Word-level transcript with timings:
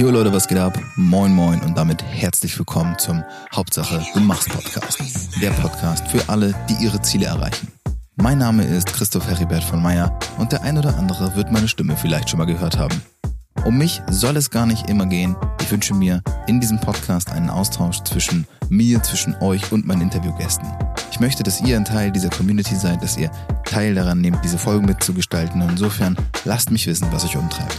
Jo 0.00 0.08
Leute, 0.08 0.32
was 0.32 0.48
geht 0.48 0.56
ab? 0.56 0.80
Moin 0.96 1.30
moin 1.30 1.60
und 1.60 1.76
damit 1.76 2.02
herzlich 2.02 2.58
willkommen 2.58 2.98
zum 2.98 3.22
Hauptsache 3.54 4.02
du 4.14 4.20
machst 4.20 4.48
Podcast. 4.48 4.98
Der 5.42 5.50
Podcast 5.50 6.08
für 6.08 6.26
alle, 6.26 6.54
die 6.70 6.82
ihre 6.82 7.02
Ziele 7.02 7.26
erreichen. 7.26 7.68
Mein 8.16 8.38
Name 8.38 8.64
ist 8.64 8.94
Christoph 8.94 9.28
Heribert 9.28 9.62
von 9.62 9.82
Meyer 9.82 10.18
und 10.38 10.52
der 10.52 10.62
ein 10.62 10.78
oder 10.78 10.96
andere 10.96 11.36
wird 11.36 11.52
meine 11.52 11.68
Stimme 11.68 11.98
vielleicht 11.98 12.30
schon 12.30 12.38
mal 12.38 12.46
gehört 12.46 12.78
haben. 12.78 13.02
Um 13.66 13.76
mich 13.76 14.00
soll 14.08 14.38
es 14.38 14.48
gar 14.48 14.64
nicht 14.64 14.88
immer 14.88 15.04
gehen. 15.04 15.36
Ich 15.60 15.70
wünsche 15.70 15.92
mir 15.92 16.22
in 16.46 16.60
diesem 16.60 16.80
Podcast 16.80 17.30
einen 17.30 17.50
Austausch 17.50 18.02
zwischen 18.02 18.46
mir, 18.70 19.02
zwischen 19.02 19.34
euch 19.42 19.70
und 19.70 19.86
meinen 19.86 20.00
Interviewgästen. 20.00 20.66
Ich 21.12 21.20
möchte, 21.20 21.42
dass 21.42 21.60
ihr 21.60 21.76
ein 21.76 21.84
Teil 21.84 22.10
dieser 22.10 22.30
Community 22.30 22.74
seid, 22.74 23.02
dass 23.02 23.18
ihr 23.18 23.30
Teil 23.66 23.94
daran 23.94 24.22
nehmt, 24.22 24.42
diese 24.42 24.56
Folgen 24.56 24.86
mitzugestalten. 24.86 25.60
Und 25.60 25.72
insofern 25.72 26.16
lasst 26.46 26.70
mich 26.70 26.86
wissen, 26.86 27.08
was 27.12 27.26
euch 27.26 27.36
umtreibt. 27.36 27.78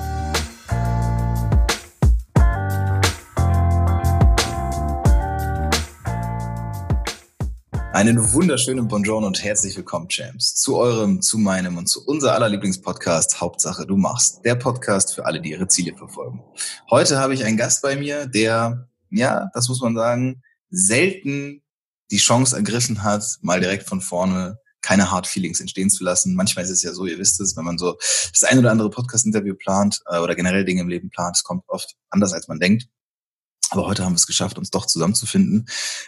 Einen 8.01 8.33
wunderschönen 8.33 8.87
Bonjour 8.87 9.23
und 9.23 9.43
herzlich 9.43 9.77
willkommen, 9.77 10.09
Champs, 10.09 10.55
zu 10.55 10.75
eurem, 10.75 11.21
zu 11.21 11.37
meinem 11.37 11.77
und 11.77 11.85
zu 11.85 12.03
unser 12.03 12.33
aller 12.33 12.49
Lieblingspodcast 12.49 13.39
Hauptsache 13.39 13.85
du 13.85 13.95
machst. 13.95 14.43
Der 14.43 14.55
Podcast 14.55 15.13
für 15.13 15.27
alle, 15.27 15.39
die 15.39 15.51
ihre 15.51 15.67
Ziele 15.67 15.95
verfolgen. 15.95 16.43
Heute 16.89 17.19
habe 17.19 17.35
ich 17.35 17.45
einen 17.45 17.57
Gast 17.57 17.83
bei 17.83 17.95
mir, 17.95 18.25
der, 18.25 18.89
ja, 19.11 19.51
das 19.53 19.69
muss 19.69 19.81
man 19.81 19.95
sagen, 19.95 20.41
selten 20.71 21.61
die 22.09 22.17
Chance 22.17 22.55
ergriffen 22.55 23.03
hat, 23.03 23.23
mal 23.41 23.59
direkt 23.59 23.87
von 23.87 24.01
vorne 24.01 24.57
keine 24.81 25.11
Hard 25.11 25.27
Feelings 25.27 25.59
entstehen 25.59 25.91
zu 25.91 26.03
lassen. 26.03 26.33
Manchmal 26.33 26.65
ist 26.65 26.71
es 26.71 26.81
ja 26.81 26.93
so, 26.93 27.05
ihr 27.05 27.19
wisst 27.19 27.39
es, 27.39 27.55
wenn 27.55 27.65
man 27.65 27.77
so 27.77 27.99
das 28.31 28.43
ein 28.45 28.57
oder 28.57 28.71
andere 28.71 28.89
Podcast-Interview 28.89 29.53
plant 29.53 30.01
äh, 30.07 30.17
oder 30.17 30.33
generell 30.33 30.65
Dinge 30.65 30.81
im 30.81 30.89
Leben 30.89 31.11
plant, 31.11 31.37
es 31.37 31.43
kommt 31.43 31.65
oft 31.67 31.93
anders, 32.09 32.33
als 32.33 32.47
man 32.47 32.59
denkt. 32.59 32.87
Aber 33.71 33.87
heute 33.87 34.03
haben 34.03 34.11
wir 34.11 34.17
es 34.17 34.27
geschafft, 34.27 34.57
uns 34.57 34.69
doch 34.69 34.85
zusammenzufinden. 34.85 35.65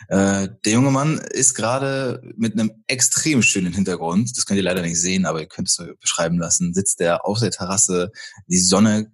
Äh, 0.09 0.49
der 0.65 0.73
junge 0.73 0.91
Mann 0.91 1.19
ist 1.31 1.55
gerade 1.55 2.21
mit 2.35 2.53
einem 2.53 2.83
extrem 2.87 3.41
schönen 3.41 3.73
Hintergrund, 3.73 4.35
das 4.35 4.45
könnt 4.45 4.57
ihr 4.57 4.63
leider 4.63 4.81
nicht 4.81 4.99
sehen, 4.99 5.25
aber 5.25 5.39
ihr 5.39 5.47
könnt 5.47 5.69
es 5.69 5.79
euch 5.79 5.97
beschreiben 5.97 6.37
lassen, 6.37 6.73
sitzt 6.73 6.99
er 6.99 7.25
auf 7.25 7.39
der 7.39 7.51
Terrasse, 7.51 8.11
die 8.47 8.59
Sonne 8.59 9.09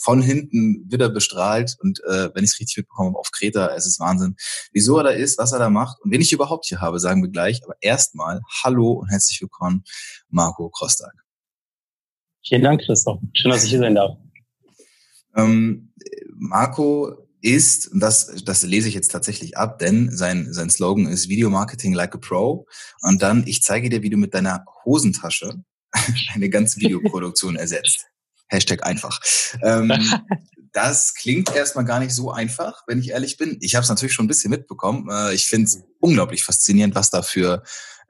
von 0.00 0.20
hinten 0.20 0.84
wieder 0.90 1.10
bestrahlt 1.10 1.76
und 1.80 2.00
äh, 2.00 2.34
wenn 2.34 2.42
ich 2.42 2.50
es 2.50 2.60
richtig 2.60 2.78
mitbekomme, 2.78 3.16
auf 3.16 3.30
Kreta, 3.30 3.72
es 3.76 3.86
ist 3.86 4.00
Wahnsinn. 4.00 4.34
Wieso 4.72 4.98
er 4.98 5.04
da 5.04 5.10
ist, 5.10 5.38
was 5.38 5.52
er 5.52 5.60
da 5.60 5.70
macht 5.70 6.00
und 6.02 6.10
wen 6.10 6.20
ich 6.20 6.32
überhaupt 6.32 6.66
hier 6.66 6.80
habe, 6.80 6.98
sagen 6.98 7.22
wir 7.22 7.30
gleich. 7.30 7.62
Aber 7.64 7.76
erstmal 7.80 8.40
Hallo 8.64 8.90
und 8.94 9.08
herzlich 9.10 9.40
willkommen, 9.40 9.84
Marco 10.28 10.68
Krostag. 10.70 11.12
Vielen 12.44 12.62
Dank, 12.62 12.82
Christoph. 12.82 13.20
Schön, 13.34 13.52
dass 13.52 13.62
ich 13.62 13.70
hier 13.70 13.78
sein 13.78 13.94
darf. 13.94 14.18
Ähm, 15.36 15.92
Marco 16.34 17.21
ist, 17.42 17.88
und 17.88 18.00
das, 18.00 18.42
das 18.44 18.62
lese 18.62 18.88
ich 18.88 18.94
jetzt 18.94 19.10
tatsächlich 19.10 19.56
ab, 19.56 19.78
denn 19.78 20.10
sein, 20.16 20.52
sein 20.52 20.70
Slogan 20.70 21.06
ist 21.06 21.28
Video 21.28 21.50
Marketing 21.50 21.92
like 21.92 22.14
a 22.14 22.18
Pro. 22.18 22.66
Und 23.00 23.22
dann, 23.22 23.46
ich 23.46 23.62
zeige 23.62 23.90
dir, 23.90 24.02
wie 24.02 24.10
du 24.10 24.16
mit 24.16 24.32
deiner 24.32 24.64
Hosentasche 24.84 25.62
eine 26.34 26.48
ganze 26.48 26.80
Videoproduktion 26.80 27.56
ersetzt. 27.56 28.06
Hashtag 28.48 28.84
einfach. 28.84 29.20
Ähm, 29.62 29.92
das 30.72 31.14
klingt 31.14 31.54
erstmal 31.54 31.84
gar 31.84 31.98
nicht 31.98 32.14
so 32.14 32.30
einfach, 32.30 32.82
wenn 32.86 33.00
ich 33.00 33.10
ehrlich 33.10 33.36
bin. 33.36 33.58
Ich 33.60 33.74
habe 33.74 33.82
es 33.82 33.88
natürlich 33.88 34.14
schon 34.14 34.24
ein 34.26 34.28
bisschen 34.28 34.50
mitbekommen. 34.50 35.08
Äh, 35.10 35.34
ich 35.34 35.46
finde 35.46 35.66
es 35.66 35.82
unglaublich 35.98 36.44
faszinierend, 36.44 36.94
was 36.94 37.10
da 37.10 37.22
für 37.22 37.62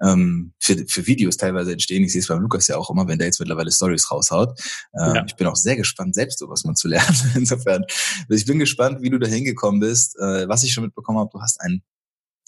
ähm, 0.03 0.53
für, 0.59 0.77
für 0.89 1.07
Videos 1.07 1.37
teilweise 1.37 1.73
entstehen. 1.73 2.03
Ich 2.05 2.13
sehe 2.13 2.21
es 2.21 2.29
beim 2.29 2.41
Lukas 2.41 2.69
ja 2.69 2.77
auch 2.77 2.91
immer, 2.91 3.07
wenn 3.09 3.19
der 3.19 3.29
jetzt 3.29 3.41
mittlerweile 3.41 3.71
Stories 3.71 4.11
raushaut. 4.11 4.59
Ähm, 4.99 5.15
ja. 5.15 5.25
Ich 5.27 5.37
bin 5.37 5.47
auch 5.47 5.57
sehr 5.57 5.77
gespannt, 5.77 6.15
selbst 6.15 6.39
sowas 6.39 6.65
mal 6.65 6.75
zu 6.75 6.89
lernen. 6.93 7.17
Insofern, 7.35 7.85
ich 8.29 8.45
bin 8.45 8.59
gespannt, 8.59 9.03
wie 9.03 9.11
du 9.11 9.19
da 9.19 9.29
hingekommen 9.29 9.81
bist. 9.81 10.17
Äh, 10.19 10.49
was 10.49 10.63
ich 10.65 10.73
schon 10.73 10.85
mitbekommen 10.85 11.19
habe, 11.19 11.31
du 11.33 11.41
hast 11.41 11.61
einen 11.61 11.83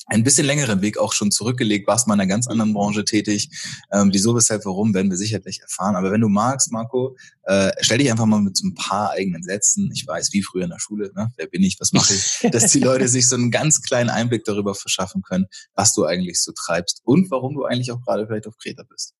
ein 0.06 0.22
bisschen 0.22 0.46
längeren 0.46 0.82
Weg 0.82 0.98
auch 0.98 1.12
schon 1.12 1.30
zurückgelegt, 1.30 1.86
warst 1.86 2.06
mal 2.06 2.14
in 2.14 2.20
einer 2.20 2.28
ganz 2.28 2.46
anderen 2.46 2.74
Branche 2.74 3.04
tätig. 3.04 3.48
Ähm, 3.92 4.10
wieso, 4.12 4.36
weshalb, 4.36 4.64
warum, 4.66 4.92
werden 4.92 5.10
wir 5.10 5.16
sicherlich 5.16 5.60
erfahren. 5.62 5.96
Aber 5.96 6.10
wenn 6.12 6.20
du 6.20 6.28
magst, 6.28 6.70
Marco, 6.72 7.16
äh, 7.44 7.72
stell 7.80 7.98
dich 7.98 8.10
einfach 8.10 8.26
mal 8.26 8.40
mit 8.40 8.56
so 8.56 8.66
ein 8.66 8.74
paar 8.74 9.12
eigenen 9.12 9.42
Sätzen. 9.42 9.90
Ich 9.94 10.06
weiß, 10.06 10.32
wie 10.32 10.42
früher 10.42 10.64
in 10.64 10.70
der 10.70 10.78
Schule, 10.78 11.10
ne? 11.14 11.32
wer 11.36 11.46
bin 11.46 11.62
ich, 11.62 11.80
was 11.80 11.92
mache 11.92 12.14
ich, 12.14 12.46
dass 12.52 12.72
die 12.72 12.80
Leute 12.80 13.08
sich 13.08 13.28
so 13.28 13.36
einen 13.36 13.50
ganz 13.50 13.82
kleinen 13.82 14.10
Einblick 14.10 14.44
darüber 14.44 14.74
verschaffen 14.74 15.22
können, 15.22 15.46
was 15.74 15.94
du 15.94 16.04
eigentlich 16.04 16.42
so 16.42 16.52
treibst 16.52 17.00
und 17.04 17.30
warum 17.30 17.54
du 17.54 17.64
eigentlich 17.64 17.90
auch 17.92 18.02
gerade 18.02 18.26
vielleicht 18.26 18.46
auf 18.46 18.56
Kreta 18.58 18.82
bist. 18.82 19.14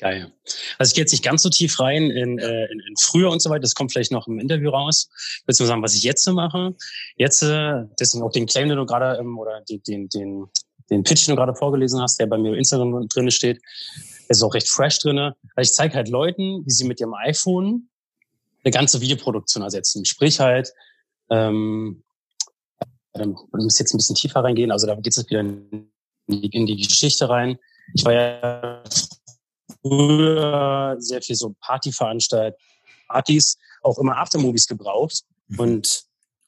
Geil. 0.00 0.32
Also 0.78 0.90
ich 0.90 0.94
gehe 0.94 1.02
jetzt 1.02 1.12
nicht 1.12 1.22
ganz 1.22 1.42
so 1.42 1.50
tief 1.50 1.78
rein 1.78 2.10
in, 2.10 2.38
äh, 2.38 2.64
in, 2.72 2.80
in 2.80 2.94
früher 2.98 3.30
und 3.30 3.42
so 3.42 3.50
weiter. 3.50 3.60
Das 3.60 3.74
kommt 3.74 3.92
vielleicht 3.92 4.12
noch 4.12 4.26
im 4.26 4.38
Interview 4.38 4.70
raus. 4.70 5.10
Willst 5.44 5.60
du 5.60 5.66
sagen, 5.66 5.82
was 5.82 5.94
ich 5.94 6.02
jetzt 6.02 6.26
mache? 6.30 6.74
Jetzt, 7.16 7.42
äh, 7.42 7.84
deswegen 8.00 8.24
auch 8.24 8.32
den 8.32 8.46
Claim, 8.46 8.70
den 8.70 8.78
du 8.78 8.86
gerade 8.86 9.18
ähm, 9.20 9.38
oder 9.38 9.60
den, 9.68 9.82
den, 9.82 10.08
den, 10.08 10.46
den 10.88 11.02
Pitch, 11.02 11.26
den 11.26 11.36
du 11.36 11.36
gerade 11.36 11.54
vorgelesen 11.54 12.00
hast, 12.00 12.18
der 12.18 12.26
bei 12.26 12.38
mir 12.38 12.52
auf 12.52 12.56
Instagram 12.56 13.08
drinne 13.08 13.30
steht, 13.30 13.60
ist 14.28 14.42
auch 14.42 14.54
recht 14.54 14.70
fresh 14.70 15.00
drinne. 15.00 15.36
Also 15.54 15.68
ich 15.68 15.74
zeige 15.74 15.94
halt 15.94 16.08
Leuten, 16.08 16.64
wie 16.64 16.70
sie 16.70 16.84
mit 16.84 16.98
ihrem 16.98 17.12
iPhone 17.12 17.90
eine 18.64 18.72
ganze 18.72 19.02
Videoproduktion 19.02 19.62
ersetzen. 19.62 20.06
Sprich 20.06 20.40
halt, 20.40 20.72
ähm, 21.28 22.02
ähm, 23.14 23.36
ich 23.38 23.64
muss 23.64 23.78
jetzt 23.78 23.92
ein 23.92 23.98
bisschen 23.98 24.16
tiefer 24.16 24.42
reingehen. 24.42 24.70
Also 24.70 24.86
da 24.86 24.94
geht 24.94 25.14
es 25.14 25.28
wieder 25.28 25.40
in 25.40 25.90
die, 26.26 26.46
in 26.46 26.64
die 26.64 26.76
Geschichte 26.76 27.28
rein. 27.28 27.58
Ich 27.92 28.04
war 28.06 28.12
ja 28.14 28.82
früher 29.82 30.96
sehr 30.98 31.22
viel 31.22 31.36
so 31.36 31.54
Partyveranstaltungen, 31.60 32.54
Partys, 33.08 33.56
auch 33.82 33.98
immer 33.98 34.18
Aftermovies 34.18 34.66
gebraucht. 34.66 35.24
Mhm. 35.48 35.58
Und 35.58 36.04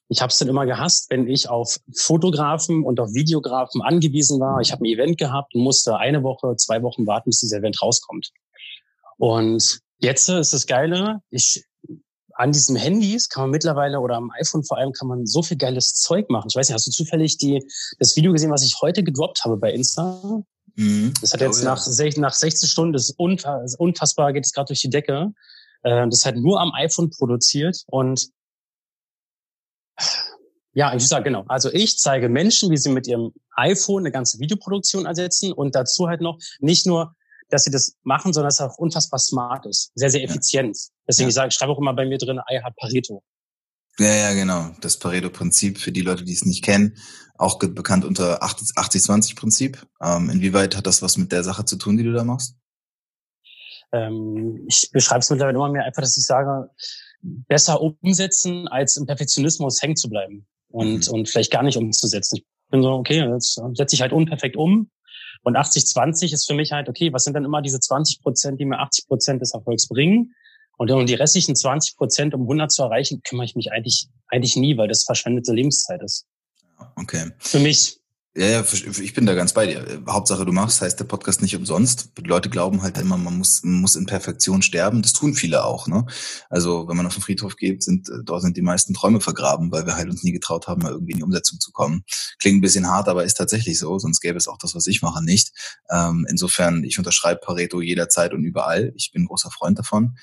ich 0.09 0.21
habe 0.21 0.31
es 0.31 0.37
dann 0.37 0.47
immer 0.47 0.65
gehasst, 0.65 1.09
wenn 1.09 1.27
ich 1.27 1.49
auf 1.49 1.79
Fotografen 1.95 2.83
und 2.83 2.99
auf 2.99 3.13
Videografen 3.13 3.81
angewiesen 3.81 4.39
war. 4.39 4.61
Ich 4.61 4.71
habe 4.71 4.83
ein 4.83 4.93
Event 4.93 5.17
gehabt 5.17 5.55
und 5.55 5.61
musste 5.61 5.97
eine 5.97 6.23
Woche, 6.23 6.55
zwei 6.57 6.83
Wochen 6.83 7.07
warten, 7.07 7.29
bis 7.29 7.39
dieses 7.39 7.57
Event 7.57 7.81
rauskommt. 7.81 8.31
Und 9.17 9.79
jetzt 9.99 10.29
ist 10.29 10.53
das 10.53 10.67
Geile, 10.67 11.21
ich 11.29 11.65
an 12.35 12.51
diesen 12.51 12.75
Handys 12.75 13.29
kann 13.29 13.43
man 13.43 13.51
mittlerweile 13.51 13.99
oder 13.99 14.15
am 14.15 14.31
iPhone 14.39 14.63
vor 14.63 14.77
allem 14.77 14.91
kann 14.91 15.07
man 15.07 15.25
so 15.25 15.43
viel 15.43 15.57
geiles 15.57 15.93
Zeug 15.93 16.29
machen. 16.29 16.47
Ich 16.49 16.55
weiß 16.55 16.67
nicht, 16.67 16.73
hast 16.73 16.87
du 16.87 16.91
zufällig 16.91 17.37
die, 17.37 17.63
das 17.99 18.15
Video 18.15 18.31
gesehen, 18.31 18.51
was 18.51 18.63
ich 18.63 18.75
heute 18.81 19.03
gedroppt 19.03 19.43
habe 19.43 19.57
bei 19.57 19.71
Insta? 19.71 20.43
Mhm. 20.75 21.13
Das 21.21 21.33
hat 21.33 21.41
jetzt 21.41 21.61
oh, 21.61 21.65
nach, 21.65 21.85
nach 22.17 22.33
16 22.33 22.69
Stunden, 22.69 22.93
das 22.93 23.09
ist 23.09 23.19
unfassbar, 23.79 24.33
geht 24.33 24.45
es 24.45 24.53
gerade 24.53 24.67
durch 24.67 24.81
die 24.81 24.89
Decke. 24.89 25.33
Äh, 25.83 26.07
das 26.09 26.25
hat 26.25 26.35
nur 26.35 26.59
am 26.59 26.73
iPhone 26.73 27.09
produziert 27.09 27.83
und 27.87 28.29
ja, 30.75 30.95
ich 30.95 31.07
sage 31.07 31.25
genau. 31.25 31.45
Also 31.47 31.71
ich 31.71 31.99
zeige 31.99 32.29
Menschen, 32.29 32.71
wie 32.71 32.77
sie 32.77 32.89
mit 32.89 33.07
ihrem 33.07 33.31
iPhone 33.55 34.03
eine 34.03 34.11
ganze 34.11 34.39
Videoproduktion 34.39 35.05
ersetzen 35.05 35.53
und 35.53 35.75
dazu 35.75 36.07
halt 36.07 36.21
noch 36.21 36.39
nicht 36.59 36.87
nur, 36.87 37.15
dass 37.49 37.65
sie 37.65 37.69
das 37.69 37.95
machen, 38.01 38.33
sondern 38.33 38.47
dass 38.47 38.59
es 38.59 38.65
auch 38.65 38.77
unfassbar 38.79 39.19
smart 39.19 39.67
ist, 39.67 39.91
sehr 39.93 40.09
sehr 40.09 40.23
effizient. 40.23 40.75
Deswegen 41.07 41.27
ja. 41.27 41.29
ich 41.29 41.35
sage, 41.35 41.47
ich 41.49 41.53
schreibe 41.53 41.73
auch 41.73 41.77
immer 41.77 41.93
bei 41.93 42.05
mir 42.05 42.17
drin, 42.17 42.39
I 42.49 42.59
hat 42.63 42.75
Pareto. 42.75 43.23
Ja, 43.99 44.13
ja, 44.13 44.33
genau. 44.33 44.71
Das 44.81 44.97
Pareto-Prinzip 44.97 45.77
für 45.77 45.91
die 45.91 46.01
Leute, 46.01 46.23
die 46.23 46.33
es 46.33 46.45
nicht 46.45 46.63
kennen, 46.63 46.97
auch 47.37 47.59
bekannt 47.59 48.05
unter 48.05 48.43
80-20-Prinzip. 48.43 49.85
Ähm, 50.01 50.29
inwieweit 50.29 50.75
hat 50.75 50.87
das 50.87 51.01
was 51.01 51.17
mit 51.17 51.31
der 51.31 51.43
Sache 51.43 51.65
zu 51.65 51.75
tun, 51.75 51.97
die 51.97 52.03
du 52.03 52.13
da 52.13 52.23
machst? 52.23 52.55
Ähm, 53.91 54.65
ich 54.67 54.89
beschreibe 54.91 55.19
es 55.19 55.29
mittlerweile 55.29 55.55
immer 55.55 55.69
mehr 55.69 55.85
einfach, 55.85 56.01
dass 56.01 56.17
ich 56.17 56.25
sage, 56.25 56.69
besser 57.21 57.79
umsetzen, 57.81 58.67
als 58.67 58.97
im 58.97 59.05
Perfektionismus 59.05 59.81
hängen 59.81 59.95
zu 59.95 60.09
bleiben 60.09 60.47
und, 60.69 61.07
mhm. 61.07 61.13
und 61.13 61.29
vielleicht 61.29 61.51
gar 61.51 61.63
nicht 61.63 61.77
umzusetzen. 61.77 62.37
Ich 62.37 62.45
bin 62.71 62.81
so, 62.81 62.89
okay, 62.91 63.23
jetzt 63.29 63.61
setze 63.73 63.95
ich 63.95 64.01
halt 64.01 64.13
unperfekt 64.13 64.55
um. 64.55 64.89
Und 65.43 65.57
80-20 65.57 66.33
ist 66.33 66.47
für 66.47 66.55
mich 66.55 66.71
halt, 66.71 66.89
okay, 66.89 67.11
was 67.13 67.25
sind 67.25 67.33
dann 67.33 67.45
immer 67.45 67.61
diese 67.61 67.79
20 67.79 68.21
Prozent, 68.21 68.59
die 68.59 68.65
mir 68.65 68.79
80 68.79 69.07
Prozent 69.07 69.41
des 69.41 69.53
Erfolgs 69.53 69.87
bringen? 69.87 70.33
Und 70.83 70.91
um 70.91 71.05
die 71.05 71.13
restlichen 71.13 71.55
20 71.55 71.95
Prozent, 71.95 72.33
um 72.33 72.41
100 72.41 72.69
zu 72.69 72.83
erreichen, 72.83 73.21
kümmere 73.23 73.45
ich 73.45 73.55
mich 73.55 73.71
eigentlich, 73.71 74.07
eigentlich 74.27 74.57
nie, 74.57 74.75
weil 74.75 74.89
das 74.89 75.05
verschwendete 75.05 75.53
Lebenszeit 75.53 76.03
ist. 76.03 76.25
Okay. 76.97 77.31
Für 77.39 77.59
mich. 77.59 78.01
Ja, 78.35 78.47
ja, 78.47 78.63
ich 78.63 79.13
bin 79.13 79.27
da 79.27 79.35
ganz 79.35 79.53
bei 79.53 79.67
dir. 79.67 80.01
Hauptsache, 80.09 80.43
du 80.43 80.51
machst, 80.51 80.81
heißt 80.81 80.99
der 80.99 81.05
Podcast 81.05 81.43
nicht 81.43 81.55
umsonst. 81.55 82.09
Die 82.17 82.27
Leute 82.27 82.49
glauben 82.49 82.81
halt 82.81 82.97
immer, 82.97 83.15
man 83.15 83.37
muss, 83.37 83.61
man 83.63 83.79
muss 83.79 83.95
in 83.95 84.07
Perfektion 84.07 84.63
sterben. 84.63 85.03
Das 85.03 85.13
tun 85.13 85.35
viele 85.35 85.63
auch, 85.63 85.87
ne? 85.87 86.05
Also, 86.49 86.87
wenn 86.87 86.97
man 86.97 87.05
auf 87.05 87.13
den 87.13 87.21
Friedhof 87.21 87.57
geht, 87.57 87.83
sind, 87.83 88.09
äh, 88.09 88.23
dort 88.23 88.41
sind 88.41 88.57
die 88.57 88.63
meisten 88.63 88.95
Träume 88.95 89.21
vergraben, 89.21 89.71
weil 89.71 89.85
wir 89.85 89.95
halt 89.95 90.09
uns 90.09 90.23
nie 90.23 90.31
getraut 90.31 90.67
haben, 90.67 90.81
mal 90.81 90.91
irgendwie 90.91 91.11
in 91.11 91.19
die 91.19 91.23
Umsetzung 91.23 91.59
zu 91.59 91.71
kommen. 91.71 92.03
Klingt 92.39 92.57
ein 92.57 92.61
bisschen 92.61 92.87
hart, 92.87 93.07
aber 93.07 93.23
ist 93.23 93.35
tatsächlich 93.35 93.77
so, 93.77 93.99
sonst 93.99 94.19
gäbe 94.19 94.37
es 94.37 94.47
auch 94.47 94.57
das, 94.57 94.73
was 94.73 94.87
ich 94.87 95.03
mache, 95.03 95.23
nicht. 95.23 95.51
Ähm, 95.91 96.25
insofern, 96.27 96.83
ich 96.83 96.97
unterschreibe 96.97 97.39
Pareto 97.39 97.81
jederzeit 97.81 98.33
und 98.33 98.43
überall. 98.43 98.91
Ich 98.95 99.11
bin 99.13 99.27
großer 99.27 99.51
Freund 99.51 99.77
davon. 99.77 100.17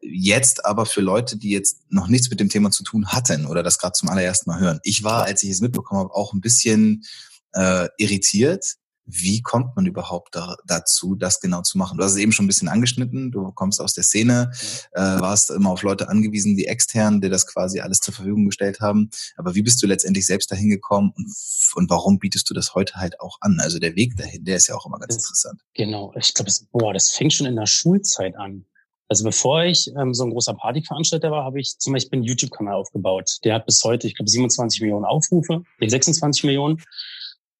Jetzt 0.00 0.64
aber 0.64 0.86
für 0.86 1.00
Leute, 1.00 1.36
die 1.36 1.50
jetzt 1.50 1.80
noch 1.90 2.08
nichts 2.08 2.30
mit 2.30 2.40
dem 2.40 2.48
Thema 2.48 2.70
zu 2.70 2.82
tun 2.82 3.08
hatten 3.08 3.46
oder 3.46 3.62
das 3.62 3.78
gerade 3.78 3.92
zum 3.92 4.08
allerersten 4.08 4.50
Mal 4.50 4.60
hören. 4.60 4.80
Ich 4.82 5.04
war, 5.04 5.24
als 5.24 5.42
ich 5.42 5.50
es 5.50 5.60
mitbekommen 5.60 6.00
habe, 6.00 6.14
auch 6.14 6.32
ein 6.32 6.40
bisschen 6.40 7.04
äh, 7.52 7.88
irritiert. 7.96 8.76
Wie 9.10 9.40
kommt 9.40 9.74
man 9.74 9.86
überhaupt 9.86 10.34
da, 10.36 10.56
dazu, 10.66 11.14
das 11.14 11.40
genau 11.40 11.62
zu 11.62 11.78
machen? 11.78 11.96
Du 11.96 12.04
hast 12.04 12.12
es 12.12 12.18
eben 12.18 12.32
schon 12.32 12.44
ein 12.44 12.48
bisschen 12.48 12.68
angeschnitten. 12.68 13.30
Du 13.30 13.50
kommst 13.52 13.80
aus 13.80 13.94
der 13.94 14.04
Szene, 14.04 14.50
äh, 14.92 15.00
warst 15.00 15.50
immer 15.50 15.70
auf 15.70 15.82
Leute 15.82 16.10
angewiesen, 16.10 16.58
die 16.58 16.66
extern, 16.66 17.22
die 17.22 17.30
das 17.30 17.46
quasi 17.46 17.80
alles 17.80 18.00
zur 18.00 18.12
Verfügung 18.12 18.44
gestellt 18.44 18.80
haben. 18.80 19.08
Aber 19.38 19.54
wie 19.54 19.62
bist 19.62 19.82
du 19.82 19.86
letztendlich 19.86 20.26
selbst 20.26 20.50
dahin 20.52 20.68
gekommen 20.68 21.14
und, 21.16 21.34
und 21.76 21.88
warum 21.88 22.18
bietest 22.18 22.50
du 22.50 22.54
das 22.54 22.74
heute 22.74 22.96
halt 22.96 23.18
auch 23.20 23.38
an? 23.40 23.60
Also 23.60 23.78
der 23.78 23.96
Weg 23.96 24.14
dahin, 24.18 24.44
der 24.44 24.56
ist 24.56 24.66
ja 24.66 24.74
auch 24.74 24.84
immer 24.84 24.98
ganz 24.98 25.14
interessant. 25.14 25.62
Genau, 25.72 26.12
ich 26.14 26.34
glaube, 26.34 26.52
boah, 26.72 26.92
das 26.92 27.08
fängt 27.08 27.32
schon 27.32 27.46
in 27.46 27.56
der 27.56 27.66
Schulzeit 27.66 28.36
an. 28.36 28.66
Also 29.08 29.24
bevor 29.24 29.64
ich 29.64 29.90
ähm, 29.98 30.12
so 30.12 30.24
ein 30.24 30.30
großer 30.30 30.54
Partyveranstalter 30.54 31.30
war, 31.30 31.44
habe 31.44 31.60
ich 31.60 31.78
zum 31.78 31.94
Beispiel 31.94 32.18
einen 32.18 32.24
YouTube-Kanal 32.24 32.74
aufgebaut. 32.74 33.38
Der 33.44 33.54
hat 33.54 33.66
bis 33.66 33.82
heute, 33.82 34.06
ich 34.06 34.14
glaube, 34.14 34.28
27 34.28 34.82
Millionen 34.82 35.06
Aufrufe, 35.06 35.62
26 35.80 36.44
Millionen. 36.44 36.82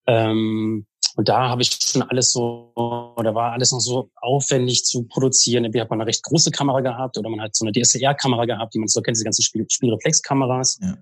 Ähm, 0.07 0.87
und 1.17 1.29
da 1.29 1.49
habe 1.49 1.63
ich 1.63 1.71
schon 1.83 2.03
alles 2.03 2.31
so, 2.33 2.73
da 2.77 3.35
war 3.35 3.53
alles 3.53 3.73
noch 3.73 3.81
so 3.81 4.11
aufwendig 4.17 4.85
zu 4.85 5.05
produzieren. 5.05 5.65
Entweder 5.65 5.83
hat 5.83 5.91
man 5.91 6.01
eine 6.01 6.09
recht 6.09 6.23
große 6.23 6.51
Kamera 6.51 6.81
gehabt 6.81 7.19
oder 7.19 7.29
man 7.29 7.41
hat 7.41 7.57
so 7.57 7.65
eine 7.65 7.73
DSLR-Kamera 7.73 8.45
gehabt, 8.45 8.75
die 8.75 8.79
man 8.79 8.89
so 8.89 9.01
kennt, 9.01 9.17
diese 9.17 9.25
ganzen 9.25 9.43
Spiel 9.43 9.67
Spielreflexkameras. 9.69 10.79
Ja. 10.81 10.97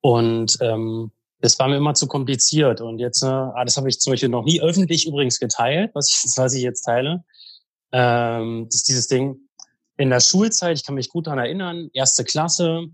Und 0.00 0.56
ähm, 0.60 1.10
das 1.40 1.58
war 1.58 1.68
mir 1.68 1.76
immer 1.76 1.94
zu 1.94 2.06
kompliziert. 2.06 2.80
Und 2.80 3.00
jetzt, 3.00 3.22
äh, 3.22 3.26
ah, 3.26 3.64
das 3.64 3.76
habe 3.76 3.88
ich 3.88 4.00
zum 4.00 4.12
Beispiel 4.12 4.28
noch 4.28 4.44
nie 4.44 4.60
öffentlich 4.60 5.06
übrigens 5.06 5.38
geteilt, 5.38 5.90
was 5.94 6.08
ich, 6.08 6.36
was 6.36 6.54
ich 6.54 6.62
jetzt 6.62 6.82
teile. 6.82 7.24
Ähm, 7.92 8.66
das 8.66 8.76
ist 8.76 8.88
dieses 8.88 9.08
Ding. 9.08 9.47
In 9.98 10.10
der 10.10 10.20
Schulzeit, 10.20 10.78
ich 10.78 10.84
kann 10.84 10.94
mich 10.94 11.08
gut 11.08 11.26
daran 11.26 11.40
erinnern, 11.40 11.90
erste 11.92 12.24
Klasse, 12.24 12.86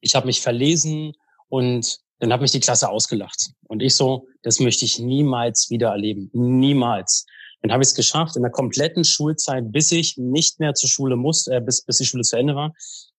ich 0.00 0.14
habe 0.14 0.26
mich 0.26 0.42
verlesen 0.42 1.14
und 1.48 1.98
dann 2.18 2.32
hat 2.32 2.42
mich 2.42 2.52
die 2.52 2.60
Klasse 2.60 2.90
ausgelacht. 2.90 3.50
Und 3.66 3.80
ich 3.80 3.96
so, 3.96 4.28
das 4.42 4.60
möchte 4.60 4.84
ich 4.84 4.98
niemals 4.98 5.70
wieder 5.70 5.88
erleben. 5.88 6.30
Niemals. 6.32 7.26
Dann 7.62 7.72
habe 7.72 7.82
ich 7.82 7.88
es 7.88 7.94
geschafft, 7.94 8.36
in 8.36 8.42
der 8.42 8.50
kompletten 8.50 9.04
Schulzeit, 9.04 9.72
bis 9.72 9.90
ich 9.90 10.18
nicht 10.18 10.60
mehr 10.60 10.74
zur 10.74 10.90
Schule 10.90 11.16
musste, 11.16 11.56
äh, 11.56 11.60
bis, 11.62 11.82
bis 11.82 11.96
die 11.96 12.04
Schule 12.04 12.22
zu 12.22 12.36
Ende 12.36 12.54
war, 12.54 12.74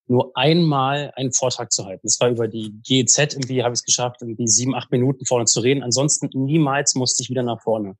nur 0.07 0.31
einmal 0.35 1.11
einen 1.15 1.33
Vortrag 1.33 1.71
zu 1.71 1.85
halten. 1.85 2.01
Das 2.03 2.19
war 2.19 2.29
über 2.29 2.47
die 2.47 2.79
GEZ, 2.83 3.17
irgendwie 3.33 3.63
habe 3.63 3.73
ich 3.73 3.79
es 3.79 3.83
geschafft, 3.83 4.21
irgendwie 4.21 4.47
sieben, 4.47 4.75
acht 4.75 4.91
Minuten 4.91 5.25
vorne 5.25 5.45
zu 5.45 5.61
reden. 5.61 5.81
Ansonsten 5.81 6.29
niemals 6.33 6.93
musste 6.93 7.23
ich 7.23 7.29
wieder 7.31 7.41
nach 7.41 7.59
vorne. 7.63 7.97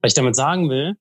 Was 0.00 0.12
ich 0.12 0.14
damit 0.14 0.36
sagen 0.36 0.70
will, 0.70 0.94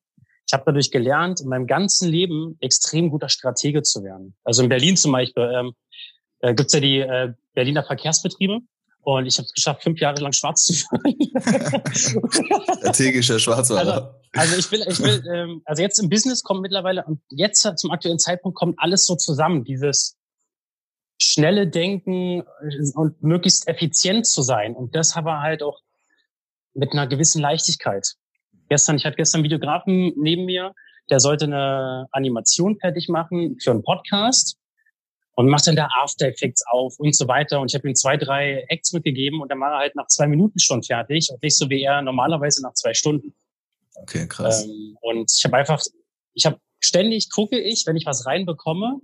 ich 0.50 0.54
habe 0.54 0.63
dadurch 0.66 0.90
gelernt, 0.90 1.42
in 1.42 1.48
meinem 1.48 1.68
ganzen 1.68 2.10
Leben 2.10 2.57
extrem 2.60 3.12
guter 3.12 3.30
Stratege 3.30 3.84
zu 3.84 4.04
werden. 4.04 4.36
Also 4.44 4.63
in 4.63 4.69
Berlin 4.69 4.98
zum 4.98 5.12
Beispiel 5.12 5.44
ähm, 5.44 5.74
äh, 6.40 6.56
gibt 6.56 6.74
ja 6.74 6.80
die 6.80 7.01
äh, 7.01 7.34
Berliner 7.54 7.84
Verkehrsbetriebe. 7.84 8.57
Und 9.01 9.28
ich 9.28 9.38
habe 9.38 9.46
es 9.46 9.54
geschafft, 9.54 9.84
fünf 9.84 10.00
Jahre 10.00 10.19
lang 10.24 10.34
schwarz 10.34 10.63
zu 10.63 10.74
fahren. 10.74 11.04
Strategischer 11.94 13.38
Schwarzfahrer. 13.38 14.19
Also, 14.34 14.56
also 14.56 14.57
ich 14.57 14.72
will, 14.72 14.86
ich 14.90 15.00
will, 15.00 15.24
ähm, 15.31 15.62
also 15.66 15.84
jetzt 15.84 16.00
im 16.00 16.10
Business 16.10 16.42
kommt 16.42 16.62
mittlerweile 16.62 17.06
und 17.06 17.22
jetzt 17.30 17.62
zum 17.78 17.92
aktuellen 17.92 18.18
Zeitpunkt 18.18 18.57
kommt 18.57 18.80
alles 18.80 19.06
so 19.06 19.16
zusammen. 19.16 19.63
Dieses 19.66 20.18
schnelle 21.22 21.68
Denken 21.68 22.42
und 22.95 23.22
möglichst 23.22 23.68
effizient 23.68 24.25
zu 24.25 24.42
sein. 24.42 24.75
Und 24.75 24.95
das 24.95 25.16
aber 25.16 25.42
halt 25.42 25.62
auch 25.62 25.80
mit 26.74 26.94
einer 26.94 27.06
gewissen 27.06 27.40
Leichtigkeit. 27.40 28.16
Gestern, 28.69 28.95
ich 28.95 29.06
hatte 29.06 29.18
gestern 29.18 29.39
einen 29.39 29.45
Videografen 29.45 30.13
neben 30.16 30.45
mir, 30.45 30.74
der 31.10 31.19
sollte 31.19 31.45
eine 31.45 32.07
Animation 32.12 32.77
fertig 32.80 33.10
machen 33.10 33.57
für 33.60 33.71
einen 33.71 33.83
Podcast 33.83 34.57
und 35.36 35.48
macht 35.48 35.68
dann 35.68 35.75
da 35.75 35.88
After 36.01 36.27
Effects 36.27 36.63
auf 36.69 37.00
und 37.00 37.16
so 37.16 37.27
weiter. 37.27 37.60
Und 37.60 37.71
ich 37.71 37.75
habe 37.75 37.88
ihm 37.88 37.95
zwei, 37.95 38.18
drei 38.18 38.66
Acts 38.68 38.94
mitgegeben 38.94 39.42
und 39.42 39.50
dann 39.50 39.60
war 39.60 39.71
er 39.71 39.80
halt 39.80 39.95
nach 39.95 40.07
zwei 40.07 40.27
Minuten 40.27 40.60
schon 40.60 40.83
fertig 40.83 41.30
und 41.31 41.42
nicht 41.42 41.57
so 41.57 41.69
wie 41.69 41.81
er 41.81 42.01
normalerweise 42.01 42.62
nach 42.62 42.74
zwei 42.74 42.94
Stunden. 42.94 43.33
Okay, 43.95 44.27
krass. 44.27 44.66
Ähm, 44.66 44.98
und 45.01 45.31
ich 45.36 45.44
habe 45.45 45.57
einfach, 45.57 45.81
ich 46.33 46.45
habe 46.45 46.60
ständig 46.80 47.30
gucke 47.31 47.60
ich, 47.60 47.83
wenn 47.88 47.95
ich 47.95 48.06
was 48.06 48.25
reinbekomme, 48.25 49.00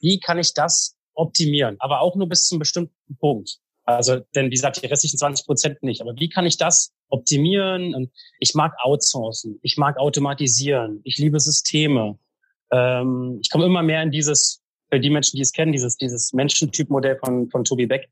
wie 0.00 0.20
kann 0.20 0.38
ich 0.38 0.54
das 0.54 0.96
optimieren? 1.14 1.76
Aber 1.78 2.00
auch 2.00 2.16
nur 2.16 2.28
bis 2.28 2.46
zum 2.46 2.58
bestimmten 2.58 3.16
Punkt. 3.18 3.58
Also, 3.86 4.18
denn 4.34 4.46
wie 4.46 4.56
gesagt, 4.56 4.82
die 4.82 4.86
restlichen 4.86 5.16
20 5.16 5.46
Prozent 5.46 5.82
nicht. 5.82 6.00
Aber 6.02 6.14
wie 6.16 6.28
kann 6.28 6.44
ich 6.44 6.58
das 6.58 6.92
optimieren? 7.08 7.94
Und 7.94 8.10
ich 8.40 8.54
mag 8.54 8.74
outsourcen, 8.82 9.60
ich 9.62 9.76
mag 9.76 9.96
automatisieren, 9.96 11.00
ich 11.04 11.18
liebe 11.18 11.38
Systeme. 11.38 12.18
Ähm, 12.72 13.38
ich 13.40 13.48
komme 13.48 13.64
immer 13.64 13.82
mehr 13.82 14.02
in 14.02 14.10
dieses 14.10 14.60
für 14.90 15.00
die 15.00 15.10
Menschen, 15.10 15.36
die 15.36 15.42
es 15.42 15.52
kennen, 15.52 15.72
dieses, 15.72 15.96
dieses 15.96 16.32
Menschentypmodell 16.32 17.18
von, 17.18 17.48
von 17.50 17.64
Tobi 17.64 17.86
Beck. 17.86 18.08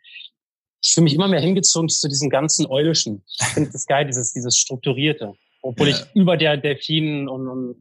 Ich 0.83 0.93
fühle 0.93 1.05
mich 1.05 1.15
immer 1.15 1.29
mehr 1.29 1.41
hingezogen 1.41 1.89
zu 1.89 2.09
diesem 2.09 2.31
ganzen 2.31 2.67
Eulischen. 2.67 3.25
Ich 3.27 3.47
finde 3.49 3.71
das 3.71 3.87
geil, 3.87 4.07
dieses, 4.07 4.33
dieses 4.33 4.57
Strukturierte. 4.57 5.35
Obwohl 5.63 5.89
ja. 5.89 5.97
ich 5.97 6.05
über 6.15 6.37
der 6.37 6.57
Delfin 6.57 7.29
und, 7.29 7.49
und 7.49 7.77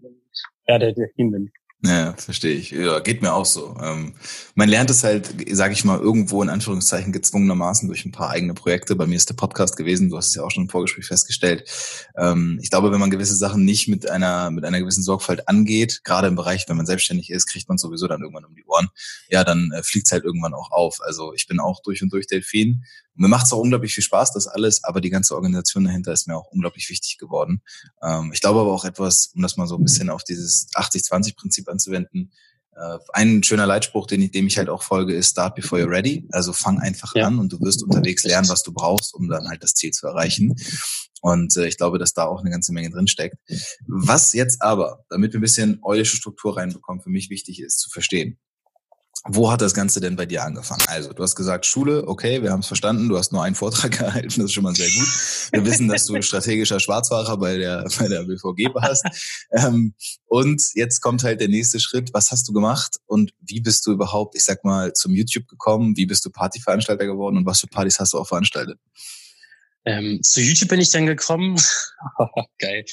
ja, 0.68 0.80
der 0.80 0.94
Delfin 0.94 1.32
bin. 1.32 1.52
Ja, 1.86 2.14
verstehe 2.14 2.56
ich. 2.56 2.72
Ja, 2.72 3.00
geht 3.00 3.22
mir 3.22 3.34
auch 3.34 3.46
so. 3.46 3.76
Ähm, 3.84 4.14
man 4.56 4.70
lernt 4.70 4.90
es 4.90 5.04
halt, 5.04 5.36
sage 5.52 5.74
ich 5.74 5.84
mal, 5.84 6.00
irgendwo 6.00 6.42
in 6.42 6.48
Anführungszeichen 6.48 7.12
gezwungenermaßen 7.12 7.90
durch 7.90 8.06
ein 8.06 8.14
paar 8.14 8.30
eigene 8.30 8.54
Projekte. 8.54 8.96
Bei 8.96 9.06
mir 9.06 9.18
ist 9.18 9.28
der 9.30 9.34
Podcast 9.34 9.76
gewesen, 9.76 10.10
du 10.10 10.16
hast 10.16 10.28
es 10.28 10.36
ja 10.36 10.44
auch 10.44 10.52
schon 10.52 10.64
im 10.64 10.70
Vorgespräch 10.70 11.06
festgestellt. 11.06 11.70
Ähm, 12.16 12.58
ich 12.62 12.70
glaube, 12.70 12.94
wenn 12.94 13.02
man 13.02 13.10
gewisse 13.10 13.36
Sachen 13.36 13.66
nicht 13.66 13.90
mit 13.90 14.10
einer, 14.10 14.50
mit 14.50 14.64
einer 14.64 14.80
gewissen 14.80 15.04
Sorgfalt 15.04 15.50
angeht, 15.50 16.06
gerade 16.06 16.30
im 16.30 16.36
Bereich, 16.36 16.64
wenn 16.70 16.78
man 16.78 16.86
selbstständig 16.86 17.30
ist, 17.30 17.48
kriegt 17.48 17.68
man 17.68 17.78
sowieso 17.78 18.08
dann 18.08 18.22
irgendwann 18.22 18.46
um 18.46 18.56
die 18.56 18.64
Ohren. 18.64 18.88
Ja, 19.28 19.44
dann 19.44 19.74
äh, 19.74 19.84
fliegt 19.84 20.06
es 20.06 20.14
halt 20.14 20.24
irgendwann 20.24 20.54
auch 20.54 20.72
auf. 20.72 21.00
Also 21.02 21.34
ich 21.34 21.48
bin 21.48 21.60
auch 21.60 21.82
durch 21.82 22.02
und 22.02 22.14
durch 22.14 22.28
Delfin 22.28 22.86
mir 23.16 23.28
macht 23.28 23.46
es 23.46 23.54
auch 23.54 23.60
unglaublich 23.60 23.94
viel 23.94 24.04
Spaß, 24.04 24.34
das 24.34 24.48
alles, 24.48 24.84
aber 24.84 25.02
die 25.02 25.10
ganze 25.10 25.36
Organisation 25.36 25.84
dahinter 25.84 26.14
ist 26.14 26.28
mir 26.28 26.36
auch 26.36 26.52
unglaublich 26.52 26.90
wichtig 26.90 27.18
geworden. 27.18 27.62
Ähm, 28.02 28.32
ich 28.34 28.42
glaube 28.42 28.62
aber 28.62 28.74
auch 28.74 28.86
etwas, 28.86 29.32
um 29.36 29.42
das 29.42 29.58
mal 29.58 29.68
so 29.68 29.78
ein 29.78 29.84
bisschen 29.84 30.10
auf 30.10 30.24
dieses 30.24 30.68
80-20-Prinzip 30.76 31.70
anzuwenden, 31.70 32.32
äh, 32.76 32.98
ein 33.14 33.44
schöner 33.44 33.68
Leitspruch, 33.68 34.08
den 34.08 34.22
ich, 34.22 34.32
dem 34.32 34.48
ich 34.48 34.58
halt 34.58 34.70
auch 34.70 34.84
folge, 34.84 35.14
ist 35.14 35.32
Start 35.32 35.56
before 35.56 35.82
you're 35.82 35.90
ready. 35.90 36.28
Also 36.32 36.54
fang 36.54 36.80
einfach 36.80 37.14
ja. 37.16 37.28
an 37.28 37.40
und 37.40 37.54
du 37.54 37.60
wirst 37.62 37.84
unterwegs 37.84 38.24
lernen, 38.24 38.50
was 38.50 38.64
du 38.64 38.74
brauchst, 38.74 39.14
um 39.14 39.30
dann 39.30 39.48
halt 39.48 39.64
das 39.64 39.76
Ziel 39.76 39.92
zu 39.92 40.08
erreichen. 40.08 40.56
Und 41.22 41.56
äh, 41.56 41.68
ich 41.68 41.78
glaube, 41.78 42.00
dass 42.00 42.14
da 42.14 42.26
auch 42.26 42.42
eine 42.42 42.50
ganze 42.50 42.74
Menge 42.74 42.90
drin 42.90 43.08
steckt. 43.08 43.38
Was 43.88 44.34
jetzt 44.34 44.62
aber, 44.62 45.06
damit 45.10 45.34
wir 45.34 45.40
ein 45.40 45.42
bisschen 45.42 45.80
eulische 45.84 46.18
Struktur 46.18 46.58
reinbekommen, 46.58 47.02
für 47.02 47.10
mich 47.10 47.30
wichtig 47.30 47.62
ist 47.62 47.80
zu 47.80 47.90
verstehen. 47.90 48.38
Wo 49.26 49.50
hat 49.50 49.62
das 49.62 49.74
Ganze 49.74 50.02
denn 50.02 50.18
bei 50.18 50.26
dir 50.26 50.44
angefangen? 50.44 50.84
Also, 50.88 51.14
du 51.14 51.24
hast 51.24 51.36
gesagt, 51.36 51.66
Schule, 51.66 52.06
okay, 52.08 52.44
wir 52.44 52.52
haben 52.52 52.60
es 52.60 52.68
verstanden, 52.68 53.08
du 53.08 53.18
hast 53.18 53.32
nur 53.32 53.42
einen 53.42 53.56
Vortrag 53.56 53.92
gehalten, 53.98 54.28
das 54.28 54.38
ist 54.38 54.54
schon 54.54 54.64
mal 54.64 54.76
sehr 54.76 54.90
gut. 54.90 55.08
Wir 55.54 55.66
wissen, 55.66 55.88
dass 55.88 56.06
du 56.06 56.22
strategischer 56.22 56.82
Schwarzfahrer 56.82 57.38
bei 57.38 57.58
der, 57.58 57.86
bei 58.00 58.10
der 58.10 58.24
BVG 58.24 58.74
warst. 58.74 59.06
Ähm, 59.52 59.94
und 60.26 60.62
jetzt 60.74 61.00
kommt 61.00 61.24
halt 61.24 61.40
der 61.40 61.48
nächste 61.48 61.80
Schritt. 61.80 62.14
Was 62.14 62.32
hast 62.32 62.48
du 62.50 62.54
gemacht 62.54 62.98
und 63.06 63.32
wie 63.40 63.62
bist 63.62 63.86
du 63.86 63.94
überhaupt, 63.94 64.36
ich 64.36 64.44
sag 64.44 64.66
mal, 64.66 64.92
zum 64.92 65.14
YouTube 65.14 65.48
gekommen? 65.48 65.96
Wie 65.96 66.06
bist 66.06 66.26
du 66.26 66.30
Partyveranstalter 66.30 67.06
geworden 67.06 67.38
und 67.38 67.46
was 67.46 67.62
für 67.62 67.68
Partys 67.68 68.00
hast 68.00 68.12
du 68.12 68.20
auch 68.20 68.28
veranstaltet? 68.28 68.78
Ähm, 69.86 70.22
zu 70.22 70.42
YouTube 70.42 70.70
bin 70.70 70.82
ich 70.82 70.90
dann 70.90 71.06
gekommen. 71.06 71.58
Geil. 72.60 72.84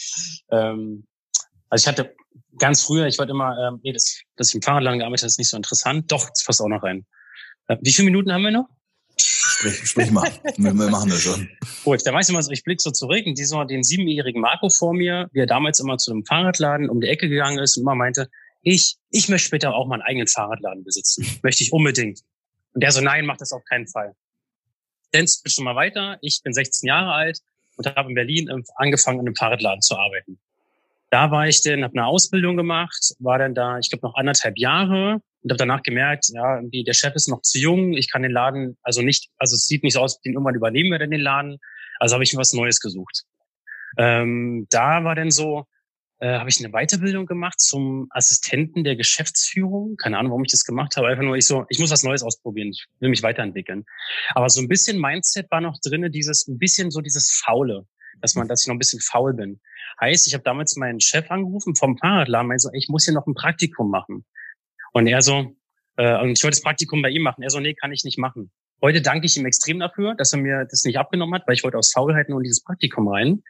Ähm, 0.50 1.06
also 1.68 1.82
ich 1.82 1.88
hatte 1.88 2.14
ganz 2.60 2.84
früher, 2.84 3.06
ich 3.06 3.18
wollte 3.18 3.32
immer, 3.32 3.56
ähm, 3.58 3.80
nee, 3.82 3.92
das, 3.92 4.20
dass 4.36 4.48
ich 4.50 4.54
im 4.54 4.62
Fahrradladen 4.62 5.00
gearbeitet 5.00 5.22
habe, 5.22 5.28
ist 5.28 5.38
nicht 5.38 5.50
so 5.50 5.56
interessant. 5.56 6.12
Doch, 6.12 6.30
das 6.30 6.44
passt 6.44 6.60
auch 6.60 6.68
noch 6.68 6.82
rein. 6.82 7.04
Äh, 7.66 7.76
wie 7.80 7.92
viele 7.92 8.06
Minuten 8.06 8.32
haben 8.32 8.44
wir 8.44 8.52
noch? 8.52 8.68
Sprich, 9.16 9.88
sprich 9.88 10.10
mal. 10.10 10.30
wir, 10.56 10.72
wir 10.72 10.90
machen 10.90 11.10
das 11.10 11.22
schon. 11.22 11.48
Gut, 11.84 12.06
da 12.06 12.14
weiß 12.14 12.28
ich 12.28 12.34
mal 12.34 12.42
so, 12.42 12.52
ich 12.52 12.62
blicke 12.62 12.80
so 12.80 12.90
zurück 12.90 13.26
und 13.26 13.36
diesmal 13.36 13.66
den 13.66 13.82
siebenjährigen 13.82 14.40
Marco 14.40 14.68
vor 14.70 14.94
mir, 14.94 15.28
wie 15.32 15.40
er 15.40 15.46
damals 15.46 15.80
immer 15.80 15.98
zu 15.98 16.12
einem 16.12 16.24
Fahrradladen 16.24 16.88
um 16.88 17.00
die 17.00 17.08
Ecke 17.08 17.28
gegangen 17.28 17.58
ist 17.58 17.76
und 17.76 17.82
immer 17.82 17.94
meinte, 17.94 18.30
ich, 18.62 18.96
ich 19.10 19.28
möchte 19.28 19.46
später 19.46 19.74
auch 19.74 19.86
mal 19.86 19.96
einen 19.96 20.02
eigenen 20.02 20.28
Fahrradladen 20.28 20.84
besitzen. 20.84 21.26
Möchte 21.42 21.64
ich 21.64 21.72
unbedingt. 21.72 22.20
Und 22.74 22.82
der 22.82 22.92
so, 22.92 23.00
nein, 23.00 23.24
mach 23.24 23.38
das 23.38 23.52
auf 23.52 23.64
keinen 23.64 23.88
Fall. 23.88 24.14
Bist 25.12 25.54
schon 25.54 25.64
mal 25.64 25.74
weiter. 25.76 26.18
Ich 26.20 26.40
bin 26.42 26.52
16 26.52 26.86
Jahre 26.86 27.12
alt 27.12 27.40
und 27.76 27.86
habe 27.86 28.10
in 28.10 28.14
Berlin 28.14 28.50
angefangen, 28.76 29.20
in 29.20 29.26
einem 29.26 29.34
Fahrradladen 29.34 29.80
zu 29.80 29.96
arbeiten. 29.96 30.29
Da 31.10 31.30
war 31.30 31.48
ich 31.48 31.62
dann, 31.62 31.82
habe 31.82 31.94
eine 31.94 32.06
Ausbildung 32.06 32.56
gemacht, 32.56 33.14
war 33.18 33.38
dann 33.38 33.54
da, 33.54 33.78
ich 33.78 33.90
glaube, 33.90 34.06
noch 34.06 34.14
anderthalb 34.14 34.56
Jahre 34.58 35.20
und 35.42 35.50
habe 35.50 35.58
danach 35.58 35.82
gemerkt, 35.82 36.28
ja, 36.32 36.56
irgendwie 36.56 36.84
der 36.84 36.92
Chef 36.92 37.14
ist 37.14 37.28
noch 37.28 37.42
zu 37.42 37.58
jung, 37.58 37.94
ich 37.94 38.10
kann 38.10 38.22
den 38.22 38.30
Laden, 38.30 38.78
also 38.82 39.02
nicht, 39.02 39.28
also 39.36 39.54
es 39.54 39.66
sieht 39.66 39.82
nicht 39.82 39.94
so 39.94 40.00
aus, 40.00 40.20
den 40.20 40.34
irgendwann 40.34 40.54
übernehmen 40.54 40.90
wir 40.90 40.98
denn 40.98 41.10
den 41.10 41.20
Laden. 41.20 41.58
Also 41.98 42.14
habe 42.14 42.24
ich 42.24 42.32
mir 42.32 42.38
was 42.38 42.52
Neues 42.52 42.80
gesucht. 42.80 43.24
Ähm, 43.98 44.66
da 44.70 45.02
war 45.02 45.14
dann 45.14 45.30
so, 45.30 45.66
äh, 46.20 46.38
habe 46.38 46.48
ich 46.48 46.62
eine 46.62 46.72
Weiterbildung 46.72 47.26
gemacht 47.26 47.60
zum 47.60 48.06
Assistenten 48.10 48.84
der 48.84 48.94
Geschäftsführung. 48.94 49.96
Keine 49.96 50.18
Ahnung, 50.18 50.30
warum 50.32 50.44
ich 50.44 50.52
das 50.52 50.64
gemacht 50.64 50.96
habe. 50.96 51.08
Einfach 51.08 51.24
nur, 51.24 51.36
ich 51.36 51.46
so, 51.46 51.64
ich 51.68 51.78
muss 51.78 51.90
was 51.90 52.02
Neues 52.02 52.22
ausprobieren. 52.22 52.68
Ich 52.68 52.86
will 53.00 53.08
mich 53.08 53.22
weiterentwickeln. 53.22 53.84
Aber 54.34 54.48
so 54.48 54.60
ein 54.60 54.68
bisschen 54.68 55.00
Mindset 55.00 55.50
war 55.50 55.60
noch 55.60 55.78
drinne, 55.80 56.10
dieses, 56.10 56.46
ein 56.46 56.58
bisschen 56.58 56.90
so 56.90 57.00
dieses 57.00 57.30
Faule, 57.44 57.86
dass 58.20 58.34
man, 58.34 58.48
dass 58.48 58.62
ich 58.62 58.68
noch 58.68 58.74
ein 58.74 58.78
bisschen 58.78 59.00
faul 59.00 59.34
bin. 59.34 59.60
Heißt, 60.00 60.26
ich 60.26 60.34
habe 60.34 60.44
damals 60.44 60.76
meinen 60.76 61.00
Chef 61.00 61.30
angerufen 61.30 61.74
vom 61.74 61.98
Fahrradladen, 61.98 62.48
meinte 62.48 62.62
so, 62.62 62.70
ich 62.72 62.88
muss 62.88 63.04
hier 63.04 63.14
noch 63.14 63.26
ein 63.26 63.34
Praktikum 63.34 63.90
machen. 63.90 64.24
Und 64.92 65.06
er 65.06 65.22
so, 65.22 65.56
äh, 65.96 66.20
und 66.20 66.30
ich 66.30 66.42
wollte 66.42 66.56
das 66.56 66.62
Praktikum 66.62 67.02
bei 67.02 67.10
ihm 67.10 67.22
machen. 67.22 67.42
Er 67.42 67.50
so, 67.50 67.60
nee, 67.60 67.74
kann 67.74 67.92
ich 67.92 68.04
nicht 68.04 68.18
machen. 68.18 68.50
Heute 68.82 69.02
danke 69.02 69.26
ich 69.26 69.36
ihm 69.36 69.44
extrem 69.44 69.78
dafür, 69.78 70.14
dass 70.14 70.32
er 70.32 70.38
mir 70.38 70.64
das 70.64 70.84
nicht 70.84 70.98
abgenommen 70.98 71.34
hat, 71.34 71.46
weil 71.46 71.54
ich 71.54 71.64
wollte 71.64 71.76
aus 71.76 71.92
Faulheit 71.92 72.28
nur 72.28 72.38
in 72.38 72.44
dieses 72.44 72.62
Praktikum 72.62 73.08
rein. 73.08 73.42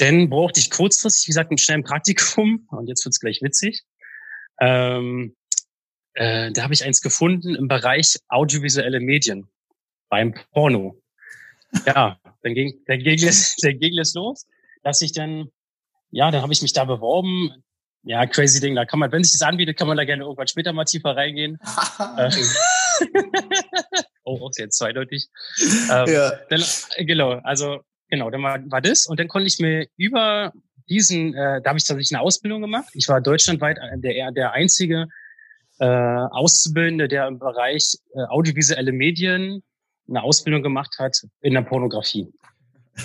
Denn 0.00 0.30
brauchte 0.30 0.60
ich 0.60 0.70
kurzfristig, 0.70 1.26
wie 1.26 1.30
gesagt, 1.30 1.50
ein 1.50 1.58
schnellen 1.58 1.84
Praktikum. 1.84 2.66
Und 2.70 2.88
jetzt 2.88 3.04
wird's 3.04 3.20
gleich 3.20 3.42
witzig. 3.42 3.82
Ähm, 4.60 5.34
äh, 6.14 6.52
da 6.52 6.62
habe 6.62 6.74
ich 6.74 6.84
eins 6.84 7.00
gefunden 7.00 7.54
im 7.56 7.66
Bereich 7.66 8.18
audiovisuelle 8.28 9.00
Medien 9.00 9.48
beim 10.08 10.34
Porno. 10.52 11.00
Ja, 11.86 12.20
dann 12.44 12.54
ging, 12.54 12.80
dann 12.86 13.00
ging 13.00 13.22
es, 13.26 13.56
dann 13.62 13.78
ging 13.78 13.98
es 13.98 14.14
los, 14.14 14.46
dass 14.82 15.00
ich 15.00 15.12
dann, 15.12 15.48
ja, 16.10 16.30
dann 16.30 16.42
habe 16.42 16.52
ich 16.52 16.62
mich 16.62 16.72
da 16.72 16.84
beworben. 16.84 17.50
Ja, 18.06 18.26
crazy 18.26 18.60
Ding. 18.60 18.74
Da 18.74 18.84
kann 18.84 18.98
man, 18.98 19.10
wenn 19.12 19.24
sich 19.24 19.32
das 19.32 19.42
anbietet, 19.42 19.78
kann 19.78 19.88
man 19.88 19.96
da 19.96 20.04
gerne 20.04 20.24
irgendwann 20.24 20.46
später 20.46 20.74
mal 20.74 20.84
tiefer 20.84 21.16
reingehen. 21.16 21.58
Äh, 22.16 22.30
oh, 24.24 24.46
auch 24.46 24.52
sehr 24.52 24.70
zweideutig. 24.70 25.28
Ähm, 25.90 26.12
ja. 26.12 26.32
Dann, 26.48 26.62
genau, 26.98 27.40
also 27.42 27.80
genau, 28.08 28.30
dann 28.30 28.42
war, 28.42 28.60
war 28.70 28.80
das 28.80 29.06
und 29.06 29.18
dann 29.18 29.26
konnte 29.26 29.48
ich 29.48 29.58
mir 29.58 29.86
über 29.96 30.52
diesen, 30.88 31.34
äh, 31.34 31.60
da 31.62 31.70
habe 31.70 31.78
ich 31.78 31.84
tatsächlich 31.84 32.12
eine 32.12 32.20
Ausbildung 32.20 32.60
gemacht. 32.60 32.88
Ich 32.92 33.08
war 33.08 33.20
deutschlandweit 33.20 33.78
der 33.96 34.32
der 34.32 34.52
einzige 34.52 35.06
äh, 35.78 35.86
Auszubildende, 35.86 37.08
der 37.08 37.26
im 37.26 37.38
Bereich 37.38 37.96
äh, 38.14 38.20
audiovisuelle 38.28 38.92
Medien 38.92 39.62
eine 40.08 40.22
Ausbildung 40.22 40.62
gemacht 40.62 40.96
hat 40.98 41.16
in 41.40 41.54
der 41.54 41.62
Pornografie. 41.62 42.32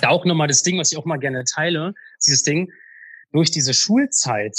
Da 0.00 0.08
auch 0.08 0.24
nochmal 0.24 0.48
das 0.48 0.62
Ding, 0.62 0.78
was 0.78 0.92
ich 0.92 0.98
auch 0.98 1.04
mal 1.04 1.18
gerne 1.18 1.44
teile, 1.44 1.94
dieses 2.24 2.42
Ding, 2.42 2.70
durch 3.32 3.50
diese 3.50 3.74
Schulzeit 3.74 4.56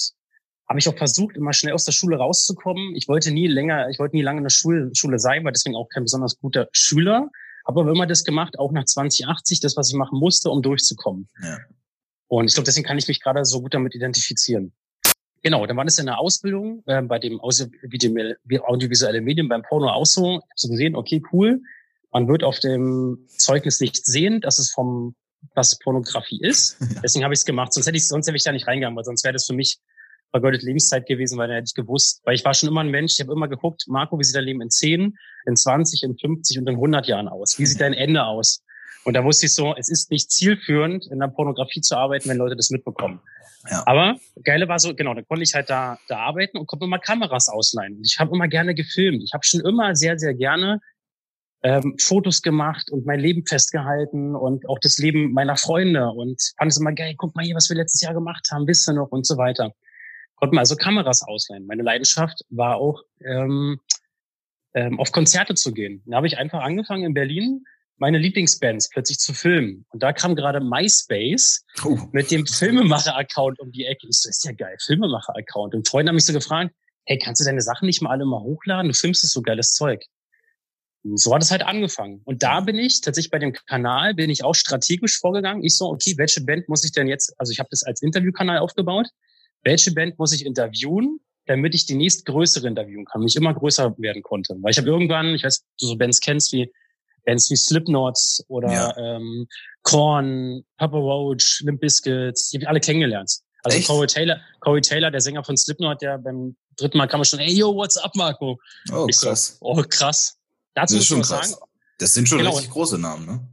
habe 0.68 0.80
ich 0.80 0.88
auch 0.88 0.98
versucht, 0.98 1.36
immer 1.36 1.52
schnell 1.52 1.74
aus 1.74 1.84
der 1.84 1.92
Schule 1.92 2.16
rauszukommen. 2.16 2.96
Ich 2.96 3.10
wollte 3.10 3.32
nie 3.32 3.48
länger, 3.48 3.90
ich 3.90 4.00
wollte 4.00 4.16
nie 4.16 4.22
lange 4.22 4.38
in 4.38 4.46
der 4.46 4.52
Schule, 4.52 4.90
Schule 4.94 5.20
sein, 5.20 5.44
war 5.44 5.52
deswegen 5.52 5.76
auch 5.76 5.90
kein 5.90 6.04
besonders 6.04 6.40
guter 6.40 6.70
Schüler. 6.72 7.30
Habe 7.68 7.82
aber 7.82 7.92
immer 7.92 8.08
das 8.08 8.24
gemacht, 8.24 8.58
auch 8.58 8.72
nach 8.72 8.86
2080, 8.86 9.60
das, 9.60 9.76
was 9.76 9.90
ich 9.90 9.96
machen 9.96 10.18
musste, 10.18 10.50
um 10.50 10.62
durchzukommen. 10.62 11.28
Ja. 11.44 11.58
Und 12.28 12.46
ich 12.46 12.54
glaube, 12.54 12.66
deswegen 12.66 12.88
kann 12.88 12.98
ich 12.98 13.08
mich 13.08 13.22
gerade 13.22 13.44
so 13.44 13.62
gut 13.62 13.74
damit 13.74 13.94
identifizieren. 13.94 14.72
Genau, 15.44 15.66
dann 15.66 15.76
war 15.76 15.84
das 15.84 16.00
in 16.00 16.06
der 16.06 16.20
Ausbildung 16.20 16.84
äh, 16.86 17.02
bei 17.02 17.20
dem 17.20 17.42
audiovisuelle 17.42 19.20
Medien 19.22 19.50
beim 19.50 19.64
Porno 19.64 19.90
auch 19.90 20.06
so. 20.06 20.24
Ich 20.24 20.36
habe 20.36 20.54
so 20.56 20.70
gesehen, 20.70 20.96
okay, 20.96 21.22
cool. 21.34 21.62
Man 22.12 22.28
wird 22.28 22.44
auf 22.44 22.60
dem 22.60 23.28
Zeugnis 23.28 23.80
nicht 23.80 24.06
sehen, 24.06 24.42
dass 24.42 24.60
es 24.60 24.72
vom 24.72 25.16
was 25.56 25.80
Pornografie 25.80 26.40
ist. 26.42 26.78
Deswegen 27.04 27.24
habe 27.24 27.34
ich 27.34 27.40
es 27.40 27.46
gemacht. 27.46 27.74
Sonst 27.74 27.88
hätte 27.88 27.98
ich 27.98 28.08
sonst 28.08 28.28
hätte 28.28 28.38
ich 28.38 28.44
da 28.44 28.52
nicht 28.52 28.68
reingegangen, 28.68 28.96
weil 28.96 29.04
sonst 29.04 29.24
wäre 29.24 29.34
das 29.34 29.46
für 29.46 29.54
mich 29.54 29.80
vergeudete 30.32 30.66
Lebenszeit 30.66 31.06
gewesen, 31.08 31.38
weil 31.38 31.48
dann 31.48 31.56
hätte 31.56 31.68
ich 31.70 31.76
gewusst, 31.76 32.22
weil 32.24 32.36
ich 32.36 32.46
war 32.46 32.54
schon 32.54 32.70
immer 32.70 32.82
ein 32.82 32.90
Mensch, 32.90 33.14
ich 33.14 33.20
habe 33.20 33.34
immer 33.34 33.50
geguckt, 33.50 33.84
Marco, 33.88 34.18
wie 34.18 34.24
sieht 34.24 34.36
dein 34.36 34.46
Leben 34.46 34.62
in 34.62 34.70
10, 34.70 35.18
in 35.46 35.56
20, 35.56 36.04
in 36.04 36.18
50 36.18 36.60
und 36.60 36.70
in 36.70 36.76
100 36.76 37.08
Jahren 37.08 37.28
aus? 37.28 37.60
Wie 37.60 37.66
sieht 37.66 37.82
dein 37.82 37.94
Ende 37.94 38.24
aus? 38.24 38.64
Und 39.04 39.16
da 39.16 39.24
wusste 39.24 39.48
ich 39.48 39.54
so, 39.54 39.76
es 39.76 39.90
ist 39.90 40.12
nicht 40.12 40.32
zielführend, 40.32 41.08
in 41.12 41.20
der 41.20 41.28
Pornografie 41.28 41.82
zu 41.82 41.98
arbeiten, 41.98 42.30
wenn 42.30 42.38
Leute 42.38 42.56
das 42.56 42.70
mitbekommen. 42.70 43.20
Ja. 43.70 43.84
Aber 43.86 44.16
geile 44.44 44.68
war 44.68 44.80
so, 44.80 44.96
genau, 44.96 45.14
da 45.14 45.22
konnte 45.22 45.44
ich 45.44 45.54
halt 45.54 45.70
da, 45.70 46.00
da 46.08 46.20
arbeiten 46.20 46.58
und 46.58 46.68
konnte 46.68 46.86
immer 46.86 47.00
Kameras 47.00 47.50
ausleihen. 47.50 48.00
Ich 48.04 48.18
habe 48.20 48.34
immer 48.34 48.48
gerne 48.48 48.74
gefilmt. 48.74 49.24
Ich 49.24 49.34
habe 49.34 49.44
schon 49.44 49.60
immer 49.62 49.96
sehr, 49.96 50.18
sehr 50.18 50.34
gerne 50.34 50.80
ähm, 51.64 51.96
Fotos 52.00 52.42
gemacht 52.42 52.92
und 52.92 53.06
mein 53.06 53.20
Leben 53.20 53.46
festgehalten 53.46 54.36
und 54.36 54.68
auch 54.68 54.80
das 54.80 54.98
Leben 54.98 55.32
meiner 55.32 55.58
Freunde 55.58 56.10
und 56.10 56.42
fand 56.58 56.72
es 56.72 56.78
immer 56.78 56.94
geil, 56.94 57.14
guck 57.18 57.36
mal 57.36 57.46
hier, 57.46 57.56
was 57.56 57.70
wir 57.70 57.78
letztes 57.78 58.02
Jahr 58.02 58.14
gemacht 58.14 58.48
haben, 58.52 58.68
wisst 58.68 58.90
ihr 58.90 58.94
noch 58.94 59.12
und 59.12 59.26
so 59.26 59.38
weiter. 59.38 59.72
Konnten 60.36 60.58
also 60.58 60.76
Kameras 60.76 61.22
ausleihen. 61.22 61.68
Meine 61.68 61.84
Leidenschaft 61.84 62.44
war 62.50 62.78
auch, 62.78 63.04
ähm, 63.24 63.80
ähm, 64.74 65.00
auf 65.00 65.12
Konzerte 65.12 65.54
zu 65.54 65.72
gehen. 65.72 66.02
Da 66.08 66.18
habe 66.18 66.28
ich 66.28 66.38
einfach 66.38 66.62
angefangen 66.62 67.04
in 67.04 67.14
Berlin 67.14 67.64
meine 68.02 68.18
Lieblingsbands 68.18 68.90
plötzlich 68.90 69.20
zu 69.20 69.32
filmen. 69.32 69.86
Und 69.90 70.02
da 70.02 70.12
kam 70.12 70.36
gerade 70.36 70.60
MySpace 70.60 71.64
oh. 71.86 72.00
mit 72.12 72.32
dem 72.32 72.48
Filmemacher-Account 72.48 73.60
um 73.60 73.72
die 73.72 73.86
Ecke. 73.86 74.08
Ich 74.10 74.18
so, 74.18 74.28
ist 74.28 74.44
ja 74.44 74.54
geil, 74.54 74.76
Filmemacher-Account. 74.84 75.76
Und 75.76 75.88
Freunde 75.88 76.10
haben 76.10 76.16
mich 76.16 76.26
so 76.26 76.34
gefragt, 76.34 76.74
hey, 77.06 77.20
kannst 77.20 77.42
du 77.42 77.46
deine 77.46 77.62
Sachen 77.62 77.86
nicht 77.86 78.02
mal 78.02 78.10
alle 78.10 78.26
mal 78.26 78.42
hochladen? 78.42 78.92
Du 78.92 78.98
filmst 78.98 79.24
es 79.24 79.32
so 79.32 79.44
geiles 79.44 79.74
Zeug. 79.74 80.04
So 81.04 81.34
hat 81.34 81.42
es 81.42 81.52
halt 81.52 81.64
angefangen. 81.64 82.22
Und 82.26 82.44
da 82.44 82.60
bin 82.60 82.78
ich 82.78 83.02
tatsächlich 83.02 83.32
bei 83.32 83.40
dem 83.40 83.54
Kanal, 83.54 84.14
bin 84.14 84.30
ich 84.30 84.44
auch 84.44 84.54
strategisch 84.54 85.20
vorgegangen. 85.20 85.64
Ich 85.64 85.76
so, 85.76 85.88
okay, 85.88 86.14
welche 86.18 86.42
Band 86.42 86.70
muss 86.70 86.84
ich 86.84 86.92
denn 86.92 87.08
jetzt, 87.08 87.34
also 87.40 87.52
ich 87.52 87.60
habe 87.60 87.70
das 87.72 87.84
als 87.84 88.02
Interviewkanal 88.02 88.60
aufgebaut 88.60 89.08
welche 89.64 89.94
Band 89.94 90.18
muss 90.18 90.34
ich 90.34 90.46
interviewen, 90.46 91.20
damit 91.46 91.76
ich 91.76 91.86
die 91.86 91.96
nächstgrößere 91.96 92.68
interviewen 92.68 93.06
kann, 93.06 93.22
mich 93.22 93.36
immer 93.36 93.54
größer 93.54 93.96
werden 93.98 94.22
konnte. 94.22 94.56
Weil 94.62 94.72
ich 94.72 94.78
habe 94.78 94.88
irgendwann, 94.88 95.34
ich 95.34 95.44
weiß, 95.44 95.64
du 95.80 95.88
so 95.88 95.96
Bands 95.96 96.20
kennst 96.20 96.54
wie 96.54 96.72
Bands 97.26 97.50
wie 97.52 97.56
Slipknot 97.56 98.18
oder 98.48 98.72
ja. 98.72 98.98
ähm, 98.98 99.48
Korn, 99.84 100.64
Papa 100.78 100.98
Roach, 100.98 101.62
Limp 101.64 101.82
Bizkit, 101.82 102.38
die 102.52 102.58
habe 102.58 102.64
ich 102.64 102.68
alle 102.68 102.80
kennengelernt. 102.80 103.32
Also 103.64 103.78
Echt? 103.78 103.88
Corey 103.88 104.08
Taylor, 104.08 104.42
Corey 104.60 104.82
Taylor, 104.82 105.12
der 105.12 105.22
Sänger 105.22 105.44
von 105.44 105.56
Slipknot, 105.56 106.02
der 106.02 106.18
beim 106.18 106.56
dritten 106.78 106.98
Mal 106.98 107.08
kam 107.08 107.24
schon, 107.24 107.40
ey, 107.40 107.54
yo, 107.54 107.76
what's 107.76 107.98
up, 107.98 108.16
Marco? 108.16 108.58
Oh, 108.92 109.06
ich 109.08 109.18
krass. 109.18 109.58
So, 109.60 109.66
oh, 109.66 109.84
krass. 109.88 110.40
Dazu 110.74 110.96
das 110.96 111.04
ist 111.04 111.08
schon 111.08 111.22
krass. 111.22 111.52
Sagen, 111.52 111.64
das 112.00 112.14
sind 112.14 112.28
schon 112.28 112.40
genau. 112.40 112.52
richtig 112.52 112.72
große 112.72 112.98
Namen, 112.98 113.26
ne? 113.26 113.48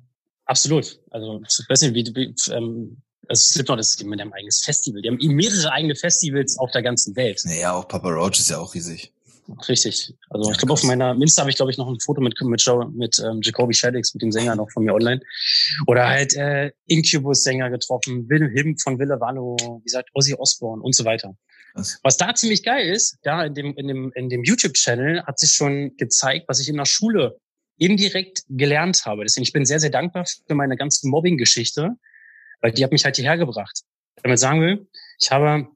Absolut. 0.45 1.01
Also, 1.11 1.43
ich 1.47 1.69
weiß 1.69 1.83
nicht, 1.83 1.95
wie, 1.95 2.15
wie 2.15 2.53
ähm, 2.53 3.03
also 3.29 3.43
Slipknot 3.51 3.81
ist 3.81 4.03
mit 4.05 4.21
einem 4.21 4.33
eigenes 4.33 4.63
Festival. 4.65 5.03
Die 5.03 5.09
haben 5.09 5.19
mehrere 5.19 5.71
eigene 5.73 5.95
Festivals 5.95 6.59
auf 6.59 6.71
der 6.71 6.83
ganzen 6.83 7.15
Welt. 7.17 7.43
Naja, 7.45 7.75
auch 7.75 7.87
Papa 7.87 8.09
Roach 8.09 8.39
ist 8.39 8.49
ja 8.49 8.59
auch 8.59 8.75
riesig. 8.75 9.13
Richtig. 9.69 10.15
Also 10.29 10.47
ja, 10.49 10.53
ich 10.53 10.59
glaube, 10.59 10.75
auf 10.75 10.83
meiner 10.83 11.15
Minster 11.15 11.41
habe 11.41 11.51
ich, 11.51 11.57
glaube 11.57 11.71
ich, 11.71 11.79
noch 11.79 11.89
ein 11.89 11.99
Foto 12.01 12.21
mit, 12.21 12.39
mit, 12.43 12.65
mit 12.93 13.19
ähm, 13.19 13.41
Jacoby 13.43 13.73
Shaddix, 13.73 14.13
mit 14.15 14.23
dem 14.23 14.31
Sänger 14.31 14.55
noch 14.57 14.71
von 14.71 14.85
mir 14.85 14.95
online. 14.95 15.21
Oder 15.87 16.07
halt 16.07 16.37
äh, 16.37 16.71
Incubus-Sänger 16.87 17.71
getroffen, 17.71 18.29
Will 18.29 18.51
Him 18.51 18.77
von 18.77 18.99
Wille 18.99 19.19
Wallo, 19.21 19.57
wie 19.59 19.85
gesagt, 19.85 20.11
Ozzy 20.13 20.35
Osbourne 20.35 20.83
und 20.83 20.95
so 20.95 21.05
weiter. 21.05 21.35
Was? 21.75 21.99
was 22.03 22.17
da 22.17 22.35
ziemlich 22.35 22.63
geil 22.63 22.89
ist, 22.89 23.19
da 23.23 23.45
in 23.45 23.55
dem, 23.55 23.75
in 23.75 23.89
dem, 23.89 24.13
in 24.15 24.29
dem 24.29 24.45
YouTube-Channel 24.45 25.23
hat 25.25 25.39
sich 25.39 25.53
schon 25.53 25.97
gezeigt, 25.97 26.47
was 26.49 26.61
ich 26.61 26.69
in 26.69 26.77
der 26.77 26.87
Schule 26.87 27.39
indirekt 27.79 28.43
gelernt 28.49 29.07
habe. 29.07 29.23
Deswegen, 29.25 29.45
ich 29.45 29.53
bin 29.53 29.65
sehr, 29.65 29.81
sehr 29.81 29.91
dankbar 29.91 30.27
für 30.47 30.55
meine 30.55 30.77
ganze 30.77 31.09
Mobbing-Geschichte, 31.09 31.91
weil 32.61 32.73
die 32.73 32.85
hat 32.85 32.93
mich 32.93 33.05
halt 33.05 33.17
hierher 33.17 33.39
gebracht. 33.39 33.83
Damit 34.23 34.39
sagen 34.39 34.61
will, 34.61 34.89
ich 35.21 35.31
habe 35.31 35.69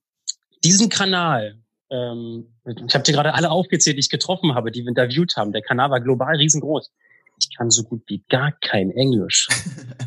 diesen 0.65 0.89
Kanal, 0.89 1.62
ähm, 1.93 2.49
ich 2.65 2.95
habe 2.95 3.05
dir 3.05 3.13
gerade 3.13 3.35
alle 3.35 3.51
aufgezählt, 3.51 3.97
die 3.97 4.01
ich 4.01 4.09
getroffen 4.09 4.55
habe, 4.55 4.73
die 4.73 4.81
wir 4.83 4.89
interviewt 4.89 5.37
haben. 5.37 5.53
Der 5.53 5.63
Kanal 5.63 5.91
war 5.91 6.01
global 6.01 6.37
riesengroß. 6.37 6.91
Ich 7.39 7.57
kann 7.57 7.71
so 7.71 7.85
gut 7.85 8.03
wie 8.07 8.25
gar 8.29 8.53
kein 8.53 8.91
Englisch. 8.91 9.49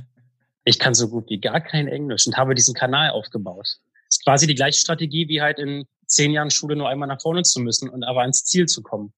ich 0.66 0.80
kann 0.80 0.96
so 0.96 1.08
gut 1.10 1.30
wie 1.30 1.40
gar 1.40 1.62
kein 1.62 1.88
Englisch 1.88 2.26
und 2.26 2.38
habe 2.38 2.56
diesen 2.56 2.74
Kanal 2.74 3.12
aufgebaut. 3.12 3.68
Das 4.08 4.18
ist 4.18 4.24
quasi 4.24 4.48
die 4.48 4.56
gleiche 4.56 4.80
Strategie, 4.80 5.28
wie 5.28 5.42
halt 5.42 5.60
in 5.60 5.86
zehn 6.08 6.32
Jahren 6.32 6.50
Schule 6.50 6.76
nur 6.76 6.90
einmal 6.90 7.08
nach 7.08 7.22
vorne 7.22 7.44
zu 7.44 7.60
müssen 7.60 7.90
und 7.90 8.04
aber 8.04 8.22
ans 8.22 8.44
Ziel 8.44 8.66
zu 8.66 8.82
kommen. 8.82 9.14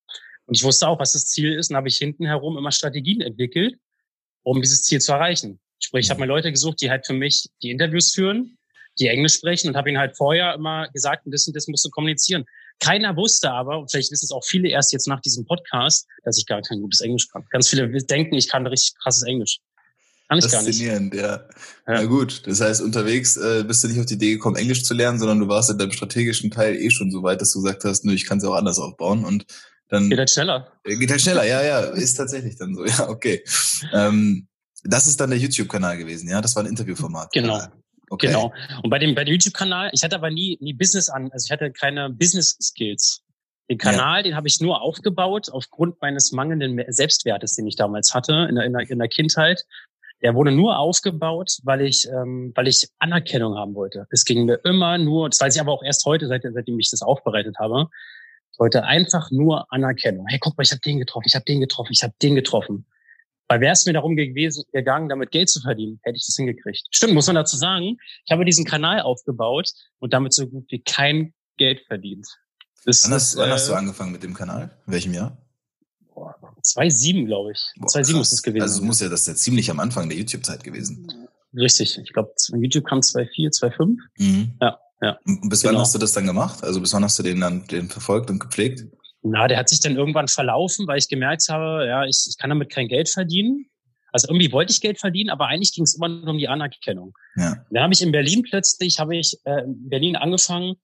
Und 0.45 0.55
ich 0.55 0.63
wusste 0.63 0.87
auch, 0.87 0.99
was 0.99 1.13
das 1.13 1.25
Ziel 1.25 1.53
ist, 1.53 1.69
und 1.69 1.77
habe 1.77 1.87
ich 1.87 1.97
hinten 1.97 2.25
herum 2.25 2.57
immer 2.57 2.71
Strategien 2.71 3.21
entwickelt, 3.21 3.75
um 4.43 4.61
dieses 4.61 4.83
Ziel 4.83 4.99
zu 4.99 5.11
erreichen. 5.13 5.59
Sprich, 5.79 6.05
ich 6.05 6.09
habe 6.09 6.21
mir 6.21 6.25
Leute 6.25 6.51
gesucht, 6.51 6.81
die 6.81 6.89
halt 6.89 7.05
für 7.05 7.13
mich 7.13 7.49
die 7.61 7.69
Interviews 7.69 8.13
führen, 8.13 8.56
die 8.99 9.07
Englisch 9.07 9.35
sprechen 9.35 9.69
und 9.69 9.75
habe 9.75 9.89
ihnen 9.89 9.99
halt 9.99 10.17
vorher 10.17 10.53
immer 10.55 10.87
gesagt, 10.89 11.23
das 11.25 11.47
und 11.47 11.55
das 11.55 11.67
musst 11.67 11.85
du 11.85 11.89
kommunizieren. 11.89 12.45
Keiner 12.79 13.15
wusste 13.15 13.51
aber, 13.51 13.79
und 13.79 13.91
vielleicht 13.91 14.11
wissen 14.11 14.25
es 14.25 14.31
auch 14.31 14.45
viele 14.45 14.69
erst 14.69 14.93
jetzt 14.93 15.07
nach 15.07 15.21
diesem 15.21 15.45
Podcast, 15.45 16.07
dass 16.23 16.37
ich 16.37 16.45
gar 16.45 16.61
kein 16.61 16.81
gutes 16.81 17.01
Englisch 17.01 17.27
kann. 17.29 17.45
Ganz 17.49 17.67
viele 17.67 17.89
denken, 17.89 18.35
ich 18.35 18.47
kann 18.47 18.67
richtig 18.67 18.93
krasses 19.01 19.23
Englisch. 19.23 19.59
Kann 20.27 20.39
ich 20.39 20.51
gar 20.51 20.61
nicht. 20.61 20.77
Faszinierend, 20.77 21.13
ja. 21.13 21.21
ja. 21.21 21.47
Na 21.87 22.05
gut, 22.05 22.45
das 22.45 22.59
heißt, 22.59 22.81
unterwegs 22.81 23.37
äh, 23.37 23.63
bist 23.65 23.83
du 23.83 23.87
nicht 23.87 23.99
auf 23.99 24.05
die 24.05 24.15
Idee 24.15 24.33
gekommen, 24.33 24.57
Englisch 24.57 24.83
zu 24.83 24.93
lernen, 24.93 25.19
sondern 25.19 25.39
du 25.39 25.47
warst 25.47 25.69
in 25.69 25.77
deinem 25.77 25.91
strategischen 25.91 26.51
Teil 26.51 26.75
eh 26.75 26.89
schon 26.89 27.11
so 27.11 27.23
weit, 27.23 27.41
dass 27.41 27.51
du 27.53 27.61
gesagt 27.61 27.83
hast, 27.85 28.03
nö, 28.03 28.13
ich 28.13 28.25
kann 28.25 28.39
es 28.39 28.43
auch 28.43 28.55
anders 28.55 28.77
aufbauen 28.77 29.23
und 29.23 29.45
dann... 29.89 30.09
Geht 30.09 30.19
halt 30.19 30.29
schneller. 30.29 30.71
Äh, 30.83 30.97
geht 30.97 31.09
halt 31.09 31.21
schneller, 31.21 31.45
ja, 31.45 31.63
ja, 31.63 31.79
ist 31.79 32.15
tatsächlich 32.15 32.57
dann 32.57 32.75
so, 32.75 32.85
ja, 32.85 33.07
okay. 33.07 33.41
Ähm, 33.93 34.47
das 34.83 35.07
ist 35.07 35.19
dann 35.19 35.29
der 35.29 35.39
YouTube-Kanal 35.39 35.97
gewesen, 35.97 36.29
ja? 36.29 36.41
Das 36.41 36.55
war 36.55 36.63
ein 36.63 36.69
Interviewformat. 36.69 37.31
Genau. 37.31 37.61
Okay. 38.09 38.27
Genau. 38.27 38.53
Und 38.83 38.89
bei 38.89 38.99
dem, 38.99 39.15
bei 39.15 39.23
dem 39.23 39.33
YouTube-Kanal, 39.33 39.89
ich 39.93 40.03
hatte 40.03 40.15
aber 40.15 40.29
nie, 40.29 40.57
nie 40.61 40.73
Business 40.73 41.09
an, 41.09 41.29
also 41.31 41.45
ich 41.45 41.51
hatte 41.51 41.71
keine 41.71 42.09
Business-Skills. 42.09 43.23
Den 43.69 43.77
Kanal, 43.77 44.19
ja. 44.19 44.23
den 44.23 44.35
habe 44.35 44.47
ich 44.47 44.61
nur 44.61 44.81
aufgebaut 44.81 45.49
aufgrund 45.51 46.01
meines 46.01 46.31
mangelnden 46.31 46.81
Selbstwertes, 46.87 47.55
den 47.55 47.67
ich 47.67 47.75
damals 47.75 48.13
hatte 48.13 48.47
in 48.49 48.55
der, 48.55 48.63
in 48.63 48.73
der, 48.73 48.89
in 48.89 48.99
der 48.99 49.09
Kindheit. 49.09 49.65
der 50.21 50.35
wurde 50.35 50.51
nur 50.51 50.79
aufgebaut, 50.79 51.57
weil 51.63 51.81
ich, 51.81 52.07
ähm, 52.07 52.51
weil 52.55 52.67
ich 52.67 52.87
Anerkennung 52.99 53.55
haben 53.55 53.75
wollte. 53.75 54.07
Es 54.09 54.25
ging 54.25 54.45
mir 54.45 54.59
immer 54.63 54.97
nur, 54.97 55.29
das 55.29 55.39
weiß 55.39 55.55
ich 55.55 55.61
aber 55.61 55.73
auch 55.73 55.83
erst 55.83 56.05
heute, 56.05 56.27
seit, 56.27 56.43
seitdem 56.43 56.79
ich 56.79 56.89
das 56.89 57.01
aufbereitet 57.01 57.57
habe. 57.59 57.89
Ich 58.51 58.59
wollte 58.59 58.85
einfach 58.85 59.29
nur 59.31 59.71
Anerkennung. 59.71 60.25
Hey, 60.27 60.39
guck 60.39 60.57
mal, 60.57 60.63
ich 60.63 60.71
habe 60.71 60.81
den 60.81 60.99
getroffen, 60.99 61.27
ich 61.27 61.35
habe 61.35 61.45
den 61.45 61.59
getroffen, 61.59 61.91
ich 61.91 62.03
habe 62.03 62.13
den 62.21 62.35
getroffen. 62.35 62.85
Weil 63.49 63.61
wäre 63.61 63.73
es 63.73 63.85
mir 63.85 63.93
darum 63.93 64.15
gewesen, 64.15 64.65
gegangen, 64.73 65.07
damit 65.07 65.31
Geld 65.31 65.49
zu 65.49 65.61
verdienen, 65.61 65.99
hätte 66.03 66.17
ich 66.17 66.25
das 66.25 66.35
hingekriegt. 66.35 66.87
Stimmt, 66.91 67.13
muss 67.13 67.27
man 67.27 67.35
dazu 67.35 67.55
sagen. 67.55 67.97
Ich 68.25 68.31
habe 68.31 68.43
diesen 68.43 68.65
Kanal 68.65 69.01
aufgebaut 69.01 69.69
und 69.99 70.13
damit 70.13 70.33
so 70.33 70.47
gut 70.47 70.65
wie 70.69 70.81
kein 70.81 71.33
Geld 71.57 71.81
verdient. 71.87 72.27
Das, 72.85 73.05
wann, 73.05 73.13
hast, 73.13 73.37
wann 73.37 73.49
hast 73.49 73.67
du 73.67 73.73
äh, 73.73 73.75
angefangen 73.75 74.11
mit 74.11 74.23
dem 74.23 74.33
Kanal? 74.33 74.77
In 74.85 74.93
welchem 74.93 75.13
Jahr? 75.13 75.37
2,7, 76.15 77.25
glaube 77.25 77.51
ich. 77.51 77.59
2,7 77.81 78.15
muss 78.17 78.29
das 78.31 78.41
gewesen 78.41 78.63
Also 78.63 78.83
muss 78.83 78.99
ja 78.99 79.09
das 79.09 79.25
ja 79.27 79.35
ziemlich 79.35 79.69
am 79.69 79.79
Anfang 79.79 80.09
der 80.09 80.17
YouTube-Zeit 80.17 80.63
gewesen. 80.63 81.07
Richtig. 81.53 81.97
Ich 82.03 82.11
glaube, 82.11 82.33
YouTube 82.53 82.85
kam 82.85 82.99
2,4, 82.99 83.59
2,5. 83.59 83.97
Mhm. 84.17 84.51
Ja, 84.61 84.79
ja. 85.01 85.19
Und 85.25 85.49
bis 85.49 85.61
genau. 85.61 85.73
wann 85.73 85.81
hast 85.81 85.95
du 85.95 85.99
das 85.99 86.11
dann 86.13 86.25
gemacht? 86.25 86.63
Also 86.63 86.81
bis 86.81 86.93
wann 86.93 87.03
hast 87.03 87.17
du 87.19 87.23
den 87.23 87.39
dann 87.39 87.65
den 87.67 87.89
verfolgt 87.89 88.29
und 88.29 88.39
gepflegt? 88.39 88.85
Na, 89.21 89.47
der 89.47 89.57
hat 89.57 89.69
sich 89.69 89.79
dann 89.79 89.95
irgendwann 89.95 90.27
verlaufen, 90.27 90.87
weil 90.87 90.97
ich 90.97 91.09
gemerkt 91.09 91.49
habe, 91.49 91.85
ja, 91.87 92.05
ich, 92.05 92.27
ich 92.29 92.37
kann 92.37 92.49
damit 92.49 92.69
kein 92.71 92.87
Geld 92.87 93.09
verdienen. 93.09 93.65
Also 94.11 94.27
irgendwie 94.29 94.51
wollte 94.51 94.71
ich 94.71 94.81
Geld 94.81 94.99
verdienen, 94.99 95.29
aber 95.29 95.47
eigentlich 95.47 95.73
ging 95.73 95.83
es 95.83 95.95
immer 95.95 96.07
nur 96.07 96.29
um 96.29 96.37
die 96.37 96.47
Anerkennung. 96.47 97.13
Ja. 97.35 97.57
Dann 97.69 97.83
habe 97.83 97.93
ich 97.93 98.01
in 98.01 98.11
Berlin 98.11 98.43
plötzlich, 98.43 98.99
habe 98.99 99.17
ich 99.17 99.37
äh, 99.43 99.63
in 99.63 99.89
Berlin 99.89 100.15
angefangen, 100.15 100.75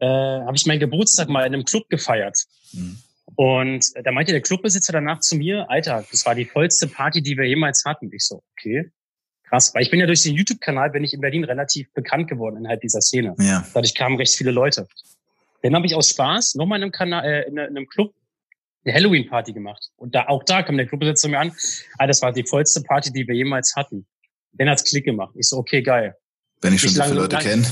äh, 0.00 0.06
habe 0.06 0.56
ich 0.56 0.66
meinen 0.66 0.80
Geburtstag 0.80 1.28
mal 1.28 1.46
in 1.46 1.54
einem 1.54 1.64
Club 1.64 1.88
gefeiert. 1.88 2.36
Mhm. 2.72 2.98
Und 3.36 3.86
da 4.04 4.12
meinte 4.12 4.32
der 4.32 4.42
Clubbesitzer 4.42 4.92
danach 4.92 5.20
zu 5.20 5.36
mir, 5.36 5.70
Alter, 5.70 6.04
das 6.10 6.26
war 6.26 6.34
die 6.34 6.44
vollste 6.44 6.86
Party, 6.86 7.22
die 7.22 7.36
wir 7.36 7.46
jemals 7.46 7.84
hatten. 7.86 8.10
Ich 8.12 8.26
so, 8.26 8.42
okay, 8.52 8.90
krass. 9.48 9.74
Weil 9.74 9.82
ich 9.82 9.90
bin 9.90 10.00
ja 10.00 10.06
durch 10.06 10.22
den 10.22 10.34
YouTube-Kanal, 10.34 10.90
bin 10.90 11.04
ich 11.04 11.14
in 11.14 11.20
Berlin 11.20 11.44
relativ 11.44 11.90
bekannt 11.94 12.28
geworden 12.28 12.58
innerhalb 12.58 12.80
dieser 12.80 13.00
Szene. 13.00 13.34
Ja. 13.38 13.66
Dadurch 13.72 13.94
kamen 13.94 14.16
recht 14.16 14.34
viele 14.34 14.50
Leute. 14.50 14.86
Dann 15.62 15.74
habe 15.74 15.86
ich 15.86 15.94
aus 15.94 16.10
Spaß 16.10 16.56
nochmal 16.56 16.78
in 16.78 16.84
einem 16.84 16.92
Kanal, 16.92 17.24
äh, 17.24 17.48
in 17.48 17.58
einem 17.58 17.86
Club 17.86 18.14
eine 18.84 18.94
Halloween-Party 18.94 19.52
gemacht. 19.52 19.90
Und 19.96 20.14
da, 20.14 20.26
auch 20.26 20.42
da 20.44 20.62
kam 20.62 20.76
der 20.76 20.86
Clubbesitzer 20.86 21.28
mir 21.28 21.38
an, 21.38 21.52
ah, 21.98 22.06
das 22.06 22.20
war 22.20 22.32
die 22.32 22.44
vollste 22.44 22.82
Party, 22.82 23.12
die 23.12 23.26
wir 23.26 23.34
jemals 23.34 23.74
hatten. 23.76 24.06
Dann 24.52 24.68
hat's 24.68 24.84
Klick 24.84 25.04
gemacht. 25.04 25.34
Ich 25.36 25.48
so, 25.48 25.56
okay, 25.56 25.82
geil. 25.82 26.16
Wenn 26.60 26.74
ich 26.74 26.80
schon 26.80 26.90
so 26.90 27.02
viele 27.02 27.14
Leute 27.14 27.38
kenne. 27.38 27.64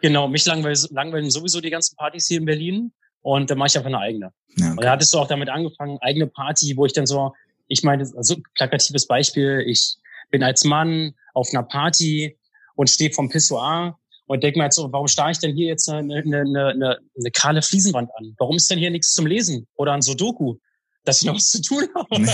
Genau, 0.00 0.28
mich 0.28 0.44
langweilen, 0.44 0.78
langweilen 0.90 1.30
sowieso 1.30 1.60
die 1.60 1.70
ganzen 1.70 1.96
Partys 1.96 2.26
hier 2.26 2.38
in 2.38 2.44
Berlin. 2.44 2.92
Und 3.20 3.50
dann 3.50 3.58
mache 3.58 3.68
ich 3.68 3.76
einfach 3.76 3.88
eine 3.88 4.00
eigene. 4.00 4.32
Ja, 4.56 4.66
okay. 4.66 4.70
Und 4.76 4.84
da 4.84 4.90
hattest 4.90 5.14
du 5.14 5.18
auch 5.18 5.28
damit 5.28 5.48
angefangen, 5.48 5.98
eigene 6.00 6.26
Party, 6.26 6.76
wo 6.76 6.84
ich 6.84 6.92
dann 6.92 7.06
so, 7.06 7.32
ich 7.68 7.82
meine, 7.82 8.02
also 8.16 8.36
plakatives 8.54 9.06
Beispiel, 9.06 9.64
ich 9.66 9.96
bin 10.30 10.42
als 10.42 10.64
Mann 10.64 11.14
auf 11.32 11.48
einer 11.52 11.62
Party 11.62 12.36
und 12.74 12.90
stehe 12.90 13.12
vom 13.12 13.30
Pissoir 13.30 13.98
und 14.26 14.42
denke 14.42 14.58
mir 14.58 14.64
halt 14.64 14.72
so, 14.72 14.90
warum 14.92 15.08
starre 15.08 15.32
ich 15.32 15.38
denn 15.38 15.54
hier 15.54 15.68
jetzt 15.68 15.88
eine, 15.88 16.16
eine, 16.16 16.40
eine, 16.40 16.98
eine 17.16 17.30
kahle 17.32 17.62
Fliesenwand 17.62 18.10
an? 18.16 18.34
Warum 18.38 18.56
ist 18.56 18.70
denn 18.70 18.78
hier 18.78 18.90
nichts 18.90 19.12
zum 19.12 19.26
Lesen 19.26 19.66
oder 19.76 19.92
ein 19.92 20.02
Sudoku? 20.02 20.56
dass 21.04 21.20
ich 21.20 21.26
noch 21.26 21.34
was 21.34 21.50
zu 21.50 21.60
tun 21.60 21.86
habe. 21.94 22.06
und 22.16 22.26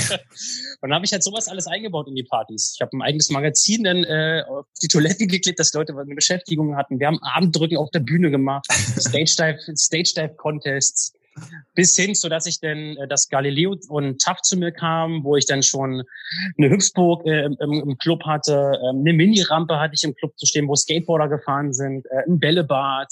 dann 0.81 0.95
habe 0.95 1.05
ich 1.05 1.13
halt 1.13 1.25
sowas 1.25 1.49
alles 1.49 1.67
eingebaut 1.67 2.09
in 2.09 2.15
die 2.15 2.23
Partys. 2.23 2.73
Ich 2.77 2.81
habe 2.81 2.97
ein 2.97 3.03
eigenes 3.03 3.31
Magazin 3.31 3.85
dann 3.85 4.05
äh, 4.05 4.45
auf 4.49 4.67
die 4.83 4.89
Toiletten 4.89 5.29
geklebt, 5.29 5.59
dass 5.59 5.73
Leute 5.73 5.93
eine 5.99 6.15
Beschäftigung 6.15 6.77
hatten. 6.77 7.01
Wir 7.01 7.09
haben 7.09 7.19
Abenddrücken 7.23 7.77
auf 7.77 7.91
der 7.91 8.01
Bühne 8.01 8.31
gemacht, 8.31 8.67
Stage 8.71 9.35
Dive, 9.39 9.77
Stage 9.77 10.13
Dive 10.17 10.35
Contests, 10.37 11.13
bis 11.75 11.97
hin, 11.97 12.15
so 12.15 12.29
dass 12.29 12.47
ich 12.47 12.61
dann 12.61 12.97
äh, 12.97 13.09
das 13.09 13.29
Galileo 13.29 13.77
und 13.89 14.21
TAF 14.21 14.43
zu 14.43 14.57
mir 14.57 14.73
kam, 14.73 15.25
wo 15.25 15.37
ich 15.37 15.47
dann 15.47 15.63
schon 15.63 16.05
eine 16.59 16.71
Hüpfburg 16.71 17.27
äh, 17.27 17.45
im, 17.45 17.57
im, 17.59 17.99
Club 17.99 18.25
hatte, 18.25 18.73
äh, 18.83 18.89
eine 18.89 19.13
Mini-Rampe 19.13 19.79
hatte 19.79 19.95
ich 19.95 20.05
im 20.05 20.15
Club 20.15 20.37
zu 20.39 20.47
stehen, 20.47 20.69
wo 20.69 20.75
Skateboarder 20.75 21.29
gefahren 21.29 21.73
sind, 21.73 22.07
äh, 22.07 22.29
ein 22.29 22.39
Bällebad. 22.39 23.09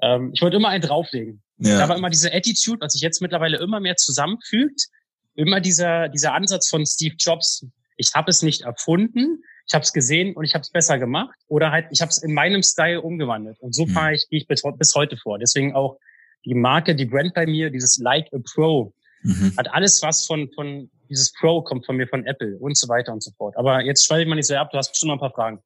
Ähm, 0.00 0.30
ich 0.34 0.42
wollte 0.42 0.56
immer 0.56 0.68
einen 0.68 0.82
drauflegen. 0.82 1.42
Ja. 1.58 1.78
Da 1.78 1.88
war 1.88 1.96
immer 1.96 2.10
diese 2.10 2.32
Attitude, 2.32 2.80
was 2.80 2.92
sich 2.92 3.02
jetzt 3.02 3.22
mittlerweile 3.22 3.58
immer 3.58 3.80
mehr 3.80 3.96
zusammenfügt. 3.96 4.88
Immer 5.34 5.60
dieser, 5.60 6.08
dieser 6.08 6.34
Ansatz 6.34 6.68
von 6.68 6.84
Steve 6.84 7.14
Jobs. 7.18 7.66
Ich 7.96 8.10
habe 8.14 8.30
es 8.30 8.42
nicht 8.42 8.62
erfunden, 8.62 9.42
ich 9.66 9.74
habe 9.74 9.82
es 9.82 9.92
gesehen 9.92 10.34
und 10.34 10.44
ich 10.44 10.54
habe 10.54 10.62
es 10.62 10.70
besser 10.70 10.98
gemacht. 10.98 11.38
Oder 11.48 11.70
halt, 11.70 11.86
ich 11.90 12.00
habe 12.00 12.10
es 12.10 12.18
in 12.18 12.34
meinem 12.34 12.62
Style 12.62 13.00
umgewandelt. 13.00 13.58
Und 13.60 13.74
so 13.74 13.86
mhm. 13.86 13.90
fahre 13.90 14.14
ich, 14.14 14.26
gehe 14.28 14.40
ich 14.40 14.46
bis 14.46 14.94
heute 14.94 15.16
vor. 15.16 15.38
Deswegen 15.38 15.74
auch 15.74 15.98
die 16.44 16.54
Marke, 16.54 16.94
die 16.94 17.06
Brand 17.06 17.34
bei 17.34 17.46
mir, 17.46 17.70
dieses 17.70 17.98
Like 17.98 18.28
a 18.32 18.38
Pro, 18.54 18.92
mhm. 19.22 19.54
hat 19.56 19.72
alles 19.72 20.02
was 20.02 20.26
von, 20.26 20.50
von 20.54 20.90
dieses 21.12 21.32
Pro 21.32 21.62
kommt 21.62 21.84
von 21.84 21.96
mir 21.96 22.08
von 22.08 22.24
Apple 22.26 22.56
und 22.58 22.76
so 22.76 22.88
weiter 22.88 23.12
und 23.12 23.22
so 23.22 23.30
fort. 23.36 23.56
Aber 23.56 23.82
jetzt 23.82 24.04
schreibe 24.04 24.22
ich 24.22 24.28
mal 24.28 24.34
nicht 24.34 24.46
so 24.46 24.54
ab, 24.54 24.70
du 24.72 24.78
hast 24.78 24.90
bestimmt 24.90 25.08
noch 25.10 25.16
ein 25.16 25.30
paar 25.30 25.32
Fragen. 25.32 25.60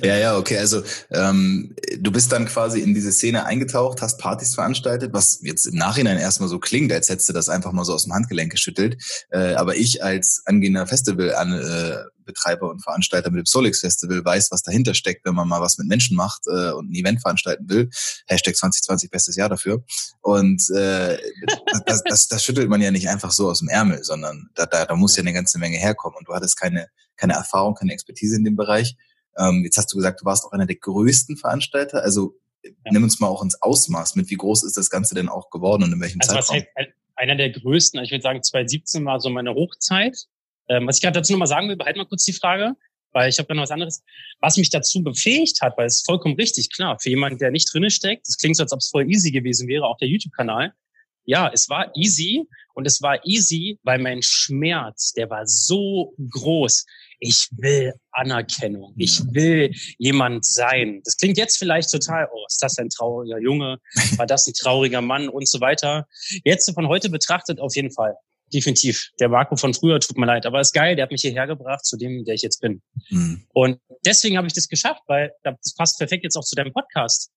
ja, 0.02 0.16
ja, 0.16 0.38
okay. 0.38 0.58
Also 0.58 0.82
ähm, 1.10 1.74
du 1.98 2.12
bist 2.12 2.30
dann 2.30 2.46
quasi 2.46 2.80
in 2.80 2.94
diese 2.94 3.10
Szene 3.12 3.44
eingetaucht, 3.44 4.00
hast 4.00 4.18
Partys 4.18 4.54
veranstaltet, 4.54 5.12
was 5.12 5.40
jetzt 5.42 5.66
im 5.66 5.74
Nachhinein 5.74 6.18
erstmal 6.18 6.48
so 6.48 6.60
klingt, 6.60 6.92
als 6.92 7.08
hättest 7.08 7.28
du 7.28 7.32
das 7.32 7.48
einfach 7.48 7.72
mal 7.72 7.84
so 7.84 7.94
aus 7.94 8.04
dem 8.04 8.14
Handgelenk 8.14 8.52
geschüttelt. 8.52 9.02
Äh, 9.30 9.54
aber 9.54 9.74
ich 9.76 10.04
als 10.04 10.42
angehender 10.46 10.86
Festival 10.86 11.34
an 11.34 11.52
äh, 11.52 11.96
Betreiber 12.24 12.70
und 12.70 12.80
Veranstalter 12.82 13.30
mit 13.30 13.38
dem 13.38 13.46
Solix 13.46 13.80
Festival 13.80 14.24
weiß, 14.24 14.50
was 14.50 14.62
dahinter 14.62 14.94
steckt, 14.94 15.24
wenn 15.24 15.34
man 15.34 15.48
mal 15.48 15.60
was 15.60 15.78
mit 15.78 15.88
Menschen 15.88 16.16
macht 16.16 16.46
äh, 16.46 16.72
und 16.72 16.90
ein 16.90 16.94
Event 16.94 17.20
veranstalten 17.20 17.68
will. 17.68 17.90
Hashtag 18.26 18.56
2020 18.56 19.10
bestes 19.10 19.36
Jahr 19.36 19.48
dafür. 19.48 19.84
Und 20.20 20.62
äh, 20.70 21.18
das, 21.86 22.02
das, 22.04 22.28
das 22.28 22.44
schüttelt 22.44 22.68
man 22.68 22.80
ja 22.80 22.90
nicht 22.90 23.08
einfach 23.08 23.30
so 23.30 23.50
aus 23.50 23.60
dem 23.60 23.68
Ärmel, 23.68 24.02
sondern 24.04 24.50
da, 24.54 24.66
da, 24.66 24.84
da 24.84 24.96
muss 24.96 25.16
ja 25.16 25.22
eine 25.22 25.32
ganze 25.32 25.58
Menge 25.58 25.78
herkommen. 25.78 26.16
Und 26.18 26.28
du 26.28 26.34
hattest 26.34 26.58
keine, 26.58 26.88
keine 27.16 27.34
Erfahrung, 27.34 27.74
keine 27.74 27.92
Expertise 27.92 28.36
in 28.36 28.44
dem 28.44 28.56
Bereich. 28.56 28.96
Ähm, 29.38 29.62
jetzt 29.64 29.76
hast 29.76 29.92
du 29.92 29.96
gesagt, 29.96 30.20
du 30.20 30.24
warst 30.24 30.44
auch 30.44 30.52
einer 30.52 30.66
der 30.66 30.76
größten 30.76 31.36
Veranstalter. 31.36 32.02
Also 32.02 32.36
nimm 32.90 33.02
uns 33.02 33.20
mal 33.20 33.28
auch 33.28 33.42
ins 33.42 33.60
Ausmaß 33.60 34.16
mit. 34.16 34.30
Wie 34.30 34.36
groß 34.36 34.64
ist 34.64 34.76
das 34.76 34.90
Ganze 34.90 35.14
denn 35.14 35.28
auch 35.28 35.50
geworden 35.50 35.82
und 35.84 35.92
in 35.92 36.00
welchem 36.00 36.20
also 36.20 36.34
Zeitraum? 36.34 36.64
Was 36.74 36.84
heißt, 36.86 36.96
einer 37.16 37.36
der 37.36 37.50
größten, 37.50 38.02
ich 38.02 38.10
würde 38.10 38.22
sagen 38.22 38.42
2017 38.42 39.04
war 39.04 39.20
so 39.20 39.30
meine 39.30 39.54
Hochzeit. 39.54 40.26
Ähm, 40.72 40.86
was 40.86 40.96
ich 40.96 41.02
gerade 41.02 41.18
dazu 41.18 41.32
nochmal 41.32 41.48
sagen 41.48 41.68
will, 41.68 41.76
behalten 41.76 41.98
mal 41.98 42.06
kurz 42.06 42.24
die 42.24 42.32
Frage, 42.32 42.74
weil 43.12 43.28
ich 43.28 43.38
habe 43.38 43.48
da 43.48 43.54
noch 43.54 43.64
was 43.64 43.70
anderes. 43.70 44.02
Was 44.40 44.56
mich 44.56 44.70
dazu 44.70 45.02
befähigt 45.02 45.60
hat, 45.60 45.76
weil 45.76 45.86
es 45.86 45.96
ist 45.96 46.06
vollkommen 46.06 46.34
richtig, 46.36 46.70
klar, 46.72 46.98
für 46.98 47.10
jemanden, 47.10 47.38
der 47.38 47.50
nicht 47.50 47.72
drinne 47.72 47.90
steckt, 47.90 48.26
das 48.26 48.38
klingt 48.38 48.56
so, 48.56 48.62
als 48.62 48.72
ob 48.72 48.78
es 48.78 48.88
voll 48.88 49.10
easy 49.10 49.30
gewesen 49.30 49.68
wäre, 49.68 49.84
auch 49.84 49.98
der 49.98 50.08
YouTube-Kanal. 50.08 50.72
Ja, 51.24 51.50
es 51.52 51.68
war 51.68 51.92
easy 51.94 52.48
und 52.74 52.86
es 52.86 53.00
war 53.02 53.24
easy, 53.24 53.78
weil 53.84 54.00
mein 54.00 54.22
Schmerz, 54.22 55.12
der 55.12 55.30
war 55.30 55.46
so 55.46 56.14
groß. 56.30 56.84
Ich 57.20 57.48
will 57.52 57.92
Anerkennung. 58.10 58.94
Ich 58.96 59.20
will 59.32 59.72
jemand 59.98 60.44
sein. 60.44 61.00
Das 61.04 61.16
klingt 61.16 61.36
jetzt 61.36 61.58
vielleicht 61.58 61.90
total, 61.90 62.28
oh, 62.32 62.44
ist 62.48 62.60
das 62.60 62.76
ein 62.78 62.88
trauriger 62.88 63.38
Junge? 63.38 63.78
War 64.16 64.26
das 64.26 64.48
ein 64.48 64.54
trauriger 64.54 65.00
Mann 65.00 65.28
und 65.28 65.46
so 65.46 65.60
weiter? 65.60 66.08
Jetzt 66.44 66.72
von 66.74 66.88
heute 66.88 67.08
betrachtet 67.10 67.60
auf 67.60 67.76
jeden 67.76 67.92
Fall 67.92 68.16
definitiv. 68.52 69.10
Der 69.20 69.28
Marco 69.28 69.56
von 69.56 69.74
früher 69.74 70.00
tut 70.00 70.16
mir 70.16 70.26
leid, 70.26 70.46
aber 70.46 70.60
ist 70.60 70.72
geil, 70.72 70.96
der 70.96 71.04
hat 71.04 71.10
mich 71.10 71.22
hierher 71.22 71.46
gebracht 71.46 71.84
zu 71.84 71.96
dem, 71.96 72.24
der 72.24 72.34
ich 72.34 72.42
jetzt 72.42 72.60
bin. 72.60 72.82
Mhm. 73.10 73.46
Und 73.52 73.80
deswegen 74.04 74.36
habe 74.36 74.46
ich 74.46 74.52
das 74.52 74.68
geschafft, 74.68 75.02
weil 75.06 75.32
das 75.42 75.74
passt 75.74 75.98
perfekt 75.98 76.24
jetzt 76.24 76.36
auch 76.36 76.44
zu 76.44 76.54
deinem 76.54 76.72
Podcast. 76.72 77.30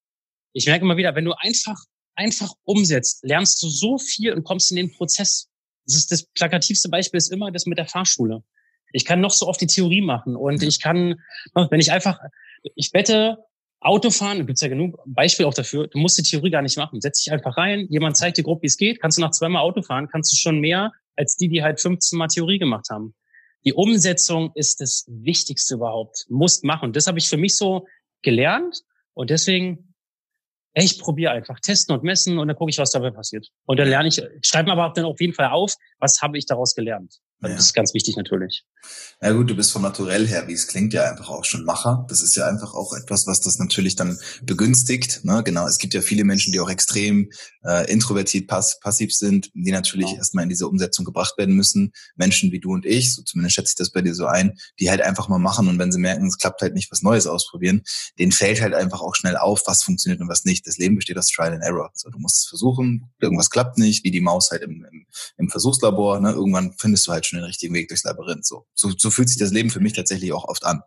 Ich 0.53 0.65
merke 0.65 0.85
immer 0.85 0.97
wieder, 0.97 1.15
wenn 1.15 1.25
du 1.25 1.33
einfach, 1.37 1.77
einfach 2.15 2.53
umsetzt, 2.63 3.23
lernst 3.23 3.61
du 3.61 3.67
so 3.67 3.97
viel 3.97 4.33
und 4.33 4.43
kommst 4.43 4.71
in 4.71 4.77
den 4.77 4.91
Prozess. 4.91 5.49
Das 5.85 5.95
ist 5.95 6.11
das 6.11 6.23
plakativste 6.23 6.89
Beispiel 6.89 7.17
ist 7.17 7.31
immer 7.31 7.51
das 7.51 7.65
mit 7.65 7.77
der 7.77 7.87
Fahrschule. 7.87 8.43
Ich 8.91 9.05
kann 9.05 9.19
noch 9.19 9.31
so 9.31 9.47
oft 9.47 9.59
die 9.59 9.67
Theorie 9.67 10.01
machen 10.01 10.35
und 10.35 10.63
ich 10.63 10.81
kann, 10.81 11.15
wenn 11.53 11.79
ich 11.79 11.91
einfach, 11.91 12.19
ich 12.75 12.93
wette, 12.93 13.37
Autofahren, 13.85 14.39
da 14.39 14.43
gibt's 14.45 14.61
ja 14.61 14.67
genug 14.67 14.99
Beispiele 15.05 15.47
auch 15.47 15.53
dafür, 15.53 15.87
du 15.87 15.99
musst 15.99 16.17
die 16.17 16.23
Theorie 16.23 16.49
gar 16.49 16.63
nicht 16.63 16.75
machen. 16.75 17.01
Setz 17.01 17.23
dich 17.23 17.31
einfach 17.31 17.55
rein, 17.55 17.85
jemand 17.89 18.17
zeigt 18.17 18.37
dir 18.37 18.43
grob, 18.43 18.63
wie 18.63 18.67
es 18.67 18.77
geht, 18.77 18.99
kannst 18.99 19.17
du 19.17 19.21
nach 19.21 19.29
zweimal 19.29 19.61
Auto 19.61 19.83
fahren, 19.83 20.07
kannst 20.11 20.31
du 20.33 20.37
schon 20.37 20.59
mehr 20.59 20.91
als 21.15 21.37
die, 21.37 21.49
die 21.49 21.61
halt 21.61 21.79
15 21.79 22.17
Mal 22.17 22.27
Theorie 22.27 22.57
gemacht 22.57 22.87
haben. 22.89 23.13
Die 23.63 23.73
Umsetzung 23.73 24.51
ist 24.55 24.81
das 24.81 25.05
Wichtigste 25.07 25.75
überhaupt. 25.75 26.25
Musst 26.29 26.63
machen. 26.63 26.93
Das 26.93 27.05
habe 27.05 27.19
ich 27.19 27.29
für 27.29 27.37
mich 27.37 27.57
so 27.57 27.85
gelernt 28.23 28.81
und 29.13 29.29
deswegen, 29.29 29.93
ich 30.73 30.99
probiere 30.99 31.31
einfach 31.31 31.59
testen 31.59 31.95
und 31.95 32.03
messen 32.03 32.39
und 32.39 32.47
dann 32.47 32.57
gucke 32.57 32.71
ich, 32.71 32.79
was 32.79 32.89
dabei 32.89 33.11
passiert. 33.11 33.49
Und 33.65 33.79
dann 33.79 33.87
lerne 33.87 34.07
ich, 34.07 34.19
schreibe 34.41 34.69
mir 34.69 34.73
aber 34.73 34.93
dann 34.93 35.05
auf 35.05 35.21
jeden 35.21 35.33
Fall 35.33 35.49
auf, 35.49 35.75
was 35.99 36.21
habe 36.23 36.39
ich 36.39 36.47
daraus 36.47 36.73
gelernt. 36.73 37.19
Also 37.41 37.51
ja. 37.51 37.57
Das 37.57 37.65
ist 37.67 37.73
ganz 37.73 37.93
wichtig 37.93 38.15
natürlich. 38.15 38.63
Ja 39.21 39.31
gut, 39.31 39.49
du 39.49 39.55
bist 39.55 39.71
vom 39.71 39.81
Naturell 39.81 40.27
her, 40.27 40.47
wie 40.47 40.53
es 40.53 40.67
klingt, 40.67 40.93
ja 40.93 41.09
einfach 41.09 41.29
auch 41.29 41.45
schon 41.45 41.65
Macher. 41.65 42.05
Das 42.09 42.21
ist 42.21 42.35
ja 42.35 42.47
einfach 42.47 42.73
auch 42.73 42.93
etwas, 42.93 43.27
was 43.27 43.41
das 43.41 43.59
natürlich 43.59 43.95
dann 43.95 44.17
begünstigt. 44.43 45.23
Ne? 45.23 45.41
Genau, 45.43 45.67
es 45.67 45.77
gibt 45.77 45.93
ja 45.93 46.01
viele 46.01 46.23
Menschen, 46.23 46.51
die 46.51 46.59
auch 46.59 46.69
extrem 46.69 47.29
äh, 47.65 47.91
introvertiert 47.91 48.47
pass 48.47 48.79
passiv 48.79 49.13
sind, 49.13 49.51
die 49.53 49.71
natürlich 49.71 50.11
ja. 50.11 50.17
erstmal 50.17 50.43
in 50.43 50.49
diese 50.49 50.67
Umsetzung 50.67 51.05
gebracht 51.05 51.37
werden 51.37 51.55
müssen. 51.55 51.91
Menschen 52.15 52.51
wie 52.51 52.59
du 52.59 52.73
und 52.73 52.85
ich, 52.85 53.13
so 53.13 53.23
zumindest 53.23 53.55
schätze 53.55 53.71
ich 53.71 53.75
das 53.75 53.91
bei 53.91 54.01
dir 54.01 54.13
so 54.13 54.25
ein, 54.25 54.57
die 54.79 54.89
halt 54.89 55.01
einfach 55.01 55.27
mal 55.27 55.39
machen 55.39 55.67
und 55.67 55.79
wenn 55.79 55.91
sie 55.91 55.99
merken, 55.99 56.27
es 56.27 56.37
klappt 56.37 56.61
halt 56.61 56.73
nicht, 56.73 56.91
was 56.91 57.01
Neues 57.01 57.27
ausprobieren, 57.27 57.83
denen 58.19 58.31
fällt 58.31 58.61
halt 58.61 58.73
einfach 58.73 59.01
auch 59.01 59.15
schnell 59.15 59.37
auf, 59.37 59.63
was 59.65 59.83
funktioniert 59.83 60.21
und 60.21 60.29
was 60.29 60.45
nicht. 60.45 60.67
Das 60.67 60.77
Leben 60.77 60.95
besteht 60.95 61.17
aus 61.17 61.27
Trial 61.27 61.53
and 61.53 61.63
Error. 61.63 61.91
So, 61.93 62.09
du 62.09 62.19
musst 62.19 62.37
es 62.37 62.45
versuchen, 62.45 63.11
irgendwas 63.19 63.49
klappt 63.49 63.77
nicht, 63.77 64.03
wie 64.03 64.11
die 64.11 64.21
Maus 64.21 64.51
halt 64.51 64.61
im, 64.61 64.85
im, 64.91 65.05
im 65.37 65.49
Versuchslabor. 65.49 66.19
Ne? 66.19 66.31
Irgendwann 66.31 66.73
findest 66.77 67.07
du 67.07 67.11
halt 67.11 67.24
halt 67.25 67.29
schon 67.29 67.39
den 67.39 67.45
richtigen 67.45 67.73
Weg 67.73 67.87
durchs 67.87 68.03
Labyrinth. 68.03 68.45
So, 68.45 68.65
so, 68.73 68.91
so 68.97 69.09
fühlt 69.09 69.29
sich 69.29 69.37
das 69.37 69.51
Leben 69.51 69.69
für 69.69 69.79
mich 69.79 69.93
tatsächlich 69.93 70.31
auch 70.33 70.45
oft 70.45 70.63
an. 70.63 70.81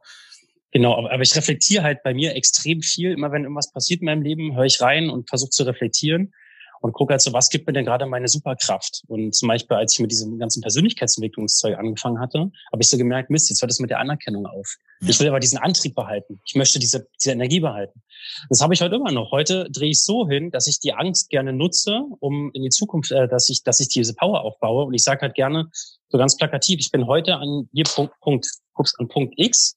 Genau, 0.70 0.96
aber, 0.96 1.20
ich 1.22 1.35
reflektiere 1.35 1.83
halt 1.83 2.03
bei 2.03 2.12
mir 2.12 2.35
extrem 2.35 2.83
viel. 2.83 3.12
Immer 3.12 3.33
wenn 3.33 3.42
irgendwas 3.42 3.72
passiert 3.72 4.01
in 4.01 4.07
meinem 4.07 4.22
Leben, 4.22 4.55
höre 4.55 4.66
ich 4.66 4.81
rein 4.81 5.11
und 5.11 5.29
versuche 5.29 5.51
zu 5.51 5.64
reflektieren 5.64 6.33
und 6.81 6.93
gucke 6.93 7.12
halt 7.12 7.21
so, 7.21 7.33
was 7.33 7.51
gibt 7.51 7.67
mir 7.67 7.73
denn 7.73 7.85
gerade 7.85 8.07
meine 8.07 8.29
Superkraft? 8.29 9.03
Und 9.09 9.35
zum 9.35 9.49
Beispiel, 9.49 9.77
als 9.77 9.95
ich 9.95 10.01
mit 10.01 10.11
diesem 10.11 10.38
ganzen 10.38 10.61
Persönlichkeitsentwicklungszeug 10.62 11.79
angefangen 11.79 12.21
hatte, 12.21 12.51
habe 12.73 12.83
ich 12.83 12.88
so 12.88 12.97
gemerkt, 12.97 13.31
Mist, 13.31 13.51
jetzt 13.51 13.62
hört 13.62 13.71
es 13.71 13.81
mit 13.81 13.91
der 13.91 14.01
Anerkennung 14.01 14.47
auf. 14.47 14.77
Ja. 15.01 15.09
Ich 15.09 15.21
will 15.21 15.29
aber 15.29 15.41
diesen 15.41 15.59
Antrieb 15.59 15.95
behalten. 15.95 16.41
Ich 16.47 16.55
möchte 16.55 16.79
diese, 16.79 17.07
diese 17.19 17.33
Energie 17.33 17.61
behalten. 17.61 18.03
Das 18.49 18.61
habe 18.61 18.75
ich 18.75 18.81
heute 18.81 18.97
immer 18.97 19.12
noch. 19.12 19.31
Heute 19.31 19.69
drehe 19.71 19.91
ich 19.91 20.03
so 20.03 20.29
hin, 20.29 20.51
dass 20.51 20.67
ich 20.67 20.81
die 20.81 20.93
Angst 20.93 21.31
gerne 21.31 21.53
nutze, 21.53 22.03
um 22.21 22.51
in 22.53 22.62
die 22.62 22.71
Zukunft, 22.71 23.11
äh, 23.11 23.29
dass 23.29 23.49
ich, 23.49 23.62
dass 23.62 23.81
ich 23.81 23.88
diese 23.88 24.14
Power 24.14 24.43
aufbaue. 24.43 24.85
Und 24.85 24.95
ich 24.95 25.03
sage 25.03 25.23
halt 25.23 25.35
gerne 25.35 25.69
so 26.09 26.19
ganz 26.19 26.37
plakativ, 26.37 26.81
ich 26.81 26.91
bin 26.91 27.07
heute 27.07 27.37
an 27.37 27.69
hier 27.73 27.85
Punkt, 27.85 28.14
Punkt, 28.21 28.47
ups, 28.75 28.95
an 28.99 29.09
Punkt 29.09 29.35
X 29.37 29.77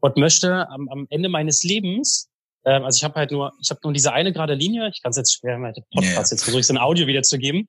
und 0.00 0.16
möchte 0.16 0.68
am, 0.68 0.88
am 0.88 1.06
Ende 1.10 1.28
meines 1.28 1.62
Lebens 1.62 2.29
ähm, 2.64 2.84
also 2.84 2.96
ich 2.96 3.04
habe 3.04 3.14
halt 3.14 3.30
nur, 3.30 3.52
ich 3.60 3.70
habe 3.70 3.80
nur 3.82 3.92
diese 3.92 4.12
eine 4.12 4.32
gerade 4.32 4.54
Linie. 4.54 4.90
Ich 4.92 5.02
kann 5.02 5.10
es 5.10 5.16
jetzt 5.16 5.34
schwer 5.34 5.58
mit 5.58 5.76
Podcast 5.92 6.14
yeah. 6.14 6.20
jetzt 6.20 6.42
versuche 6.42 6.60
ich 6.60 6.66
es 6.66 6.70
in 6.70 6.78
Audio 6.78 7.06
wiederzugeben. 7.06 7.68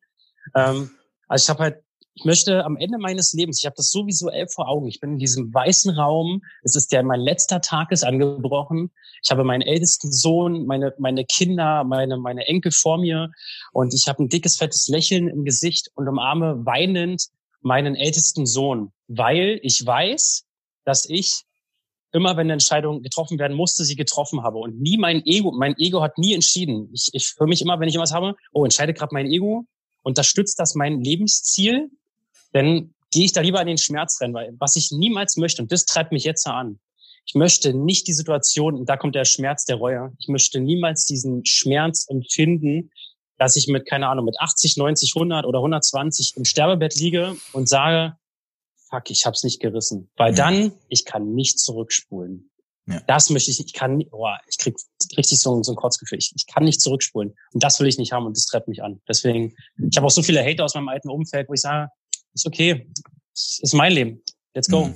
Ähm, 0.55 0.91
also 1.27 1.45
ich 1.45 1.49
habe 1.49 1.63
halt, 1.63 1.83
ich 2.13 2.25
möchte 2.25 2.65
am 2.65 2.75
Ende 2.75 2.97
meines 2.97 3.31
Lebens, 3.31 3.59
ich 3.59 3.65
habe 3.65 3.75
das 3.77 3.89
so 3.89 4.05
visuell 4.05 4.47
vor 4.47 4.67
Augen. 4.67 4.87
Ich 4.87 4.99
bin 4.99 5.13
in 5.13 5.17
diesem 5.17 5.53
weißen 5.53 5.95
Raum. 5.97 6.41
Es 6.61 6.75
ist 6.75 6.91
der, 6.91 7.03
mein 7.03 7.21
letzter 7.21 7.61
Tag 7.61 7.91
ist 7.91 8.03
angebrochen. 8.03 8.91
Ich 9.23 9.31
habe 9.31 9.45
meinen 9.45 9.61
ältesten 9.61 10.11
Sohn, 10.11 10.65
meine 10.65 10.93
meine 10.97 11.23
Kinder, 11.23 11.85
meine 11.85 12.17
meine 12.17 12.47
Enkel 12.47 12.73
vor 12.73 12.97
mir 12.97 13.31
und 13.71 13.93
ich 13.93 14.07
habe 14.07 14.23
ein 14.23 14.29
dickes 14.29 14.57
fettes 14.57 14.89
Lächeln 14.89 15.29
im 15.29 15.45
Gesicht 15.45 15.89
und 15.95 16.09
umarme 16.09 16.65
weinend 16.65 17.27
meinen 17.61 17.95
ältesten 17.95 18.45
Sohn, 18.45 18.91
weil 19.07 19.59
ich 19.63 19.85
weiß, 19.85 20.43
dass 20.83 21.07
ich 21.07 21.45
immer 22.13 22.31
wenn 22.37 22.47
eine 22.47 22.53
Entscheidung 22.53 23.01
getroffen 23.01 23.39
werden 23.39 23.55
musste, 23.55 23.85
sie 23.85 23.95
getroffen 23.95 24.43
habe. 24.43 24.57
Und 24.57 24.79
nie 24.81 24.97
mein 24.97 25.25
Ego, 25.25 25.51
mein 25.51 25.75
Ego 25.77 26.01
hat 26.01 26.17
nie 26.17 26.33
entschieden. 26.33 26.89
Ich, 26.93 27.09
ich 27.13 27.27
für 27.27 27.47
mich 27.47 27.61
immer, 27.61 27.79
wenn 27.79 27.87
ich 27.87 27.95
irgendwas 27.95 28.13
habe, 28.13 28.35
oh, 28.51 28.63
entscheide 28.63 28.93
gerade 28.93 29.13
mein 29.13 29.27
Ego, 29.27 29.65
unterstützt 30.03 30.59
das 30.59 30.75
mein 30.75 31.01
Lebensziel, 31.01 31.89
dann 32.53 32.93
gehe 33.11 33.25
ich 33.25 33.33
da 33.33 33.41
lieber 33.41 33.59
an 33.59 33.67
den 33.67 33.77
Schmerz 33.77 34.19
rein, 34.21 34.33
weil 34.33 34.53
was 34.59 34.75
ich 34.75 34.91
niemals 34.91 35.37
möchte, 35.37 35.61
und 35.61 35.71
das 35.71 35.85
treibt 35.85 36.11
mich 36.11 36.23
jetzt 36.23 36.47
an, 36.47 36.79
ich 37.25 37.35
möchte 37.35 37.73
nicht 37.73 38.07
die 38.07 38.13
Situation, 38.13 38.75
und 38.75 38.89
da 38.89 38.97
kommt 38.97 39.15
der 39.15 39.25
Schmerz 39.25 39.65
der 39.65 39.75
Reue, 39.75 40.11
ich 40.19 40.27
möchte 40.27 40.59
niemals 40.59 41.05
diesen 41.05 41.45
Schmerz 41.45 42.07
empfinden, 42.09 42.89
dass 43.37 43.55
ich 43.55 43.67
mit, 43.67 43.87
keine 43.87 44.07
Ahnung, 44.07 44.25
mit 44.25 44.35
80, 44.39 44.77
90, 44.77 45.13
100 45.15 45.45
oder 45.45 45.59
120 45.59 46.33
im 46.37 46.45
Sterbebett 46.45 46.95
liege 46.95 47.35
und 47.53 47.67
sage, 47.67 48.15
fuck, 48.91 49.09
ich 49.09 49.25
hab's 49.25 49.43
nicht 49.43 49.59
gerissen. 49.59 50.09
Weil 50.17 50.31
ja. 50.31 50.35
dann, 50.35 50.73
ich 50.89 51.05
kann 51.05 51.33
nicht 51.33 51.59
zurückspulen. 51.59 52.51
Ja. 52.87 53.01
Das 53.07 53.29
möchte 53.29 53.51
ich, 53.51 53.59
ich 53.59 53.73
kann, 53.73 54.03
oh, 54.11 54.27
ich 54.47 54.57
krieg 54.57 54.75
richtig 55.17 55.39
so, 55.39 55.61
so 55.63 55.71
ein 55.71 55.75
Kurzgefühl. 55.75 56.17
Ich, 56.17 56.33
ich 56.35 56.45
kann 56.47 56.63
nicht 56.63 56.81
zurückspulen. 56.81 57.33
Und 57.53 57.63
das 57.63 57.79
will 57.79 57.87
ich 57.87 57.97
nicht 57.97 58.11
haben 58.11 58.25
und 58.25 58.35
das 58.35 58.45
treibt 58.45 58.67
mich 58.67 58.83
an. 58.83 59.01
Deswegen, 59.07 59.55
ich 59.77 59.97
habe 59.97 60.07
auch 60.07 60.11
so 60.11 60.23
viele 60.23 60.43
Hater 60.43 60.65
aus 60.65 60.75
meinem 60.75 60.89
alten 60.89 61.09
Umfeld, 61.09 61.47
wo 61.47 61.53
ich 61.53 61.61
sage, 61.61 61.89
ist 62.33 62.45
okay, 62.45 62.91
ist 63.33 63.73
mein 63.73 63.93
Leben. 63.93 64.21
Let's 64.53 64.67
go. 64.67 64.85
Mhm. 64.85 64.95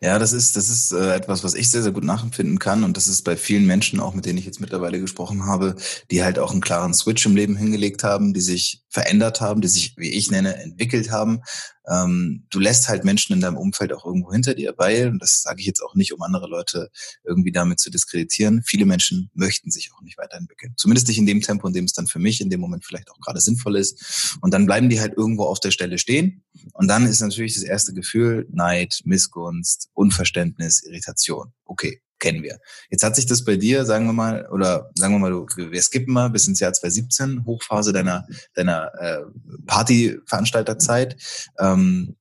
Ja, 0.00 0.18
das 0.18 0.32
ist, 0.32 0.56
das 0.56 0.68
ist 0.68 0.92
äh, 0.92 1.14
etwas, 1.14 1.44
was 1.44 1.54
ich 1.54 1.70
sehr, 1.70 1.82
sehr 1.82 1.92
gut 1.92 2.04
nachempfinden 2.04 2.58
kann. 2.58 2.84
Und 2.84 2.96
das 2.96 3.08
ist 3.08 3.22
bei 3.22 3.36
vielen 3.36 3.64
Menschen, 3.64 4.00
auch 4.00 4.12
mit 4.12 4.26
denen 4.26 4.38
ich 4.38 4.44
jetzt 4.44 4.60
mittlerweile 4.60 5.00
gesprochen 5.00 5.46
habe, 5.46 5.76
die 6.10 6.22
halt 6.22 6.38
auch 6.38 6.52
einen 6.52 6.60
klaren 6.60 6.92
Switch 6.92 7.24
im 7.24 7.36
Leben 7.36 7.56
hingelegt 7.56 8.04
haben, 8.04 8.34
die 8.34 8.42
sich 8.42 8.82
verändert 8.90 9.40
haben, 9.40 9.62
die 9.62 9.68
sich, 9.68 9.96
wie 9.96 10.10
ich 10.10 10.30
nenne, 10.30 10.56
entwickelt 10.56 11.10
haben. 11.10 11.40
Ähm, 11.88 12.44
du 12.50 12.58
lässt 12.60 12.88
halt 12.88 13.04
Menschen 13.04 13.34
in 13.34 13.40
deinem 13.40 13.56
Umfeld 13.56 13.92
auch 13.92 14.04
irgendwo 14.04 14.32
hinter 14.32 14.54
dir, 14.54 14.74
weil, 14.76 15.08
und 15.08 15.20
das 15.20 15.42
sage 15.42 15.60
ich 15.60 15.66
jetzt 15.66 15.82
auch 15.82 15.94
nicht, 15.94 16.12
um 16.12 16.22
andere 16.22 16.48
Leute 16.48 16.90
irgendwie 17.24 17.52
damit 17.52 17.80
zu 17.80 17.90
diskreditieren, 17.90 18.62
viele 18.64 18.86
Menschen 18.86 19.30
möchten 19.34 19.70
sich 19.70 19.92
auch 19.92 20.02
nicht 20.02 20.18
weiterentwickeln. 20.18 20.74
Zumindest 20.76 21.08
nicht 21.08 21.18
in 21.18 21.26
dem 21.26 21.40
Tempo, 21.40 21.66
in 21.66 21.74
dem 21.74 21.84
es 21.84 21.92
dann 21.92 22.06
für 22.06 22.18
mich 22.18 22.40
in 22.40 22.50
dem 22.50 22.60
Moment 22.60 22.84
vielleicht 22.84 23.10
auch 23.10 23.20
gerade 23.20 23.40
sinnvoll 23.40 23.76
ist. 23.76 24.38
Und 24.40 24.54
dann 24.54 24.66
bleiben 24.66 24.88
die 24.88 25.00
halt 25.00 25.14
irgendwo 25.16 25.44
auf 25.44 25.60
der 25.60 25.70
Stelle 25.70 25.98
stehen. 25.98 26.42
Und 26.72 26.88
dann 26.88 27.06
ist 27.06 27.20
natürlich 27.20 27.54
das 27.54 27.64
erste 27.64 27.92
Gefühl 27.92 28.46
Neid, 28.50 29.00
Missgunst, 29.04 29.90
Unverständnis, 29.92 30.82
Irritation. 30.82 31.52
Okay, 31.64 32.00
kennen 32.24 32.42
wir. 32.42 32.58
Jetzt 32.90 33.04
hat 33.04 33.16
sich 33.16 33.26
das 33.26 33.44
bei 33.44 33.56
dir, 33.56 33.84
sagen 33.84 34.06
wir 34.06 34.14
mal, 34.14 34.48
oder 34.50 34.90
sagen 34.94 35.12
wir 35.14 35.18
mal, 35.18 35.30
du, 35.30 35.46
wir 35.56 35.82
skippen 35.82 36.14
mal 36.14 36.30
bis 36.30 36.48
ins 36.48 36.58
Jahr 36.58 36.72
2017, 36.72 37.44
Hochphase 37.44 37.92
deiner, 37.92 38.26
deiner 38.54 38.90
äh, 38.98 39.18
Partyveranstalterzeit. 39.66 41.16
Ähm, 41.58 42.16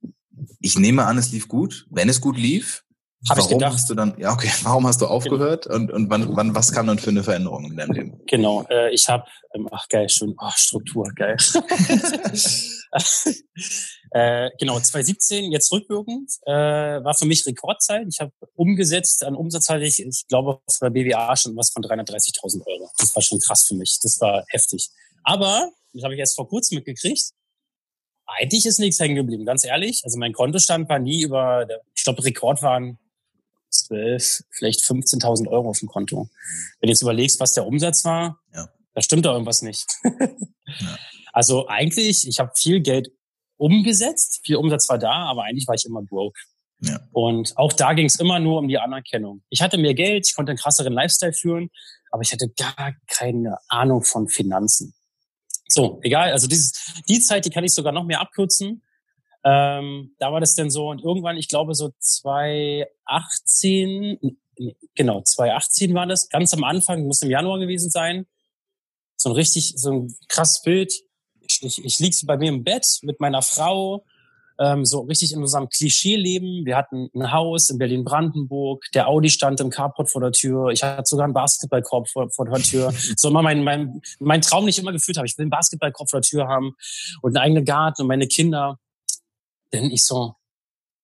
ich 0.59 0.77
nehme 0.77 1.05
an, 1.05 1.17
es 1.17 1.31
lief 1.31 1.47
gut. 1.47 1.87
Wenn 1.89 2.09
es 2.09 2.19
gut 2.19 2.37
lief, 2.37 2.83
hab 3.29 3.37
warum 3.37 3.51
ich 3.51 3.57
gedacht. 3.57 3.73
hast 3.75 3.89
du 3.89 3.95
dann, 3.95 4.13
ja 4.17 4.33
okay, 4.33 4.51
warum 4.63 4.85
hast 4.85 4.99
du 4.99 5.07
aufgehört 5.07 5.63
genau. 5.65 5.75
und, 5.77 5.91
und 5.91 6.09
wann, 6.09 6.35
wann, 6.35 6.53
was 6.53 6.73
kam 6.73 6.87
dann 6.87 6.99
für 6.99 7.11
eine 7.11 7.23
Veränderung 7.23 7.63
in 7.63 7.77
deinem 7.77 7.93
Leben? 7.93 8.19
Genau, 8.27 8.65
äh, 8.69 8.93
ich 8.93 9.07
habe, 9.07 9.23
ähm, 9.55 9.69
ach 9.71 9.87
geil, 9.87 10.09
schön, 10.09 10.35
ach 10.37 10.57
Struktur, 10.57 11.09
geil. 11.15 11.37
äh, 14.13 14.51
genau, 14.59 14.79
2017, 14.79 15.51
jetzt 15.51 15.71
rückwirkend, 15.71 16.31
äh, 16.45 16.51
war 16.51 17.15
für 17.15 17.25
mich 17.25 17.47
Rekordzeit. 17.47 18.05
Ich 18.07 18.19
habe 18.19 18.31
umgesetzt, 18.53 19.23
an 19.23 19.35
Umsatz 19.35 19.69
hatte 19.69 19.85
ich, 19.85 19.99
ich 19.99 20.27
glaube, 20.27 20.61
auf 20.65 20.79
der 20.79 20.91
BWA 20.91 21.35
schon 21.35 21.55
was 21.55 21.71
von 21.71 21.83
330.000 21.83 22.63
Euro. 22.67 22.91
Das 22.99 23.15
war 23.15 23.23
schon 23.23 23.39
krass 23.39 23.65
für 23.65 23.73
mich, 23.73 23.97
das 24.03 24.21
war 24.21 24.43
heftig. 24.49 24.89
Aber, 25.23 25.71
das 25.93 26.03
habe 26.03 26.13
ich 26.13 26.19
erst 26.19 26.35
vor 26.35 26.47
kurzem 26.47 26.75
mitgekriegt, 26.75 27.31
eigentlich 28.27 28.67
ist 28.67 28.79
nichts 28.79 28.99
hängen 28.99 29.15
geblieben, 29.15 29.45
ganz 29.45 29.63
ehrlich. 29.63 30.01
Also 30.03 30.19
mein 30.19 30.33
Kontostand 30.33 30.89
war 30.89 30.99
nie 30.99 31.23
über, 31.23 31.67
ich 31.95 32.03
glaube, 32.03 32.23
Rekord 32.23 32.61
waren 32.61 32.99
12, 33.71 34.43
vielleicht 34.51 34.81
15.000 34.81 35.47
Euro 35.47 35.69
auf 35.69 35.79
dem 35.79 35.89
Konto. 35.89 36.29
Wenn 36.79 36.87
du 36.87 36.91
jetzt 36.91 37.01
überlegst, 37.01 37.39
was 37.39 37.53
der 37.53 37.65
Umsatz 37.65 38.05
war, 38.05 38.39
ja. 38.53 38.69
da 38.93 39.01
stimmt 39.01 39.25
doch 39.25 39.33
irgendwas 39.33 39.63
nicht. 39.63 39.85
ja. 40.03 40.97
Also 41.31 41.67
eigentlich, 41.67 42.27
ich 42.27 42.39
habe 42.39 42.51
viel 42.55 42.79
Geld 42.79 43.11
umgesetzt, 43.63 44.41
viel 44.43 44.57
Umsatz 44.57 44.89
war 44.89 44.97
da, 44.97 45.25
aber 45.25 45.43
eigentlich 45.43 45.65
war 45.67 45.75
ich 45.75 45.85
immer 45.85 46.01
broke. 46.01 46.37
Ja. 46.81 46.99
Und 47.13 47.57
auch 47.57 47.71
da 47.71 47.93
ging 47.93 48.07
es 48.07 48.19
immer 48.19 48.39
nur 48.39 48.59
um 48.59 48.67
die 48.67 48.77
Anerkennung. 48.77 49.41
Ich 49.49 49.61
hatte 49.61 49.77
mehr 49.77 49.93
Geld, 49.93 50.27
ich 50.27 50.35
konnte 50.35 50.51
einen 50.51 50.59
krasseren 50.59 50.91
Lifestyle 50.91 51.31
führen, 51.31 51.69
aber 52.11 52.23
ich 52.23 52.33
hatte 52.33 52.49
gar 52.49 52.93
keine 53.07 53.55
Ahnung 53.69 54.03
von 54.03 54.27
Finanzen. 54.27 54.93
So, 55.69 56.01
egal, 56.03 56.33
also 56.33 56.47
dieses, 56.47 56.73
die 57.07 57.21
Zeit, 57.21 57.45
die 57.45 57.51
kann 57.51 57.63
ich 57.63 57.73
sogar 57.73 57.93
noch 57.93 58.03
mehr 58.03 58.19
abkürzen. 58.19 58.83
Ähm, 59.45 60.13
da 60.19 60.33
war 60.33 60.41
das 60.41 60.55
denn 60.55 60.69
so 60.69 60.89
und 60.89 61.01
irgendwann, 61.01 61.37
ich 61.37 61.47
glaube 61.47 61.73
so 61.73 61.91
2018, 61.99 64.37
genau, 64.93 65.21
2018 65.21 65.93
war 65.93 66.05
das, 66.05 66.27
ganz 66.27 66.53
am 66.53 66.65
Anfang, 66.65 67.07
muss 67.07 67.21
im 67.21 67.29
Januar 67.29 67.59
gewesen 67.59 67.89
sein. 67.89 68.25
So 69.15 69.29
ein 69.29 69.35
richtig, 69.35 69.75
so 69.77 69.91
ein 69.91 70.13
krasses 70.27 70.63
Bild. 70.63 70.93
Ich, 71.61 71.79
ich, 71.79 71.85
ich 71.85 71.99
lieg 71.99 72.15
bei 72.25 72.37
mir 72.37 72.49
im 72.49 72.63
Bett 72.63 72.85
mit 73.01 73.19
meiner 73.19 73.41
Frau, 73.41 74.03
ähm, 74.59 74.85
so 74.85 75.01
richtig 75.01 75.33
in 75.33 75.41
unserem 75.41 75.69
Klischee-Leben. 75.69 76.65
Wir 76.65 76.77
hatten 76.77 77.09
ein 77.15 77.31
Haus 77.31 77.69
in 77.69 77.77
Berlin-Brandenburg, 77.77 78.85
der 78.93 79.07
Audi 79.07 79.29
stand 79.29 79.59
im 79.59 79.69
Carport 79.69 80.09
vor 80.09 80.21
der 80.21 80.31
Tür, 80.31 80.69
ich 80.69 80.83
hatte 80.83 81.03
sogar 81.05 81.25
einen 81.25 81.33
Basketballkorb 81.33 82.07
vor, 82.09 82.29
vor 82.29 82.45
der 82.45 82.61
Tür. 82.61 82.93
So 83.17 83.29
immer 83.29 83.41
mein, 83.41 83.63
mein, 83.63 84.01
mein 84.19 84.41
Traum 84.41 84.65
nicht 84.65 84.79
immer 84.79 84.91
gefühlt 84.91 85.17
habe. 85.17 85.27
Ich 85.27 85.37
will 85.37 85.43
einen 85.43 85.49
Basketballkorb 85.49 86.09
vor 86.09 86.21
der 86.21 86.29
Tür 86.29 86.47
haben 86.47 86.75
und 87.21 87.35
einen 87.35 87.43
eigenen 87.43 87.65
Garten 87.65 88.03
und 88.03 88.07
meine 88.07 88.27
Kinder. 88.27 88.79
Denn 89.71 89.91
ich 89.91 90.05
so, 90.05 90.35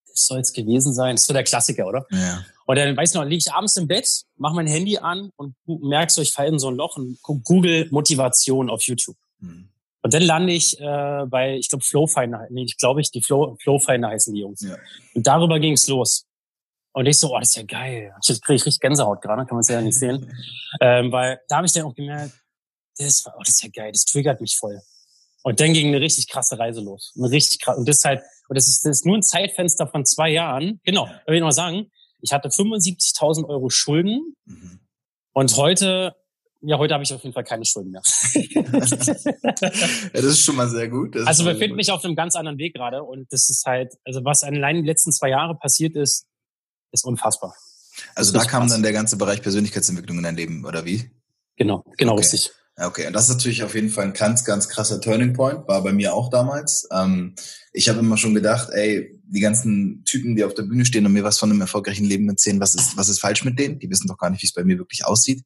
das 0.08 0.26
soll 0.26 0.40
es 0.40 0.54
gewesen 0.54 0.94
sein. 0.94 1.16
Das 1.16 1.24
ist 1.24 1.28
so 1.28 1.34
der 1.34 1.44
Klassiker, 1.44 1.88
oder? 1.88 2.06
Ja. 2.12 2.44
Und 2.66 2.78
dann, 2.78 2.96
weiß 2.96 3.12
ich 3.12 3.16
noch, 3.16 3.24
liege 3.24 3.44
ich 3.46 3.52
abends 3.52 3.78
im 3.78 3.88
Bett, 3.88 4.08
mache 4.38 4.56
mein 4.56 4.68
Handy 4.68 4.98
an 4.98 5.32
und 5.38 5.56
merkst 5.66 6.16
so, 6.16 6.22
ich 6.22 6.34
falle 6.34 6.50
in 6.50 6.60
so 6.60 6.70
ein 6.70 6.76
Loch 6.76 6.98
und 6.98 7.20
Google 7.24 7.88
Motivation 7.90 8.70
auf 8.70 8.84
YouTube. 8.84 9.18
Mhm. 9.40 9.70
Und 10.02 10.14
dann 10.14 10.22
lande 10.22 10.54
ich 10.54 10.80
äh, 10.80 11.26
bei, 11.28 11.58
ich 11.58 11.70
glaube, 11.70 11.84
Flowfinder, 11.84 12.48
nee, 12.50 12.64
ich 12.64 12.78
glaube 12.78 13.02
ich, 13.02 13.12
die 13.12 13.22
Flow, 13.22 13.58
Flowfinder 13.62 14.10
heißen 14.10 14.34
die 14.34 14.42
Jungs. 14.42 14.62
Ja. 14.62 14.78
Und 15.14 15.28
darüber 15.28 15.60
ging 15.60 15.74
es 15.74 15.88
los. 15.88 16.26
Und 16.94 17.06
ich 17.06 17.20
so, 17.20 17.36
oh, 17.36 17.40
das 17.40 17.50
ist 17.50 17.56
ja 17.58 17.64
geil. 17.64 18.14
Jetzt 18.26 18.44
kriege 18.44 18.56
ich 18.56 18.66
richtig 18.66 18.80
Gänsehaut 18.80 19.22
gerade, 19.22 19.46
kann 19.46 19.56
man 19.56 19.62
es 19.62 19.68
ja 19.68 19.82
nicht 19.82 19.98
sehen. 19.98 20.34
ähm, 20.82 21.12
weil 21.12 21.40
da 21.48 21.58
habe 21.58 21.68
ich 21.68 21.74
dann 21.74 21.84
auch 21.84 21.94
gemerkt, 21.94 22.34
das, 22.98 23.26
war, 23.26 23.36
oh, 23.38 23.40
das 23.40 23.56
ist 23.56 23.64
ja 23.64 23.70
geil, 23.70 23.92
das 23.92 24.06
triggert 24.06 24.42
mich 24.42 24.58
voll. 24.58 24.82
Und 25.44 25.60
dann 25.60 25.74
ging 25.74 25.88
eine 25.88 26.02
richtig 26.02 26.28
krasse 26.28 26.60
Reise 26.60 26.82
los. 26.82 27.14
Eine 27.18 27.32
richtig 27.32 27.60
krass. 27.60 27.78
Und 27.78 27.88
das 27.88 27.98
ist 27.98 28.06
halt, 28.06 28.22
und 28.50 28.58
das 28.58 28.68
ist, 28.68 28.86
das 28.86 28.98
ist 28.98 29.06
nur 29.06 29.18
ein 29.18 29.24
Zeitfenster 29.24 29.88
von 29.88 30.06
zwei 30.06 30.30
Jahren. 30.30 30.82
Genau, 30.84 31.06
da 31.06 31.28
will 31.28 31.36
ich 31.36 31.42
noch 31.42 31.52
sagen, 31.52 31.92
ich 32.22 32.34
hatte 32.34 32.50
75.000 32.50 33.48
Euro 33.48 33.70
Schulden. 33.70 34.36
Mhm. 34.46 34.80
Und 35.34 35.56
heute, 35.56 36.16
ja, 36.62 36.78
heute 36.78 36.94
habe 36.94 37.04
ich 37.04 37.14
auf 37.14 37.24
jeden 37.24 37.34
Fall 37.34 37.44
keine 37.44 37.64
Schulden 37.66 37.92
mehr. 37.92 38.02
ja, 38.34 38.62
das 40.14 40.24
ist 40.26 40.42
schon 40.42 40.56
mal 40.56 40.70
sehr 40.70 40.90
gut. 40.90 41.16
Das 41.16 41.26
also 41.26 41.46
befinde 41.46 41.76
mich 41.76 41.92
auf 41.92 42.04
einem 42.04 42.16
ganz 42.16 42.36
anderen 42.36 42.58
Weg 42.58 42.74
gerade. 42.74 43.04
Und 43.04 43.32
das 43.32 43.50
ist 43.50 43.66
halt, 43.66 43.94
also 44.04 44.24
was 44.26 44.44
allein 44.44 44.78
in 44.78 44.82
den 44.84 44.88
letzten 44.88 45.12
zwei 45.12 45.30
Jahren 45.30 45.58
passiert 45.58 45.96
ist, 45.96 46.26
ist 46.92 47.06
unfassbar. 47.06 47.56
Also 48.16 48.34
da 48.34 48.44
kam 48.46 48.68
dann 48.68 48.84
der 48.84 48.94
ganze 48.94 49.18
Bereich 49.18 49.42
Persönlichkeitsentwicklung 49.42 50.18
in 50.18 50.24
dein 50.24 50.36
Leben, 50.36 50.66
oder 50.66 50.86
wie? 50.86 51.12
Genau, 51.56 51.84
genau 51.98 52.14
okay. 52.14 52.22
richtig. 52.22 52.52
Okay, 52.82 53.08
und 53.08 53.14
das 53.14 53.24
ist 53.24 53.36
natürlich 53.36 53.64
auf 53.64 53.76
jeden 53.76 53.90
Fall 53.90 54.06
ein 54.06 54.14
ganz, 54.14 54.46
ganz 54.46 54.70
krasser 54.70 55.02
Turning 55.02 55.34
Point, 55.34 55.68
war 55.68 55.84
bei 55.84 55.92
mir 55.92 56.14
auch 56.14 56.30
damals. 56.30 56.88
Ähm, 56.94 57.36
ich 57.74 57.90
habe 57.90 58.00
immer 58.00 58.16
schon 58.16 58.34
gedacht, 58.34 58.70
ey, 58.72 59.20
die 59.26 59.42
ganzen 59.42 60.04
Typen, 60.06 60.36
die 60.36 60.46
auf 60.46 60.54
der 60.54 60.64
Bühne 60.64 60.86
stehen 60.86 61.06
und 61.06 61.12
mir 61.12 61.26
was 61.26 61.38
von 61.38 61.52
einem 61.52 61.60
erfolgreichen 61.60 62.06
Leben 62.06 62.30
erzählen, 62.30 62.62
was 62.62 62.76
ist, 62.76 62.96
was 62.96 63.10
ist 63.10 63.20
falsch 63.20 63.44
mit 63.44 63.60
denen? 63.60 63.80
Die 63.80 63.90
wissen 63.90 64.08
doch 64.08 64.18
gar 64.18 64.30
nicht, 64.30 64.42
wie 64.42 64.48
es 64.48 64.54
bei 64.54 64.64
mir 64.64 64.78
wirklich 64.78 65.06
aussieht. 65.06 65.44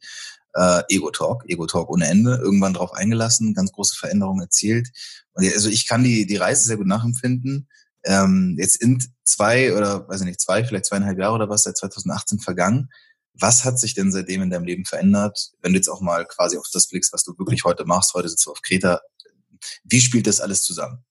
Äh, 0.55 0.83
Ego-Talk, 0.89 1.43
Ego-Talk 1.47 1.89
ohne 1.89 2.07
Ende, 2.07 2.35
irgendwann 2.35 2.73
drauf 2.73 2.93
eingelassen, 2.93 3.53
ganz 3.53 3.71
große 3.71 3.95
Veränderungen 3.97 4.41
erzielt. 4.41 4.89
Und 5.33 5.51
also 5.51 5.69
ich 5.69 5.87
kann 5.87 6.03
die, 6.03 6.25
die 6.25 6.35
Reise 6.35 6.65
sehr 6.65 6.77
gut 6.77 6.87
nachempfinden. 6.87 7.67
Ähm, 8.05 8.55
jetzt 8.59 8.81
in 8.81 9.03
zwei 9.23 9.75
oder, 9.75 10.07
weiß 10.07 10.21
ich 10.21 10.27
nicht, 10.27 10.41
zwei, 10.41 10.63
vielleicht 10.63 10.85
zweieinhalb 10.85 11.17
Jahre 11.17 11.35
oder 11.35 11.49
was, 11.49 11.63
seit 11.63 11.77
2018 11.77 12.39
vergangen. 12.39 12.89
Was 13.33 13.65
hat 13.65 13.79
sich 13.79 13.95
denn 13.95 14.11
seitdem 14.11 14.43
in 14.43 14.49
deinem 14.51 14.65
Leben 14.65 14.85
verändert? 14.85 15.51
Wenn 15.61 15.73
du 15.73 15.77
jetzt 15.77 15.87
auch 15.87 16.01
mal 16.01 16.25
quasi 16.25 16.57
auf 16.57 16.67
das 16.71 16.87
blickst, 16.87 17.13
was 17.13 17.23
du 17.23 17.37
wirklich 17.37 17.63
heute 17.63 17.85
machst, 17.85 18.13
heute 18.13 18.29
sitzt 18.29 18.45
du 18.45 18.51
auf 18.51 18.61
Kreta. 18.61 19.01
Wie 19.83 20.01
spielt 20.01 20.27
das 20.27 20.39
alles 20.39 20.63
zusammen? 20.63 21.03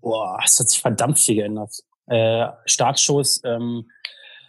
Boah, 0.00 0.38
es 0.44 0.60
hat 0.60 0.68
sich 0.68 0.80
verdammt 0.80 1.18
viel 1.18 1.36
geändert. 1.36 1.74
Äh, 2.06 2.46
Startshows, 2.66 3.40
ähm, 3.44 3.88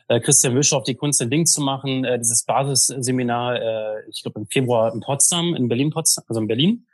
äh, 0.07 0.19
Christian 0.19 0.55
Wischoff 0.55 0.83
die 0.83 0.95
Kunst 0.95 1.21
ein 1.21 1.29
Ding 1.29 1.45
zu 1.45 1.61
machen, 1.61 2.05
äh, 2.05 2.17
dieses 2.17 2.43
Basisseminar, 2.43 3.61
äh, 3.61 4.09
ich 4.09 4.23
glaube 4.23 4.39
im 4.39 4.47
Februar 4.47 4.93
in 4.93 5.01
Potsdam, 5.01 5.55
in 5.55 5.67
Berlin, 5.67 5.89
Potsdam, 5.89 6.23
also 6.27 6.41
in 6.41 6.47
Berlin. 6.47 6.87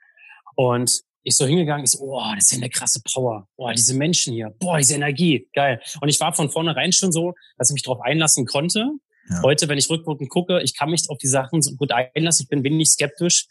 Und 0.55 1.01
ich 1.23 1.35
so 1.35 1.45
hingegangen, 1.45 1.85
ich 1.85 1.91
so, 1.91 1.99
oh, 2.01 2.21
das 2.35 2.45
ist 2.45 2.51
ja 2.51 2.57
eine 2.57 2.69
krasse 2.69 3.01
Power. 3.01 3.47
Boah, 3.55 3.73
diese 3.73 3.95
Menschen 3.95 4.33
hier, 4.33 4.53
boah, 4.59 4.77
diese 4.77 4.95
Energie, 4.95 5.47
geil. 5.53 5.81
Und 6.01 6.09
ich 6.09 6.19
war 6.19 6.33
von 6.33 6.49
vornherein 6.49 6.91
schon 6.91 7.11
so, 7.11 7.33
dass 7.57 7.69
ich 7.69 7.73
mich 7.73 7.83
darauf 7.83 8.01
einlassen 8.01 8.45
konnte. 8.45 8.89
Ja. 9.29 9.41
Heute, 9.41 9.69
wenn 9.69 9.77
ich 9.77 9.89
rückwirkend 9.89 10.29
gucke, 10.29 10.61
ich 10.61 10.77
kann 10.77 10.89
mich 10.89 11.09
auf 11.09 11.17
die 11.17 11.27
Sachen 11.27 11.61
so 11.61 11.75
gut 11.75 11.91
einlassen, 11.91 12.43
ich 12.43 12.49
bin 12.49 12.63
wenig 12.63 12.89
skeptisch, 12.89 13.47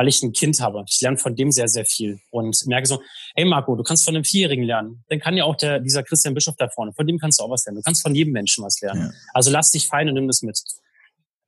weil 0.00 0.08
ich 0.08 0.22
ein 0.22 0.32
Kind 0.32 0.58
habe. 0.60 0.82
Ich 0.88 0.98
lerne 1.02 1.18
von 1.18 1.36
dem 1.36 1.52
sehr, 1.52 1.68
sehr 1.68 1.84
viel 1.84 2.20
und 2.30 2.56
merke 2.66 2.86
so, 2.86 3.02
hey 3.34 3.44
Marco, 3.44 3.76
du 3.76 3.82
kannst 3.82 4.02
von 4.02 4.14
einem 4.14 4.24
Vierjährigen 4.24 4.64
lernen. 4.64 5.04
Dann 5.10 5.20
kann 5.20 5.36
ja 5.36 5.44
auch 5.44 5.56
der, 5.56 5.78
dieser 5.78 6.02
Christian 6.02 6.32
Bischof 6.32 6.56
da 6.56 6.70
vorne, 6.70 6.94
von 6.94 7.06
dem 7.06 7.18
kannst 7.18 7.38
du 7.38 7.44
auch 7.44 7.50
was 7.50 7.66
lernen. 7.66 7.80
Du 7.80 7.82
kannst 7.82 8.00
von 8.00 8.14
jedem 8.14 8.32
Menschen 8.32 8.64
was 8.64 8.80
lernen. 8.80 9.12
Ja. 9.12 9.12
Also 9.34 9.50
lass 9.50 9.72
dich 9.72 9.88
fein 9.88 10.08
und 10.08 10.14
nimm 10.14 10.26
das 10.26 10.40
mit. 10.40 10.58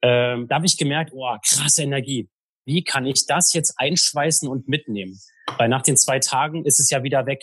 Ähm, 0.03 0.49
da 0.49 0.57
habe 0.57 0.67
ich 0.67 0.77
gemerkt, 0.77 1.12
oh, 1.15 1.35
krasse 1.43 1.83
Energie. 1.83 2.29
Wie 2.67 2.85
kann 2.85 3.07
ich 3.07 3.25
das 3.25 3.55
jetzt 3.55 3.73
einschweißen 3.79 4.47
und 4.47 4.69
mitnehmen? 4.69 5.19
Weil 5.57 5.71
nach 5.71 5.81
den 5.81 5.97
zwei 5.97 6.19
Tagen 6.19 6.67
ist 6.67 6.79
es 6.79 6.91
ja 6.91 7.03
wieder 7.03 7.25
weg. 7.25 7.41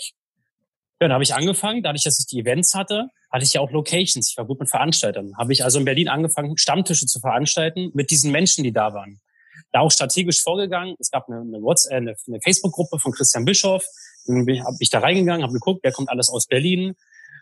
Ja, 1.02 1.08
dann 1.08 1.14
habe 1.14 1.24
ich 1.24 1.34
angefangen, 1.34 1.82
dadurch, 1.82 2.04
dass 2.04 2.20
ich 2.20 2.28
die 2.28 2.42
Events 2.42 2.76
hatte, 2.76 3.08
hatte 3.32 3.44
ich 3.44 3.54
ja 3.54 3.62
auch 3.62 3.72
Locations. 3.72 4.30
Ich 4.30 4.38
war 4.38 4.46
gut 4.46 4.60
mit 4.60 4.70
Veranstaltern. 4.70 5.32
Habe 5.40 5.54
ich 5.54 5.64
also 5.64 5.80
in 5.80 5.86
Berlin 5.86 6.08
angefangen, 6.08 6.56
Stammtische 6.56 7.08
zu 7.08 7.20
veranstalten 7.20 7.90
mit 7.96 8.12
diesen 8.12 8.32
Menschen, 8.32 8.64
die 8.64 8.72
da 8.72 8.94
waren. 8.94 9.20
Da 9.72 9.82
auch 9.82 9.92
strategisch 9.92 10.42
vorgegangen. 10.42 10.96
Es 11.00 11.12
gab 11.12 11.28
eine, 11.28 11.42
eine, 11.42 11.62
WhatsApp, 11.62 11.94
eine, 11.94 12.16
eine 12.28 12.42
Facebook-Gruppe 12.42 13.00
von 13.00 13.12
Christian 13.12 13.46
Bischof. 13.46 13.86
Dann 14.26 14.46
bin 14.46 14.64
ich 14.80 14.90
da 14.90 15.00
reingegangen, 15.00 15.44
habe 15.44 15.54
geguckt, 15.54 15.82
wer 15.84 15.92
kommt 15.92 16.10
alles 16.10 16.30
aus 16.30 16.48
Berlin, 16.48 16.96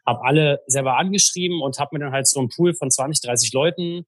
habe 0.06 0.24
alle 0.24 0.62
selber 0.68 0.98
angeschrieben 0.98 1.62
und 1.62 1.80
habe 1.80 1.90
mir 1.94 2.00
dann 2.00 2.14
halt 2.14 2.28
so 2.28 2.40
einen 2.40 2.50
Pool 2.50 2.74
von 2.74 2.90
20, 2.90 3.22
30 3.28 3.54
Leuten 3.54 4.06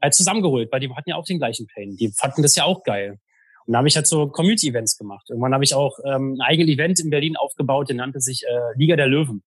halt 0.00 0.14
zusammengeholt, 0.14 0.70
weil 0.72 0.80
die 0.80 0.90
hatten 0.90 1.10
ja 1.10 1.16
auch 1.16 1.24
den 1.24 1.38
gleichen 1.38 1.66
Pain. 1.66 1.96
Die 1.96 2.10
fanden 2.12 2.42
das 2.42 2.56
ja 2.56 2.64
auch 2.64 2.82
geil. 2.82 3.18
Und 3.66 3.72
da 3.72 3.78
habe 3.78 3.88
ich 3.88 3.96
halt 3.96 4.06
so 4.06 4.26
Community-Events 4.28 4.98
gemacht. 4.98 5.30
Irgendwann 5.30 5.54
habe 5.54 5.64
ich 5.64 5.74
auch 5.74 5.98
ähm, 6.04 6.34
ein 6.34 6.40
eigenes 6.40 6.74
Event 6.74 7.00
in 7.00 7.10
Berlin 7.10 7.36
aufgebaut, 7.36 7.88
der 7.88 7.96
nannte 7.96 8.20
sich 8.20 8.44
äh, 8.44 8.78
Liga 8.78 8.96
der 8.96 9.06
Löwen. 9.06 9.44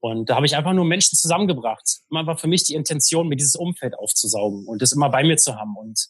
Und 0.00 0.30
da 0.30 0.36
habe 0.36 0.46
ich 0.46 0.56
einfach 0.56 0.72
nur 0.72 0.84
Menschen 0.84 1.16
zusammengebracht. 1.16 2.00
Immer 2.10 2.26
war 2.26 2.36
für 2.36 2.46
mich 2.46 2.64
die 2.64 2.74
Intention, 2.74 3.28
mir 3.28 3.36
dieses 3.36 3.56
Umfeld 3.56 3.98
aufzusaugen 3.98 4.66
und 4.66 4.80
das 4.80 4.92
immer 4.92 5.10
bei 5.10 5.24
mir 5.24 5.36
zu 5.36 5.56
haben. 5.56 5.76
Und 5.76 6.08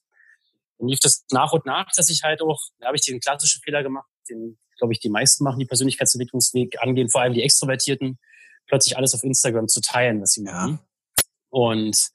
dann 0.78 0.88
lief 0.88 1.00
das 1.00 1.24
nach 1.30 1.52
und 1.52 1.66
nach, 1.66 1.90
dass 1.94 2.10
ich 2.10 2.22
halt 2.22 2.42
auch, 2.42 2.60
da 2.78 2.88
habe 2.88 2.96
ich 2.96 3.02
den 3.02 3.20
klassischen 3.20 3.62
Fehler 3.62 3.82
gemacht, 3.82 4.08
den, 4.28 4.58
glaube 4.78 4.92
ich, 4.92 5.00
die 5.00 5.08
meisten 5.08 5.44
machen, 5.44 5.58
die 5.58 5.66
Persönlichkeitsentwicklungsweg 5.66 6.82
angehen, 6.82 7.08
vor 7.08 7.22
allem 7.22 7.34
die 7.34 7.42
Extrovertierten, 7.42 8.18
plötzlich 8.66 8.96
alles 8.96 9.14
auf 9.14 9.22
Instagram 9.22 9.68
zu 9.68 9.80
teilen, 9.80 10.20
was 10.20 10.32
sie 10.32 10.42
machen. 10.42 10.80
Ja. 10.80 11.24
Und 11.48 12.10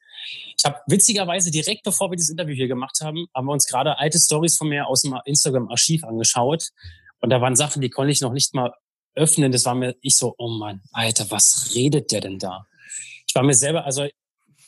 ich 0.57 0.65
habe 0.65 0.79
witzigerweise 0.87 1.49
direkt 1.49 1.83
bevor 1.83 2.11
wir 2.11 2.15
dieses 2.15 2.29
Interview 2.29 2.53
hier 2.53 2.67
gemacht 2.67 2.99
haben, 3.01 3.25
haben 3.33 3.47
wir 3.47 3.53
uns 3.53 3.65
gerade 3.65 3.97
alte 3.97 4.19
Stories 4.19 4.57
von 4.57 4.69
mir 4.69 4.87
aus 4.87 5.01
dem 5.01 5.17
Instagram-Archiv 5.25 6.03
angeschaut. 6.03 6.69
Und 7.19 7.29
da 7.29 7.41
waren 7.41 7.55
Sachen, 7.55 7.81
die 7.81 7.89
konnte 7.89 8.11
ich 8.11 8.21
noch 8.21 8.33
nicht 8.33 8.53
mal 8.53 8.73
öffnen. 9.15 9.51
Das 9.51 9.65
war 9.65 9.75
mir, 9.75 9.95
ich 10.01 10.17
so, 10.17 10.35
oh 10.37 10.49
Mann, 10.49 10.81
Alter, 10.91 11.29
was 11.31 11.71
redet 11.75 12.11
der 12.11 12.21
denn 12.21 12.39
da? 12.39 12.67
Ich 13.27 13.35
war 13.35 13.43
mir 13.43 13.53
selber, 13.53 13.85
also, 13.85 14.07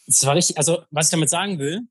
es 0.07 0.25
war 0.25 0.35
richtig, 0.35 0.57
also, 0.57 0.83
was 0.91 1.07
ich 1.07 1.11
damit 1.11 1.29
sagen 1.29 1.59
will, 1.59 1.81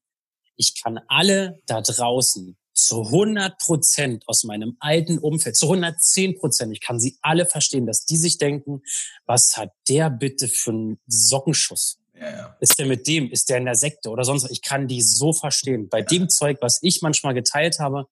ich 0.62 0.80
kann 0.80 1.00
alle 1.08 1.60
da 1.66 1.80
draußen 1.80 2.56
zu 2.72 3.02
100 3.02 3.58
Prozent 3.58 4.24
aus 4.28 4.44
meinem 4.44 4.76
alten 4.80 5.18
Umfeld, 5.18 5.56
zu 5.56 5.66
110 5.66 6.38
Prozent, 6.38 6.72
ich 6.72 6.80
kann 6.80 7.00
sie 7.00 7.18
alle 7.20 7.46
verstehen, 7.46 7.86
dass 7.86 8.06
die 8.06 8.16
sich 8.16 8.38
denken, 8.38 8.82
was 9.26 9.56
hat 9.56 9.72
der 9.88 10.08
bitte 10.08 10.48
für 10.48 10.70
einen 10.70 11.00
Sockenschuss? 11.06 11.98
Ja, 12.14 12.30
ja. 12.30 12.56
Ist 12.60 12.78
der 12.78 12.86
mit 12.86 13.06
dem? 13.06 13.30
Ist 13.30 13.50
der 13.50 13.58
in 13.58 13.64
der 13.64 13.74
Sekte 13.74 14.08
oder 14.10 14.24
sonst 14.24 14.44
was? 14.44 14.50
Ich 14.50 14.62
kann 14.62 14.86
die 14.86 15.02
so 15.02 15.32
verstehen. 15.32 15.88
Bei 15.88 15.98
ja. 15.98 16.04
dem 16.04 16.28
Zeug, 16.28 16.58
was 16.60 16.78
ich 16.82 17.02
manchmal 17.02 17.34
geteilt 17.34 17.78
habe, 17.80 18.06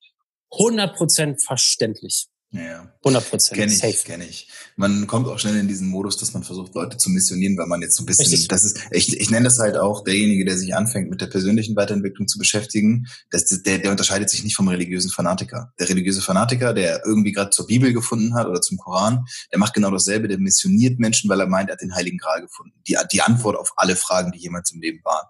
100% 0.50 1.44
verständlich. 1.44 2.26
Ja, 2.52 2.92
100 3.04 3.30
Prozent. 3.30 3.60
Kenne 3.60 3.72
ich, 3.72 4.04
kenne 4.04 4.26
ich. 4.26 4.48
Man 4.74 5.06
kommt 5.06 5.28
auch 5.28 5.38
schnell 5.38 5.56
in 5.56 5.68
diesen 5.68 5.86
Modus, 5.86 6.16
dass 6.16 6.34
man 6.34 6.42
versucht, 6.42 6.74
Leute 6.74 6.96
zu 6.96 7.08
missionieren, 7.08 7.56
weil 7.56 7.68
man 7.68 7.80
jetzt 7.80 7.96
so 7.96 8.02
ein 8.02 8.06
bisschen, 8.06 8.26
Richtig. 8.26 8.48
das 8.48 8.64
ist, 8.64 8.78
ich, 8.90 9.20
ich 9.20 9.30
nenne 9.30 9.44
das 9.44 9.60
halt 9.60 9.76
auch 9.76 10.02
derjenige, 10.02 10.44
der 10.44 10.58
sich 10.58 10.74
anfängt, 10.74 11.10
mit 11.10 11.20
der 11.20 11.28
persönlichen 11.28 11.76
Weiterentwicklung 11.76 12.26
zu 12.26 12.38
beschäftigen, 12.38 13.06
das, 13.30 13.44
der, 13.46 13.78
der 13.78 13.92
unterscheidet 13.92 14.30
sich 14.30 14.42
nicht 14.42 14.56
vom 14.56 14.66
religiösen 14.66 15.10
Fanatiker. 15.10 15.72
Der 15.78 15.88
religiöse 15.88 16.22
Fanatiker, 16.22 16.74
der 16.74 17.02
irgendwie 17.06 17.30
gerade 17.30 17.50
zur 17.50 17.68
Bibel 17.68 17.92
gefunden 17.92 18.34
hat 18.34 18.48
oder 18.48 18.60
zum 18.60 18.78
Koran, 18.78 19.24
der 19.52 19.60
macht 19.60 19.74
genau 19.74 19.92
dasselbe, 19.92 20.26
der 20.26 20.38
missioniert 20.38 20.98
Menschen, 20.98 21.30
weil 21.30 21.38
er 21.38 21.46
meint, 21.46 21.70
er 21.70 21.74
hat 21.74 21.82
den 21.82 21.94
Heiligen 21.94 22.18
Gral 22.18 22.42
gefunden. 22.42 22.74
Die, 22.88 22.96
die 23.12 23.22
Antwort 23.22 23.56
auf 23.56 23.72
alle 23.76 23.94
Fragen, 23.94 24.32
die 24.32 24.40
jemals 24.40 24.72
im 24.72 24.80
Leben 24.80 25.00
waren. 25.04 25.26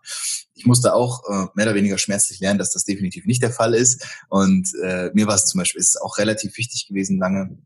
Ich 0.61 0.66
musste 0.66 0.92
auch 0.94 1.22
äh, 1.26 1.46
mehr 1.54 1.64
oder 1.64 1.74
weniger 1.74 1.96
schmerzlich 1.96 2.38
lernen, 2.40 2.59
dass 2.59 2.72
das 2.72 2.85
definitiv 2.85 3.24
nicht 3.24 3.42
der 3.42 3.50
Fall 3.50 3.72
ist. 3.72 4.04
Und 4.28 4.68
äh, 4.83 5.11
mir 5.14 5.26
war 5.26 5.35
es 5.35 5.46
zum 5.46 5.59
Beispiel, 5.59 5.80
ist 5.80 5.94
es 5.94 5.96
auch 5.96 6.18
relativ 6.18 6.59
wichtig 6.59 6.87
gewesen, 6.87 7.10
lange 7.18 7.59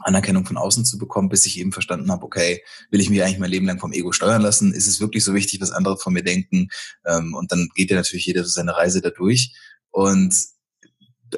Anerkennung 0.00 0.44
von 0.44 0.56
außen 0.56 0.84
zu 0.84 0.98
bekommen, 0.98 1.28
bis 1.28 1.46
ich 1.46 1.58
eben 1.58 1.72
verstanden 1.72 2.10
habe, 2.10 2.24
okay, 2.24 2.62
will 2.90 3.00
ich 3.00 3.10
mich 3.10 3.22
eigentlich 3.22 3.38
mein 3.38 3.50
Leben 3.50 3.66
lang 3.66 3.78
vom 3.78 3.92
Ego 3.92 4.12
steuern 4.12 4.42
lassen? 4.42 4.72
Ist 4.72 4.88
es 4.88 5.00
wirklich 5.00 5.22
so 5.24 5.34
wichtig, 5.34 5.60
was 5.60 5.70
andere 5.70 5.96
von 5.96 6.12
mir 6.12 6.24
denken? 6.24 6.68
Ähm, 7.06 7.34
und 7.34 7.52
dann 7.52 7.68
geht 7.74 7.90
ja 7.90 7.96
natürlich 7.96 8.26
jeder 8.26 8.44
seine 8.44 8.76
Reise 8.76 9.00
dadurch. 9.00 9.54
Und 9.90 10.34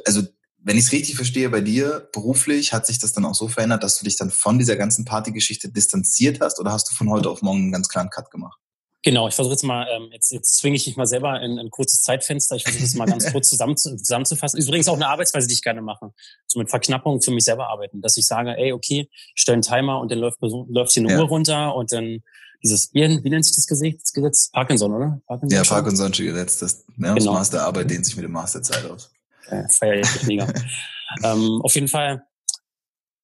also 0.06 0.22
wenn 0.58 0.78
ich 0.78 0.86
es 0.86 0.92
richtig 0.92 1.14
verstehe, 1.14 1.48
bei 1.50 1.60
dir 1.60 2.08
beruflich 2.12 2.72
hat 2.72 2.86
sich 2.86 2.98
das 2.98 3.12
dann 3.12 3.24
auch 3.24 3.34
so 3.34 3.46
verändert, 3.46 3.84
dass 3.84 3.98
du 3.98 4.04
dich 4.04 4.16
dann 4.16 4.30
von 4.30 4.58
dieser 4.58 4.76
ganzen 4.76 5.04
Partygeschichte 5.04 5.70
distanziert 5.70 6.40
hast 6.40 6.58
oder 6.58 6.72
hast 6.72 6.90
du 6.90 6.94
von 6.94 7.08
heute 7.10 7.30
auf 7.30 7.42
morgen 7.42 7.60
einen 7.60 7.72
ganz 7.72 7.88
klaren 7.88 8.10
Cut 8.10 8.30
gemacht? 8.30 8.58
Genau, 9.06 9.28
ich 9.28 9.36
versuche 9.36 9.52
jetzt 9.52 9.62
mal, 9.62 9.86
ähm, 9.88 10.08
jetzt, 10.10 10.32
jetzt 10.32 10.56
zwinge 10.56 10.74
ich 10.74 10.84
mich 10.84 10.96
mal 10.96 11.06
selber 11.06 11.40
in 11.40 11.60
ein 11.60 11.70
kurzes 11.70 12.02
Zeitfenster. 12.02 12.56
Ich 12.56 12.64
versuche 12.64 12.82
es 12.82 12.96
mal 12.96 13.06
ganz 13.06 13.24
kurz 13.32 13.48
zusammen, 13.48 13.76
zusammenzufassen. 13.76 14.58
Ist 14.58 14.66
übrigens 14.66 14.88
auch 14.88 14.96
eine 14.96 15.06
Arbeitsweise, 15.06 15.46
die 15.46 15.54
ich 15.54 15.62
gerne 15.62 15.80
mache. 15.80 16.10
So 16.48 16.58
mit 16.58 16.70
Verknappung 16.70 17.22
für 17.22 17.30
mich 17.30 17.44
selber 17.44 17.68
arbeiten. 17.68 18.00
Dass 18.00 18.16
ich 18.16 18.26
sage, 18.26 18.56
ey, 18.56 18.72
okay, 18.72 19.08
stell 19.36 19.52
einen 19.52 19.62
Timer 19.62 20.00
und 20.00 20.10
dann 20.10 20.18
läuft, 20.18 20.38
läuft 20.40 20.90
hier 20.90 21.04
eine 21.04 21.12
ja. 21.12 21.20
Uhr 21.20 21.28
runter 21.28 21.76
und 21.76 21.92
dann 21.92 22.24
dieses, 22.64 22.92
wie, 22.94 23.06
nennt 23.06 23.44
sich 23.44 23.54
das 23.54 23.68
Gesetz? 23.68 24.12
Gesetz? 24.12 24.50
Parkinson, 24.50 24.92
oder? 24.92 25.20
Parkinson 25.28 25.56
ja, 25.56 25.62
Parkinson'sche 25.62 26.24
Gesetz. 26.24 26.58
Das, 26.58 26.84
ja, 26.98 27.14
genau. 27.14 27.14
das 27.14 27.24
Maß 27.26 27.50
der 27.50 27.62
Arbeit 27.62 27.88
dehnt 27.88 28.04
sich 28.04 28.16
mit 28.16 28.24
dem 28.24 28.32
Maß 28.32 28.54
der 28.54 28.62
Zeit 28.62 28.90
aus. 28.90 29.12
Äh, 29.50 29.68
feier 29.68 30.00
ich 30.00 30.22
mega. 30.24 30.52
ähm, 31.22 31.60
auf 31.62 31.76
jeden 31.76 31.86
Fall, 31.86 32.26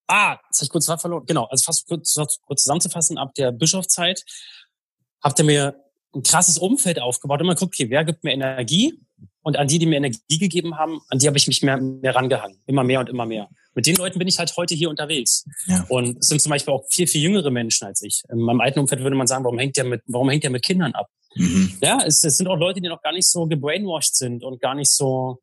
Ah, 0.06 0.38
jetzt 0.48 0.58
habe 0.58 0.64
ich 0.64 0.70
kurz 0.70 0.86
verloren. 1.00 1.24
Genau, 1.26 1.46
also 1.46 1.64
fast 1.64 1.88
kurz, 1.88 2.14
kurz 2.46 2.62
zusammenzufassen, 2.62 3.16
ab 3.16 3.34
der 3.34 3.50
Bischofszeit 3.50 4.22
habt 5.22 5.38
ihr 5.38 5.44
mir 5.44 5.76
ein 6.14 6.22
krasses 6.22 6.58
Umfeld 6.58 7.00
aufgebaut 7.00 7.40
und 7.40 7.46
man 7.46 7.56
guckt, 7.56 7.74
okay, 7.74 7.88
wer 7.90 8.04
gibt 8.04 8.24
mir 8.24 8.32
Energie? 8.32 9.00
Und 9.44 9.56
an 9.56 9.66
die, 9.66 9.78
die 9.78 9.86
mir 9.86 9.96
Energie 9.96 10.38
gegeben 10.38 10.78
haben, 10.78 11.00
an 11.08 11.18
die 11.18 11.26
habe 11.26 11.36
ich 11.36 11.48
mich 11.48 11.62
mehr, 11.62 11.76
mehr 11.76 12.14
rangehangen. 12.14 12.58
Immer 12.66 12.84
mehr 12.84 13.00
und 13.00 13.08
immer 13.08 13.26
mehr. 13.26 13.48
Mit 13.74 13.86
den 13.86 13.96
Leuten 13.96 14.18
bin 14.18 14.28
ich 14.28 14.38
halt 14.38 14.56
heute 14.56 14.74
hier 14.74 14.88
unterwegs. 14.88 15.44
Ja. 15.66 15.84
Und 15.88 16.18
es 16.18 16.28
sind 16.28 16.40
zum 16.40 16.50
Beispiel 16.50 16.72
auch 16.72 16.84
viel, 16.90 17.08
viel 17.08 17.22
jüngere 17.22 17.50
Menschen 17.50 17.86
als 17.86 18.02
ich. 18.02 18.22
In 18.30 18.38
meinem 18.38 18.60
alten 18.60 18.78
Umfeld 18.78 19.02
würde 19.02 19.16
man 19.16 19.26
sagen, 19.26 19.42
warum 19.44 19.58
hängt 19.58 19.76
der 19.76 19.84
mit, 19.84 20.02
warum 20.06 20.30
hängt 20.30 20.44
der 20.44 20.50
mit 20.50 20.62
Kindern 20.62 20.92
ab? 20.92 21.08
Mhm. 21.34 21.72
Ja, 21.82 22.00
es, 22.06 22.22
es 22.22 22.36
sind 22.36 22.46
auch 22.46 22.56
Leute, 22.56 22.80
die 22.80 22.88
noch 22.88 23.02
gar 23.02 23.12
nicht 23.12 23.28
so 23.28 23.46
gebrainwashed 23.46 24.14
sind 24.14 24.44
und 24.44 24.60
gar 24.60 24.74
nicht 24.74 24.92
so, 24.92 25.38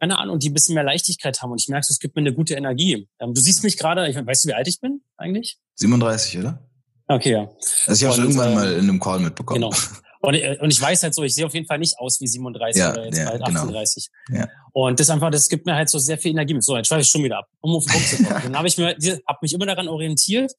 keine 0.00 0.18
Ahnung, 0.18 0.38
die 0.38 0.50
ein 0.50 0.54
bisschen 0.54 0.74
mehr 0.74 0.84
Leichtigkeit 0.84 1.40
haben. 1.40 1.52
Und 1.52 1.60
ich 1.62 1.68
merke, 1.68 1.86
es 1.88 1.98
gibt 1.98 2.16
mir 2.16 2.20
eine 2.20 2.34
gute 2.34 2.54
Energie. 2.54 3.08
Ähm, 3.20 3.32
du 3.32 3.40
siehst 3.40 3.64
mich 3.64 3.78
gerade, 3.78 4.02
weißt 4.02 4.44
du, 4.44 4.48
wie 4.48 4.54
alt 4.54 4.68
ich 4.68 4.80
bin 4.80 5.02
eigentlich? 5.16 5.58
37, 5.76 6.40
oder? 6.40 6.68
Okay, 7.06 7.32
ja. 7.32 7.50
Also 7.86 7.92
ich 7.92 8.04
habe 8.04 8.14
schon 8.14 8.24
irgendwann 8.24 8.52
äh, 8.52 8.54
mal 8.54 8.72
in 8.72 8.80
einem 8.80 9.00
Call 9.00 9.20
mitbekommen. 9.20 9.60
Genau. 9.60 9.76
Und, 10.24 10.34
äh, 10.34 10.56
und 10.60 10.72
ich 10.72 10.80
weiß 10.80 11.02
halt 11.02 11.14
so, 11.14 11.22
ich 11.22 11.34
sehe 11.34 11.44
auf 11.44 11.52
jeden 11.52 11.66
Fall 11.66 11.78
nicht 11.78 11.98
aus 11.98 12.20
wie 12.20 12.26
37 12.26 12.80
ja, 12.80 12.92
oder 12.92 13.04
jetzt 13.04 13.18
ja, 13.18 13.30
bald 13.30 13.42
38. 13.42 14.08
Genau. 14.26 14.40
Ja. 14.40 14.48
Und 14.72 14.98
das 14.98 15.10
einfach, 15.10 15.30
das 15.30 15.48
gibt 15.48 15.66
mir 15.66 15.74
halt 15.74 15.90
so 15.90 15.98
sehr 15.98 16.16
viel 16.16 16.30
Energie. 16.30 16.56
So, 16.60 16.76
jetzt 16.76 16.88
schweife 16.88 17.02
ich 17.02 17.08
schon 17.08 17.22
wieder 17.22 17.38
ab, 17.38 17.48
um 17.60 17.76
auf 17.76 17.84
den 17.84 17.92
Punkt 17.92 18.08
zu 18.08 18.16
kommen. 18.16 18.28
Dann 18.44 18.56
habe 18.56 18.68
ich 18.68 18.78
mir, 18.78 18.96
habe 19.28 19.38
mich 19.42 19.52
immer 19.52 19.66
daran 19.66 19.86
orientiert, 19.88 20.52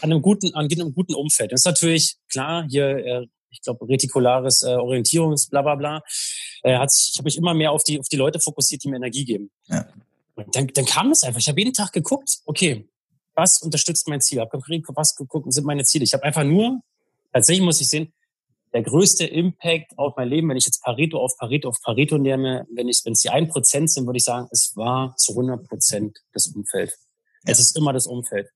an 0.00 0.10
einem 0.10 0.22
guten, 0.22 0.54
an 0.54 0.68
einem 0.70 0.94
guten 0.94 1.14
Umfeld. 1.14 1.52
Das 1.52 1.60
ist 1.60 1.66
natürlich 1.66 2.16
klar, 2.30 2.66
hier, 2.68 2.96
äh, 2.96 3.26
ich 3.50 3.60
glaube, 3.60 3.86
retikulares 3.86 4.62
äh, 4.62 4.74
Orientierungs, 4.74 5.48
bla 5.48 5.62
bla 5.62 5.74
bla. 5.74 6.02
Äh, 6.62 6.78
hat, 6.78 6.90
ich 6.92 7.14
habe 7.18 7.26
mich 7.26 7.36
immer 7.36 7.52
mehr 7.52 7.72
auf 7.72 7.84
die, 7.84 8.00
auf 8.00 8.08
die 8.08 8.16
Leute 8.16 8.40
fokussiert, 8.40 8.82
die 8.84 8.88
mir 8.88 8.96
Energie 8.96 9.24
geben. 9.24 9.50
Ja. 9.66 9.86
Und 10.34 10.56
dann, 10.56 10.66
dann 10.68 10.84
kam 10.86 11.10
es 11.10 11.22
einfach. 11.22 11.40
Ich 11.40 11.48
habe 11.48 11.60
jeden 11.60 11.74
Tag 11.74 11.92
geguckt, 11.92 12.38
okay, 12.46 12.88
was 13.34 13.62
unterstützt 13.62 14.08
mein 14.08 14.20
Ziel? 14.20 14.40
Hab 14.40 14.50
konkret 14.50 14.84
was 14.88 15.14
geguckt 15.14 15.52
sind 15.52 15.66
meine 15.66 15.84
Ziele. 15.84 16.04
Ich 16.04 16.14
habe 16.14 16.24
einfach 16.24 16.44
nur, 16.44 16.80
tatsächlich 17.32 17.64
muss 17.64 17.80
ich 17.80 17.88
sehen, 17.88 18.12
der 18.72 18.82
größte 18.82 19.24
Impact 19.24 19.96
auf 19.96 20.14
mein 20.16 20.28
Leben, 20.28 20.48
wenn 20.48 20.56
ich 20.56 20.66
jetzt 20.66 20.82
Pareto 20.82 21.18
auf 21.18 21.36
Pareto 21.38 21.68
auf 21.68 21.80
Pareto 21.80 22.18
nehme, 22.18 22.66
wenn 22.74 22.88
ich, 22.88 23.02
wenn 23.04 23.12
es 23.12 23.20
die 23.20 23.30
ein 23.30 23.48
Prozent 23.48 23.90
sind, 23.90 24.06
würde 24.06 24.16
ich 24.16 24.24
sagen, 24.24 24.48
es 24.50 24.72
war 24.74 25.14
zu 25.16 25.32
100 25.32 25.68
Prozent 25.68 26.18
das 26.32 26.48
Umfeld. 26.48 26.90
Ja. 27.44 27.52
Es 27.52 27.60
ist 27.60 27.76
immer 27.76 27.92
das 27.92 28.08
Umfeld. 28.08 28.48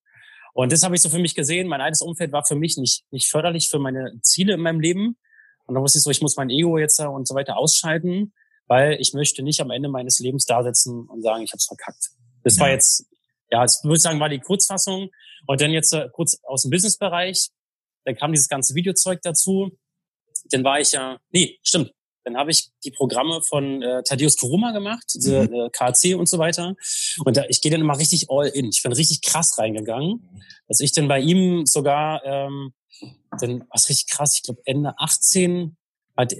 Und 0.55 0.73
das 0.73 0.83
habe 0.83 0.97
ich 0.97 1.03
so 1.03 1.09
für 1.09 1.21
mich 1.21 1.37
gesehen. 1.37 1.69
Mein 1.69 1.81
altes 1.81 2.03
Umfeld 2.03 2.33
war 2.33 2.45
für 2.45 2.57
mich 2.57 2.77
nicht, 2.79 3.05
nicht 3.13 3.31
förderlich 3.31 3.69
für 3.69 3.79
meine 3.79 4.19
Ziele 4.23 4.55
in 4.55 4.61
meinem 4.61 4.81
Leben. 4.81 5.17
Und 5.67 5.77
da 5.77 5.81
wusste 5.81 5.99
ich 5.99 6.03
so, 6.03 6.11
ich 6.11 6.21
muss 6.21 6.37
mein 6.37 6.51
Ego 6.51 6.79
jetzt 6.79 6.99
und 6.99 7.29
so 7.29 7.37
weiter 7.37 7.57
ausschalten, 7.57 8.33
weil 8.67 9.01
ich 9.01 9.13
möchte 9.13 9.45
nicht 9.45 9.61
am 9.61 9.71
Ende 9.71 9.89
meines 9.89 10.19
Lebens 10.19 10.47
da 10.47 10.65
sitzen 10.65 11.07
und 11.09 11.23
sagen, 11.23 11.45
ich 11.45 11.53
habe 11.53 11.59
es 11.59 11.67
verkackt. 11.67 12.11
Das 12.43 12.57
ja. 12.57 12.63
war 12.63 12.71
jetzt, 12.71 13.07
ja, 13.51 13.65
ich 13.65 13.73
würde 13.83 14.01
sagen, 14.01 14.21
war 14.21 14.29
die 14.29 14.41
Kurzfassung. 14.41 15.11
Und 15.47 15.61
dann 15.61 15.71
jetzt 15.71 15.93
äh, 15.93 16.09
kurz 16.13 16.39
aus 16.43 16.63
dem 16.63 16.71
Businessbereich. 16.71 17.49
Dann 18.05 18.17
kam 18.17 18.33
dieses 18.33 18.49
ganze 18.49 18.75
Videozeug 18.75 19.21
dazu 19.23 19.73
dann 20.51 20.65
war 20.65 20.81
ich 20.81 20.93
ja, 20.93 21.19
nee, 21.31 21.59
stimmt. 21.63 21.93
Dann 22.25 22.37
habe 22.37 22.51
ich 22.51 22.69
die 22.85 22.91
Programme 22.91 23.41
von 23.43 23.83
äh, 23.83 24.03
Thaddeus 24.03 24.37
Kuruma 24.37 24.73
gemacht, 24.73 25.05
diese 25.15 25.49
mhm. 25.49 25.55
äh, 25.55 25.71
KC 25.71 26.15
und 26.15 26.29
so 26.29 26.39
weiter. 26.39 26.75
Und 27.25 27.37
da, 27.37 27.45
ich 27.49 27.63
gehe 27.63 27.73
dann 27.73 27.81
immer 27.81 27.99
richtig 27.99 28.27
all 28.29 28.49
in. 28.49 28.69
Ich 28.69 28.83
bin 28.83 28.93
richtig 28.93 29.23
krass 29.23 29.57
reingegangen, 29.57 30.29
dass 30.67 30.81
ich 30.81 30.93
dann 30.93 31.09
bei 31.09 31.21
ihm 31.21 31.65
sogar, 31.65 32.23
ähm, 32.25 32.75
dann 33.41 33.65
was 33.71 33.89
richtig 33.89 34.09
krass, 34.09 34.37
ich 34.37 34.43
glaube 34.43 34.61
Ende 34.65 34.93
18 34.99 35.77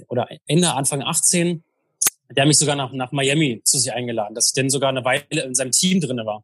oder 0.09 0.27
Ende 0.45 0.73
Anfang 0.73 1.01
18, 1.01 1.63
der 2.29 2.43
hat 2.43 2.47
mich 2.47 2.59
sogar 2.59 2.75
nach, 2.75 2.91
nach 2.91 3.11
Miami 3.11 3.61
zu 3.63 3.79
sich 3.79 3.91
eingeladen, 3.91 4.35
dass 4.35 4.47
ich 4.47 4.53
dann 4.53 4.69
sogar 4.69 4.89
eine 4.89 5.03
Weile 5.05 5.23
in 5.29 5.55
seinem 5.55 5.71
Team 5.71 6.01
drinne 6.01 6.25
war. 6.25 6.43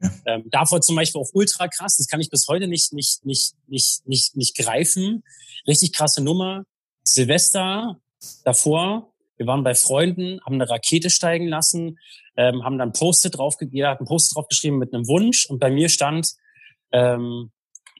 Okay. 0.00 0.12
Ähm, 0.26 0.44
davor 0.50 0.80
zum 0.80 0.96
Beispiel 0.96 1.20
auch 1.20 1.30
ultra 1.32 1.68
krass, 1.68 1.96
das 1.96 2.06
kann 2.06 2.20
ich 2.20 2.30
bis 2.30 2.46
heute 2.48 2.68
nicht, 2.68 2.92
nicht, 2.92 3.24
nicht, 3.24 3.54
nicht, 3.66 4.06
nicht, 4.06 4.36
nicht 4.36 4.56
greifen. 4.56 5.22
Richtig 5.66 5.92
krasse 5.92 6.22
Nummer. 6.22 6.64
Silvester 7.02 8.00
davor, 8.44 9.12
wir 9.36 9.46
waren 9.46 9.64
bei 9.64 9.74
Freunden, 9.74 10.40
haben 10.44 10.54
eine 10.54 10.68
Rakete 10.68 11.10
steigen 11.10 11.48
lassen, 11.48 11.98
ähm, 12.36 12.64
haben 12.64 12.78
dann 12.78 12.92
Post-it 12.92 13.36
drauf, 13.36 13.56
jeder 13.60 13.90
hat 13.90 14.00
ein 14.00 14.06
Post 14.06 14.34
draufgeschrieben 14.34 14.78
mit 14.78 14.92
einem 14.92 15.06
Wunsch 15.06 15.46
und 15.46 15.58
bei 15.58 15.70
mir 15.70 15.88
stand 15.88 16.32
ähm, 16.92 17.50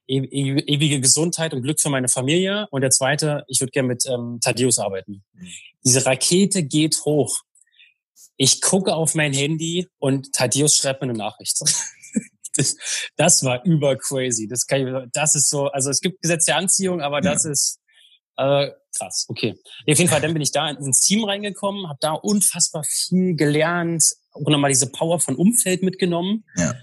ewige 0.09 1.01
Gesundheit 1.01 1.53
und 1.53 1.63
Glück 1.63 1.81
für 1.81 1.91
meine 1.91 2.09
Familie 2.09 2.69
und 2.71 2.81
der 2.83 2.91
zweite, 2.91 3.45
ich 3.49 3.61
würde 3.61 3.73
gerne 3.73 3.89
mit 3.89 4.05
ähm, 4.07 4.39
Thaddeus 4.41 4.79
arbeiten. 4.79 5.25
Mhm. 5.33 5.49
Diese 5.85 6.07
Rakete 6.07 6.63
geht 6.63 6.97
hoch. 7.05 7.43
Ich 8.37 8.61
gucke 8.61 8.95
auf 8.95 9.15
mein 9.15 9.33
Handy 9.33 9.89
und 9.99 10.33
Thaddeus 10.33 10.75
schreibt 10.75 11.03
mir 11.03 11.09
eine 11.09 11.19
Nachricht. 11.19 11.61
das, 12.57 12.77
das 13.17 13.45
war 13.45 13.65
über 13.65 13.97
crazy. 13.97 14.47
Das, 14.49 14.67
kann 14.67 14.87
ich, 14.87 15.11
das 15.13 15.35
ist 15.35 15.49
so, 15.49 15.69
also 15.69 15.91
es 15.91 16.01
gibt 16.01 16.21
Gesetz 16.23 16.45
der 16.45 16.57
Anziehung, 16.57 17.01
aber 17.01 17.21
das 17.21 17.45
ja. 17.45 17.51
ist 17.51 17.81
äh, 18.37 18.71
krass, 18.97 19.27
okay. 19.29 19.55
Auf 19.89 19.99
jeden 19.99 20.09
Fall, 20.09 20.21
dann 20.21 20.33
bin 20.33 20.43
ich 20.43 20.53
da 20.53 20.69
ins 20.69 21.01
Team 21.01 21.25
reingekommen, 21.25 21.89
habe 21.89 21.99
da 22.01 22.13
unfassbar 22.13 22.85
viel 22.85 23.35
gelernt, 23.35 24.05
auch 24.33 24.51
nochmal 24.51 24.71
diese 24.71 24.91
Power 24.91 25.21
von 25.21 25.37
Umfeld 25.37 25.83
mitgenommen. 25.83 26.45
Ja. 26.57 26.75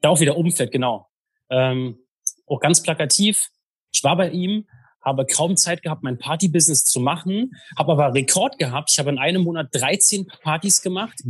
Da 0.00 0.08
auch 0.08 0.20
wieder 0.20 0.36
Umfeld, 0.36 0.72
genau. 0.72 1.08
Ähm, 1.50 1.98
auch 2.46 2.60
ganz 2.60 2.82
plakativ. 2.82 3.48
Ich 3.92 4.02
war 4.02 4.16
bei 4.16 4.30
ihm, 4.30 4.66
habe 5.04 5.26
kaum 5.26 5.56
Zeit 5.56 5.82
gehabt, 5.82 6.02
mein 6.02 6.18
Party-Business 6.18 6.84
zu 6.84 7.00
machen, 7.00 7.52
habe 7.76 7.92
aber 7.92 8.14
Rekord 8.14 8.58
gehabt. 8.58 8.90
Ich 8.92 8.98
habe 8.98 9.10
in 9.10 9.18
einem 9.18 9.42
Monat 9.42 9.68
13 9.72 10.26
Partys 10.42 10.82
gemacht, 10.82 11.22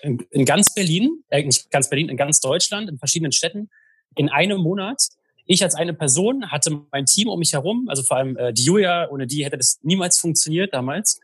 in 0.00 0.44
ganz 0.44 0.74
Berlin, 0.74 1.22
äh, 1.28 1.42
nicht 1.42 1.70
ganz 1.70 1.90
Berlin, 1.90 2.08
in 2.08 2.16
ganz 2.16 2.40
Deutschland, 2.40 2.88
in 2.88 2.98
verschiedenen 2.98 3.32
Städten, 3.32 3.68
in 4.16 4.28
einem 4.28 4.60
Monat 4.60 4.98
ich 5.52 5.64
als 5.64 5.74
eine 5.74 5.94
Person 5.94 6.48
hatte 6.48 6.82
mein 6.92 7.06
Team 7.06 7.28
um 7.28 7.40
mich 7.40 7.54
herum, 7.54 7.86
also 7.88 8.04
vor 8.04 8.18
allem 8.18 8.36
äh, 8.36 8.52
die 8.52 8.62
Julia, 8.62 9.08
ohne 9.10 9.26
die 9.26 9.44
hätte 9.44 9.58
das 9.58 9.80
niemals 9.82 10.16
funktioniert 10.18 10.72
damals. 10.72 11.18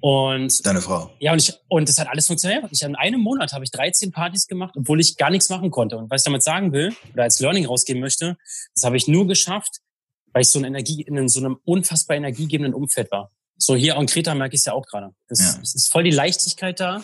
Und 0.00 0.66
deine 0.66 0.80
Frau. 0.80 1.10
Ja, 1.20 1.32
und 1.32 1.38
ich 1.38 1.54
und 1.68 1.88
das 1.88 1.98
hat 1.98 2.08
alles 2.08 2.26
funktioniert. 2.26 2.64
Ich 2.72 2.82
in 2.82 2.96
einem 2.96 3.20
Monat 3.20 3.52
habe 3.52 3.62
ich 3.62 3.70
13 3.70 4.10
Partys 4.10 4.48
gemacht, 4.48 4.74
obwohl 4.76 5.00
ich 5.00 5.16
gar 5.16 5.30
nichts 5.30 5.50
machen 5.50 5.70
konnte. 5.70 5.96
Und 5.96 6.10
was 6.10 6.22
ich 6.22 6.24
damit 6.24 6.42
sagen 6.42 6.72
will 6.72 6.92
oder 7.12 7.22
als 7.22 7.38
Learning 7.38 7.64
rausgeben 7.64 8.00
möchte, 8.00 8.36
das 8.74 8.82
habe 8.82 8.96
ich 8.96 9.06
nur 9.06 9.28
geschafft, 9.28 9.80
weil 10.34 10.42
ich 10.42 10.50
so 10.50 10.58
eine 10.58 10.68
Energie 10.68 11.00
in 11.02 11.28
so 11.28 11.40
einem 11.40 11.56
unfassbar 11.64 12.16
energiegebenden 12.16 12.74
Umfeld 12.74 13.10
war. 13.10 13.30
So 13.56 13.76
hier 13.76 13.94
in 13.94 14.06
Kreta 14.06 14.34
merke 14.34 14.56
ich 14.56 14.60
es 14.60 14.64
ja 14.66 14.72
auch 14.72 14.84
gerade. 14.84 15.14
Das, 15.28 15.38
ja. 15.38 15.56
das 15.58 15.74
ist 15.74 15.90
voll 15.90 16.02
die 16.02 16.10
Leichtigkeit 16.10 16.80
da 16.80 17.02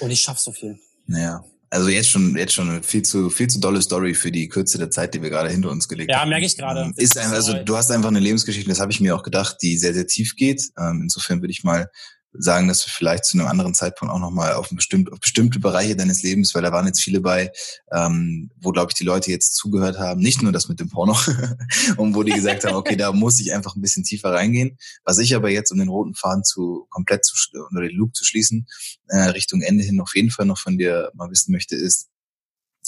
und 0.00 0.10
ich 0.10 0.20
schaffe 0.20 0.40
so 0.40 0.52
viel. 0.52 0.78
Naja, 1.06 1.42
also 1.70 1.88
jetzt 1.88 2.10
schon, 2.10 2.36
jetzt 2.36 2.52
schon 2.52 2.82
viel 2.82 3.02
zu, 3.02 3.30
viel 3.30 3.48
zu 3.48 3.58
dolle 3.60 3.80
Story 3.80 4.14
für 4.14 4.30
die 4.30 4.48
Kürze 4.48 4.76
der 4.78 4.90
Zeit, 4.90 5.14
die 5.14 5.22
wir 5.22 5.30
gerade 5.30 5.48
hinter 5.48 5.70
uns 5.70 5.88
gelegt 5.88 6.10
ja, 6.10 6.20
haben. 6.20 6.28
Ja, 6.28 6.34
merke 6.36 6.46
ich 6.46 6.56
gerade. 6.56 6.82
Ähm, 6.82 6.94
ist 6.96 7.16
einfach, 7.16 7.32
also 7.32 7.54
du 7.54 7.76
hast 7.76 7.90
einfach 7.90 8.08
eine 8.08 8.20
Lebensgeschichte, 8.20 8.68
das 8.68 8.78
habe 8.78 8.92
ich 8.92 9.00
mir 9.00 9.16
auch 9.16 9.22
gedacht, 9.22 9.56
die 9.62 9.78
sehr, 9.78 9.94
sehr 9.94 10.06
tief 10.06 10.36
geht. 10.36 10.62
Ähm, 10.78 11.00
insofern 11.02 11.40
würde 11.40 11.52
ich 11.52 11.64
mal 11.64 11.90
sagen, 12.38 12.68
dass 12.68 12.86
wir 12.86 12.92
vielleicht 12.92 13.24
zu 13.24 13.38
einem 13.38 13.48
anderen 13.48 13.74
Zeitpunkt 13.74 14.12
auch 14.12 14.18
nochmal 14.18 14.54
auf, 14.54 14.68
bestimmt, 14.70 15.12
auf 15.12 15.20
bestimmte 15.20 15.58
Bereiche 15.58 15.96
deines 15.96 16.22
Lebens, 16.22 16.54
weil 16.54 16.62
da 16.62 16.72
waren 16.72 16.86
jetzt 16.86 17.02
viele 17.02 17.20
bei, 17.20 17.52
ähm, 17.92 18.50
wo, 18.56 18.72
glaube 18.72 18.90
ich, 18.90 18.94
die 18.94 19.04
Leute 19.04 19.30
jetzt 19.30 19.54
zugehört 19.54 19.98
haben, 19.98 20.20
nicht 20.20 20.42
nur 20.42 20.52
das 20.52 20.68
mit 20.68 20.80
dem 20.80 20.88
Porno, 20.88 21.16
und 21.96 22.14
wo 22.14 22.22
die 22.22 22.32
gesagt 22.32 22.64
haben, 22.64 22.74
okay, 22.74 22.96
da 22.96 23.12
muss 23.12 23.40
ich 23.40 23.52
einfach 23.52 23.76
ein 23.76 23.82
bisschen 23.82 24.04
tiefer 24.04 24.32
reingehen. 24.32 24.78
Was 25.04 25.18
ich 25.18 25.34
aber 25.34 25.50
jetzt, 25.50 25.70
um 25.72 25.78
den 25.78 25.88
roten 25.88 26.14
Faden 26.14 26.44
zu 26.44 26.86
komplett 26.90 27.24
zu 27.24 27.34
oder 27.70 27.82
den 27.82 27.96
Loop 27.96 28.14
zu 28.14 28.24
schließen, 28.24 28.66
äh, 29.08 29.18
Richtung 29.30 29.62
Ende 29.62 29.84
hin 29.84 30.00
auf 30.00 30.14
jeden 30.14 30.30
Fall 30.30 30.46
noch 30.46 30.58
von 30.58 30.78
dir 30.78 31.10
mal 31.14 31.30
wissen 31.30 31.52
möchte, 31.52 31.76
ist, 31.76 32.08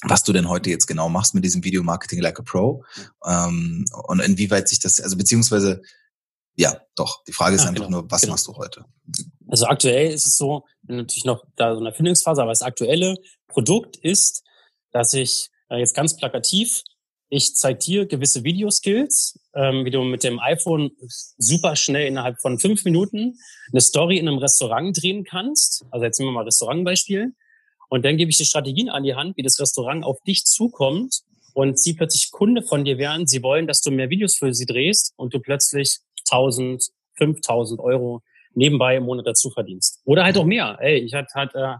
was 0.02 0.22
du 0.22 0.32
denn 0.32 0.48
heute 0.48 0.70
jetzt 0.70 0.86
genau 0.86 1.08
machst 1.08 1.34
mit 1.34 1.44
diesem 1.44 1.64
Video 1.64 1.82
Marketing 1.82 2.20
Like 2.20 2.38
a 2.38 2.42
Pro 2.42 2.84
ähm, 3.26 3.84
und 4.06 4.20
inwieweit 4.20 4.68
sich 4.68 4.78
das, 4.78 5.00
also 5.00 5.16
beziehungsweise 5.16 5.82
ja, 6.58 6.76
doch. 6.96 7.22
Die 7.24 7.32
Frage 7.32 7.54
ist 7.54 7.62
ah, 7.62 7.68
einfach 7.68 7.86
genau, 7.86 8.00
nur, 8.02 8.10
was 8.10 8.22
genau. 8.22 8.32
machst 8.32 8.48
du 8.48 8.54
heute? 8.54 8.84
Also 9.48 9.66
aktuell 9.66 10.12
ist 10.12 10.26
es 10.26 10.36
so, 10.36 10.64
natürlich 10.82 11.24
noch 11.24 11.44
da 11.56 11.74
so 11.74 11.80
eine 11.80 11.88
Erfindungsphase, 11.88 12.42
aber 12.42 12.50
das 12.50 12.62
aktuelle 12.62 13.16
Produkt 13.48 13.96
ist, 13.96 14.44
dass 14.92 15.14
ich 15.14 15.48
äh, 15.70 15.78
jetzt 15.78 15.94
ganz 15.94 16.16
plakativ, 16.16 16.82
ich 17.30 17.54
zeige 17.54 17.78
dir 17.78 18.06
gewisse 18.06 18.44
Videoskills, 18.44 19.38
ähm, 19.54 19.84
wie 19.84 19.90
du 19.90 20.02
mit 20.02 20.24
dem 20.24 20.38
iPhone 20.38 20.90
super 21.36 21.76
schnell 21.76 22.06
innerhalb 22.06 22.40
von 22.40 22.58
fünf 22.58 22.84
Minuten 22.84 23.34
eine 23.70 23.80
Story 23.80 24.18
in 24.18 24.28
einem 24.28 24.38
Restaurant 24.38 24.96
drehen 25.00 25.24
kannst. 25.24 25.84
Also 25.90 26.06
jetzt 26.06 26.18
nehmen 26.18 26.30
wir 26.30 26.34
mal 26.34 26.44
Restaurantbeispiel. 26.44 27.34
Und 27.90 28.04
dann 28.04 28.16
gebe 28.16 28.30
ich 28.30 28.38
dir 28.38 28.44
Strategien 28.44 28.88
an 28.88 29.02
die 29.02 29.14
Hand, 29.14 29.36
wie 29.36 29.42
das 29.42 29.60
Restaurant 29.60 30.04
auf 30.04 30.20
dich 30.22 30.44
zukommt 30.44 31.20
und 31.54 31.78
sie 31.78 31.94
plötzlich 31.94 32.30
Kunde 32.30 32.62
von 32.62 32.84
dir 32.84 32.98
werden. 32.98 33.26
Sie 33.26 33.42
wollen, 33.42 33.66
dass 33.66 33.80
du 33.80 33.90
mehr 33.90 34.10
Videos 34.10 34.36
für 34.36 34.54
sie 34.54 34.66
drehst 34.66 35.12
und 35.16 35.34
du 35.34 35.40
plötzlich 35.40 35.98
1000, 36.30 36.82
5000 37.16 37.80
Euro 37.80 38.22
nebenbei 38.54 38.96
im 38.96 39.04
Monat 39.04 39.26
dazu 39.26 39.50
verdienst. 39.50 40.00
Oder 40.04 40.24
halt 40.24 40.36
auch 40.38 40.44
mehr. 40.44 40.78
Ey, 40.80 40.98
ich 40.98 41.14
hatte 41.14 41.32
halt 41.34 41.54
äh, 41.54 41.74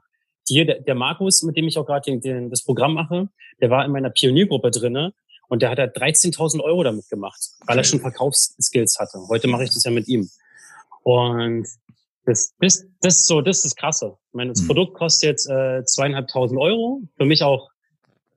hier 0.46 0.64
der, 0.64 0.80
der 0.80 0.94
Markus, 0.94 1.42
mit 1.42 1.56
dem 1.56 1.68
ich 1.68 1.78
auch 1.78 1.86
gerade 1.86 2.18
das 2.48 2.64
Programm 2.64 2.94
mache, 2.94 3.28
der 3.60 3.70
war 3.70 3.84
in 3.84 3.92
meiner 3.92 4.10
Pioniergruppe 4.10 4.70
drinne 4.70 5.12
und 5.48 5.62
der 5.62 5.70
hat 5.70 5.78
halt 5.78 5.96
13.000 5.96 6.60
Euro 6.62 6.82
damit 6.82 7.08
gemacht, 7.08 7.40
weil 7.66 7.78
er 7.78 7.84
schon 7.84 8.00
Verkaufsskills 8.00 8.98
hatte. 8.98 9.18
Heute 9.28 9.48
mache 9.48 9.64
ich 9.64 9.70
das 9.70 9.84
ja 9.84 9.90
mit 9.90 10.08
ihm. 10.08 10.28
Und 11.02 11.66
das, 12.24 12.54
das, 12.60 12.86
das 13.00 13.18
ist 13.20 13.26
so, 13.26 13.40
das 13.40 13.58
ist 13.58 13.64
das 13.64 13.76
Krasse. 13.76 14.18
Ich 14.28 14.34
meine, 14.34 14.50
das 14.50 14.62
mhm. 14.62 14.66
Produkt 14.66 14.94
kostet 14.94 15.30
jetzt 15.30 15.48
äh, 15.48 15.82
zweieinhalbtausend 15.84 16.60
Euro. 16.60 17.02
Für 17.16 17.24
mich 17.24 17.42
auch. 17.42 17.70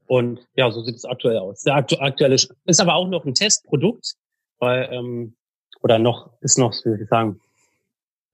Und 0.08 0.40
ja, 0.56 0.72
so 0.72 0.82
sieht 0.84 0.96
es 0.96 1.06
aktuell 1.06 1.38
aus. 1.38 1.64
Der 1.64 1.76
aktu 1.76 1.98
aktuelle 1.98 2.36
ist 2.36 2.80
aber 2.82 2.96
auch 2.96 3.08
noch 3.08 3.26
ein 3.26 3.34
Testprodukt, 3.34 4.16
weil 4.60 4.90
ähm, 4.92 5.36
oder 5.82 6.00
noch, 6.00 6.32
ist 6.42 6.58
noch, 6.58 6.72
wie 6.74 6.90
soll 6.90 7.02
ich 7.02 7.10
sagen, 7.10 7.42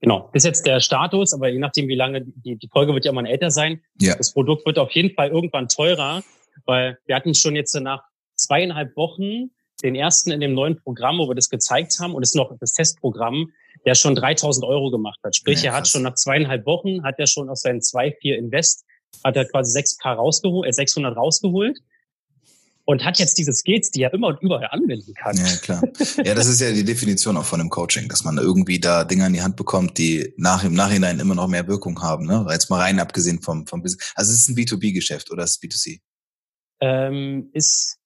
genau, 0.01 0.29
ist 0.33 0.45
jetzt 0.45 0.65
der 0.65 0.79
Status, 0.79 1.33
aber 1.33 1.49
je 1.49 1.59
nachdem, 1.59 1.87
wie 1.87 1.95
lange, 1.95 2.23
die, 2.25 2.55
die 2.55 2.67
Folge 2.67 2.93
wird 2.93 3.05
ja 3.05 3.11
mal 3.11 3.25
älter 3.25 3.51
sein. 3.51 3.81
Ja. 3.99 4.15
Das 4.15 4.33
Produkt 4.33 4.65
wird 4.65 4.79
auf 4.79 4.91
jeden 4.91 5.13
Fall 5.15 5.29
irgendwann 5.29 5.67
teurer, 5.67 6.23
weil 6.65 6.97
wir 7.05 7.15
hatten 7.15 7.35
schon 7.35 7.55
jetzt 7.55 7.73
nach 7.75 8.03
zweieinhalb 8.35 8.95
Wochen 8.95 9.51
den 9.83 9.95
ersten 9.95 10.31
in 10.31 10.39
dem 10.39 10.53
neuen 10.53 10.81
Programm, 10.81 11.19
wo 11.19 11.27
wir 11.27 11.35
das 11.35 11.49
gezeigt 11.49 11.97
haben, 11.99 12.15
und 12.15 12.23
es 12.23 12.29
ist 12.29 12.35
noch 12.35 12.51
das 12.59 12.73
Testprogramm, 12.73 13.51
der 13.85 13.95
schon 13.95 14.15
3000 14.15 14.65
Euro 14.65 14.89
gemacht 14.89 15.19
hat. 15.23 15.35
Sprich, 15.35 15.61
ja, 15.61 15.71
er 15.71 15.77
hat 15.77 15.87
schon 15.87 16.01
nach 16.01 16.15
zweieinhalb 16.15 16.65
Wochen, 16.65 17.03
hat 17.03 17.19
er 17.19 17.27
schon 17.27 17.49
aus 17.49 17.61
seinen 17.61 17.81
2,4 17.81 18.35
Invest, 18.35 18.85
hat 19.23 19.35
er 19.35 19.45
quasi 19.45 19.77
6K 19.77 20.13
rausgeholt, 20.13 20.67
äh, 20.67 20.73
600 20.73 21.15
rausgeholt 21.15 21.79
und 22.87 23.03
hat 23.03 23.19
jetzt 23.19 23.37
diese 23.37 23.51
Skills, 23.51 23.91
die 23.91 24.01
er 24.01 24.13
immer 24.13 24.27
und 24.27 24.41
überall 24.41 24.69
anwenden 24.71 25.13
kann. 25.13 25.35
Ja, 25.35 25.57
klar. 25.57 25.81
Ja, 26.23 26.33
das 26.33 26.47
ist 26.47 26.61
ja 26.61 26.71
die 26.71 26.85
Definition 26.85 27.35
auch 27.35 27.43
von 27.43 27.59
einem 27.59 27.69
Coaching, 27.69 28.07
dass 28.07 28.23
man 28.23 28.37
irgendwie 28.37 28.79
da 28.79 29.03
Dinge 29.03 29.27
in 29.27 29.33
die 29.33 29.41
Hand 29.41 29.57
bekommt, 29.57 29.97
die 29.97 30.33
nach 30.37 30.63
im 30.63 30.73
Nachhinein 30.73 31.19
immer 31.19 31.35
noch 31.35 31.49
mehr 31.49 31.67
Wirkung 31.67 32.01
haben. 32.01 32.25
Ne? 32.25 32.47
Jetzt 32.49 32.69
mal 32.69 32.79
rein 32.79 33.01
abgesehen 33.01 33.41
vom, 33.41 33.67
vom 33.67 33.83
Business. 33.83 34.13
Also 34.15 34.31
es 34.31 34.39
ist 34.39 34.49
ein 34.49 34.55
B2B-Geschäft 34.55 35.29
oder 35.31 35.43
ist 35.43 35.61
es 35.61 35.69
B2C? 35.69 35.99
Ähm, 36.79 37.49
ist 37.51 37.97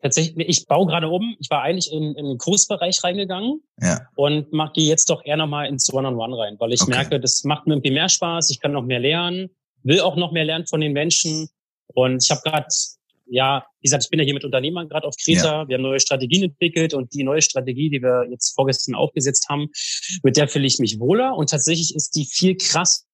tatsächlich, 0.00 0.48
ich 0.48 0.66
baue 0.66 0.86
gerade 0.86 1.08
um. 1.08 1.34
Ich 1.40 1.50
war 1.50 1.62
eigentlich 1.62 1.92
in, 1.92 2.14
in 2.14 2.24
den 2.24 2.38
Kursbereich 2.38 3.02
reingegangen 3.02 3.64
ja. 3.82 4.06
und 4.14 4.52
mach, 4.52 4.72
gehe 4.74 4.86
jetzt 4.86 5.10
doch 5.10 5.24
eher 5.24 5.38
nochmal 5.38 5.66
ins 5.66 5.92
One-on-One 5.92 6.38
rein, 6.38 6.54
weil 6.60 6.72
ich 6.72 6.82
okay. 6.82 6.92
merke, 6.92 7.18
das 7.18 7.42
macht 7.42 7.66
mir 7.66 7.74
irgendwie 7.74 7.90
mehr 7.90 8.08
Spaß, 8.08 8.50
ich 8.50 8.60
kann 8.60 8.70
noch 8.70 8.84
mehr 8.84 9.00
lernen, 9.00 9.50
will 9.82 10.00
auch 10.02 10.14
noch 10.14 10.30
mehr 10.30 10.44
lernen 10.44 10.68
von 10.68 10.80
den 10.80 10.92
Menschen 10.92 11.48
Und 11.94 12.22
ich 12.22 12.30
habe 12.30 12.42
gerade, 12.44 12.68
ja, 13.30 13.64
wie 13.80 13.86
gesagt, 13.86 14.04
ich 14.04 14.10
bin 14.10 14.18
ja 14.18 14.24
hier 14.24 14.34
mit 14.34 14.44
Unternehmern 14.44 14.88
gerade 14.88 15.06
auf 15.06 15.14
Kreta. 15.16 15.62
Ja. 15.62 15.68
Wir 15.68 15.76
haben 15.76 15.82
neue 15.82 16.00
Strategien 16.00 16.42
entwickelt 16.42 16.94
und 16.94 17.14
die 17.14 17.22
neue 17.22 17.42
Strategie, 17.42 17.88
die 17.88 18.02
wir 18.02 18.26
jetzt 18.30 18.54
vorgestern 18.54 18.94
aufgesetzt 18.94 19.46
haben, 19.48 19.68
mit 20.22 20.36
der 20.36 20.48
fühle 20.48 20.66
ich 20.66 20.78
mich 20.78 20.98
wohler. 20.98 21.36
Und 21.36 21.50
tatsächlich 21.50 21.94
ist 21.94 22.16
die 22.16 22.26
viel 22.26 22.56
krass, 22.56 23.06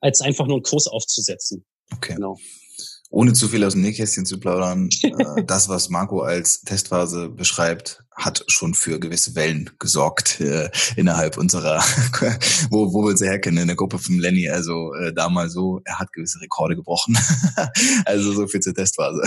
als 0.00 0.20
einfach 0.20 0.46
nur 0.46 0.56
einen 0.56 0.62
Kurs 0.62 0.86
aufzusetzen. 0.86 1.64
Okay. 1.92 2.14
Genau 2.14 2.38
ohne 3.12 3.34
zu 3.34 3.46
viel 3.46 3.62
aus 3.62 3.74
dem 3.74 3.82
Nähkästchen 3.82 4.26
zu 4.26 4.40
plaudern, 4.40 4.88
äh, 5.02 5.44
das, 5.44 5.68
was 5.68 5.90
Marco 5.90 6.22
als 6.22 6.62
Testphase 6.62 7.28
beschreibt, 7.28 8.02
hat 8.16 8.44
schon 8.48 8.74
für 8.74 8.98
gewisse 8.98 9.34
Wellen 9.34 9.70
gesorgt 9.78 10.40
äh, 10.40 10.70
innerhalb 10.96 11.36
unserer, 11.36 11.78
wo, 12.70 12.92
wo 12.92 13.02
wir 13.02 13.10
uns 13.10 13.22
herkennen, 13.22 13.58
in 13.58 13.66
der 13.68 13.76
Gruppe 13.76 13.98
von 13.98 14.18
Lenny. 14.18 14.48
Also 14.48 14.94
äh, 14.94 15.12
da 15.12 15.28
mal 15.28 15.48
so, 15.48 15.80
er 15.84 15.98
hat 15.98 16.12
gewisse 16.12 16.40
Rekorde 16.40 16.74
gebrochen. 16.74 17.16
also 18.06 18.32
so 18.32 18.46
viel 18.46 18.60
zur 18.60 18.74
Testphase. 18.74 19.22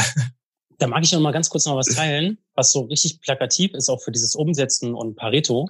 Da 0.77 0.87
mag 0.87 1.03
ich 1.03 1.11
noch 1.13 1.21
mal 1.21 1.31
ganz 1.31 1.49
kurz 1.49 1.65
noch 1.65 1.77
was 1.77 1.87
teilen, 1.87 2.37
was 2.55 2.71
so 2.71 2.81
richtig 2.81 3.21
plakativ 3.21 3.73
ist, 3.73 3.87
auch 3.89 4.03
für 4.03 4.11
dieses 4.11 4.35
Umsetzen 4.35 4.93
und 4.93 5.15
Pareto. 5.15 5.69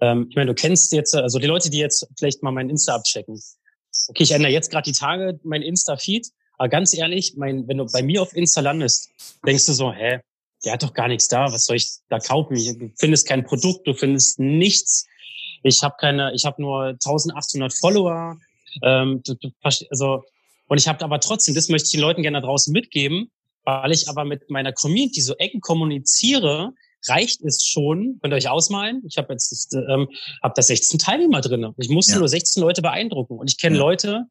Ähm, 0.00 0.26
ich 0.28 0.36
meine, 0.36 0.48
du 0.48 0.54
kennst 0.54 0.92
jetzt, 0.92 1.14
also 1.14 1.38
die 1.38 1.46
Leute, 1.46 1.70
die 1.70 1.78
jetzt 1.78 2.06
vielleicht 2.18 2.42
mal 2.42 2.52
mein 2.52 2.68
Insta 2.68 2.94
abchecken. 2.94 3.40
Okay, 4.08 4.22
ich 4.22 4.32
ändere 4.32 4.52
jetzt 4.52 4.70
gerade 4.70 4.84
die 4.84 4.96
Tage 4.96 5.40
mein 5.44 5.62
Insta-Feed 5.62 6.28
aber 6.58 6.68
ganz 6.68 6.96
ehrlich, 6.96 7.34
mein, 7.36 7.66
wenn 7.68 7.78
du 7.78 7.86
bei 7.86 8.02
mir 8.02 8.22
auf 8.22 8.34
Insta 8.34 8.60
landest, 8.60 9.10
denkst 9.46 9.66
du 9.66 9.72
so, 9.72 9.92
hä, 9.92 10.20
der 10.64 10.72
hat 10.72 10.82
doch 10.82 10.94
gar 10.94 11.08
nichts 11.08 11.28
da, 11.28 11.52
was 11.52 11.64
soll 11.64 11.76
ich 11.76 11.88
da 12.08 12.18
kaufen? 12.18 12.54
Du 12.54 12.90
findest 12.96 13.28
kein 13.28 13.44
Produkt, 13.44 13.86
du 13.86 13.94
findest 13.94 14.38
nichts. 14.38 15.06
Ich 15.62 15.82
habe 15.82 15.96
keine, 15.98 16.32
ich 16.34 16.44
habe 16.44 16.60
nur 16.62 16.86
1800 16.86 17.72
Follower. 17.72 18.38
Ähm, 18.82 19.22
du, 19.24 19.34
du, 19.34 19.50
also 19.90 20.24
und 20.66 20.78
ich 20.78 20.88
habe 20.88 21.04
aber 21.04 21.20
trotzdem, 21.20 21.54
das 21.54 21.68
möchte 21.68 21.86
ich 21.86 21.92
den 21.92 22.00
Leuten 22.00 22.22
gerne 22.22 22.40
da 22.40 22.46
draußen 22.46 22.72
mitgeben, 22.72 23.30
weil 23.64 23.92
ich 23.92 24.08
aber 24.08 24.24
mit 24.24 24.50
meiner 24.50 24.72
Community 24.72 25.20
so 25.20 25.34
eng 25.34 25.60
kommuniziere, 25.60 26.72
reicht 27.06 27.42
es 27.42 27.64
schon, 27.64 28.18
könnt 28.20 28.32
ihr 28.32 28.36
euch 28.36 28.48
ausmalen, 28.48 29.02
ich 29.06 29.18
habe 29.18 29.32
jetzt 29.32 29.74
ähm, 29.74 30.08
hab 30.42 30.54
da 30.54 30.62
16 30.62 30.98
Teilnehmer 30.98 31.42
drin. 31.42 31.74
Ich 31.76 31.90
musste 31.90 32.12
ja. 32.12 32.18
nur 32.18 32.28
16 32.28 32.62
Leute 32.62 32.80
beeindrucken 32.80 33.38
und 33.38 33.50
ich 33.50 33.58
kenne 33.58 33.76
ja. 33.76 33.82
Leute, 33.82 34.24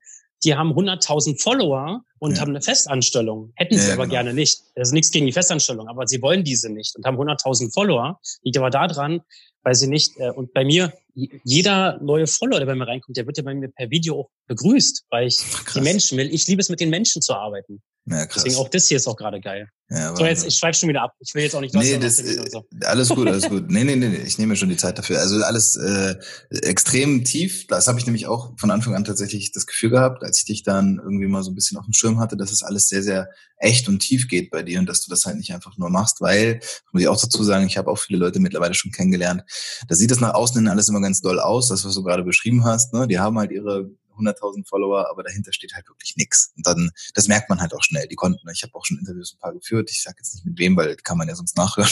die 0.44 0.56
haben 0.56 0.72
100.000 0.72 1.42
Follower 1.42 2.04
und 2.20 2.36
ja. 2.36 2.42
haben 2.42 2.50
eine 2.50 2.62
Festanstellung. 2.62 3.52
Hätten 3.56 3.78
sie 3.78 3.88
ja, 3.88 3.94
aber 3.94 4.04
genau. 4.04 4.16
gerne 4.16 4.34
nicht. 4.34 4.62
Das 4.76 4.90
ist 4.90 4.94
nichts 4.94 5.12
gegen 5.12 5.26
die 5.26 5.32
Festanstellung, 5.32 5.88
aber 5.88 6.08
sie 6.08 6.22
wollen 6.22 6.44
diese 6.44 6.72
nicht 6.72 6.96
und 6.96 7.06
haben 7.06 7.18
100.000 7.18 7.74
Follower. 7.74 8.20
Liegt 8.44 8.58
aber 8.58 8.70
daran, 8.70 9.22
weil 9.64 9.76
sie 9.76 9.88
nicht, 9.88 10.18
äh, 10.18 10.32
und 10.32 10.54
bei 10.54 10.66
mir, 10.66 10.94
jeder 11.16 12.00
neue 12.02 12.28
Follower, 12.28 12.60
der 12.60 12.66
bei 12.66 12.76
mir 12.76 12.88
reinkommt, 12.88 13.18
der 13.18 13.26
wird 13.26 13.38
ja 13.38 13.44
bei 13.44 13.54
mir 13.54 13.70
per 13.70 13.90
Video 13.90 14.22
auch 14.22 14.30
begrüßt, 14.48 15.06
weil 15.10 15.28
ich 15.28 15.38
Krass. 15.38 15.74
die 15.76 15.82
Menschen 15.82 16.18
will. 16.18 16.34
Ich 16.34 16.48
liebe 16.48 16.62
es, 16.62 16.70
mit 16.70 16.80
den 16.80 16.90
Menschen 16.90 17.22
zu 17.22 17.34
arbeiten. 17.34 17.82
Ja, 18.06 18.26
krass. 18.26 18.44
Deswegen 18.44 18.62
auch 18.62 18.70
das 18.70 18.88
hier 18.88 18.98
ist 18.98 19.08
auch 19.08 19.16
gerade 19.16 19.40
geil. 19.40 19.70
Ja, 19.94 20.16
so, 20.16 20.26
jetzt, 20.26 20.46
ich 20.48 20.56
schweife 20.56 20.80
schon 20.80 20.90
wieder 20.90 21.04
ab. 21.04 21.14
Ich 21.20 21.36
will 21.36 21.44
jetzt 21.44 21.56
auch 21.56 21.62
nicht 21.62 21.76
nee, 21.76 21.98
das, 22.00 22.18
so. 22.18 22.66
Alles 22.82 23.10
gut, 23.10 23.28
alles 23.28 23.48
gut. 23.48 23.70
Nee, 23.70 23.84
nee, 23.84 23.96
nee, 23.96 24.16
ich 24.26 24.40
nehme 24.40 24.56
schon 24.56 24.70
die 24.70 24.76
Zeit 24.76 24.98
dafür. 24.98 25.20
Also 25.20 25.44
alles 25.44 25.76
äh, 25.76 26.16
extrem 26.50 27.24
tief. 27.24 27.68
Das 27.68 27.88
habe 27.88 28.00
ich 28.00 28.06
nämlich 28.08 28.26
auch 28.26 28.54
von 28.58 28.72
Anfang 28.72 28.96
an 28.96 29.04
tatsächlich 29.04 29.52
das 29.52 29.68
Gefühl 29.68 29.92
gehabt, 29.92 30.24
als 30.24 30.40
ich 30.40 30.46
dich 30.46 30.64
dann 30.64 31.00
irgendwie 31.04 31.28
mal 31.28 31.44
so 31.44 31.52
ein 31.52 31.56
bisschen 31.56 31.78
auf 31.78 31.86
dem 31.86 31.94
Schirm 31.94 32.20
hatte, 32.20 32.36
dass 32.36 32.52
es 32.52 32.64
alles 32.64 32.88
sehr, 32.88 33.04
sehr 33.04 33.30
echt 33.58 33.88
und 33.88 34.00
tief 34.00 34.28
geht 34.28 34.50
bei 34.50 34.64
dir 34.64 34.80
und 34.80 34.88
dass 34.88 35.02
du 35.02 35.12
das 35.12 35.26
halt 35.26 35.38
nicht 35.38 35.54
einfach 35.54 35.78
nur 35.78 35.92
machst, 35.92 36.22
weil, 36.22 36.60
muss 36.92 37.04
ich 37.04 37.08
auch 37.08 37.22
dazu 37.22 37.44
sagen, 37.44 37.68
ich 37.68 37.78
habe 37.78 37.92
auch 37.92 38.00
viele 38.00 38.18
Leute 38.18 38.40
mittlerweile 38.40 38.74
schon 38.74 38.92
kennengelernt. 38.92 39.44
Da 39.88 39.94
sieht 39.94 40.10
das 40.10 40.20
nach 40.20 40.34
außen 40.34 40.58
hin 40.58 40.68
alles 40.70 40.90
immer 40.90 41.02
ganz 41.02 41.22
doll 41.22 41.40
aus, 41.40 41.70
das, 41.70 41.86
was 41.86 41.94
du 41.94 42.04
gerade 42.04 42.24
beschrieben 42.24 42.66
hast. 42.66 42.94
Ne? 42.94 43.08
Die 43.08 43.20
haben 43.20 43.38
halt 43.38 43.52
ihre 43.52 43.92
100.000 44.18 44.68
Follower, 44.68 45.10
aber 45.10 45.24
dahinter 45.24 45.54
steht 45.54 45.74
halt 45.74 45.88
wirklich 45.88 46.16
nichts. 46.18 46.54
Und 46.56 46.66
dann, 46.68 46.92
das 47.14 47.28
merkt 47.28 47.50
man 47.50 47.62
halt 47.62 47.74
auch 47.74 47.84
schnell. 47.84 48.08
Die 48.08 48.16
konnten, 48.16 48.48
ich 48.50 48.64
habe 48.64 48.74
auch 48.76 48.86
schon 48.86 48.98
Interviews 48.98 49.34
ein 49.34 49.40
paar 49.40 49.54
geführt. 49.54 49.90
Ich 49.92 50.04
sage 50.04 50.18
jetzt 50.20 50.34
nicht 50.36 50.46
mit 50.46 50.58
wem, 50.60 50.76
weil 50.78 50.96
kann 50.98 51.18
man 51.18 51.28
ja 51.28 51.36
sonst 51.36 51.58
nachhören. 51.58 51.90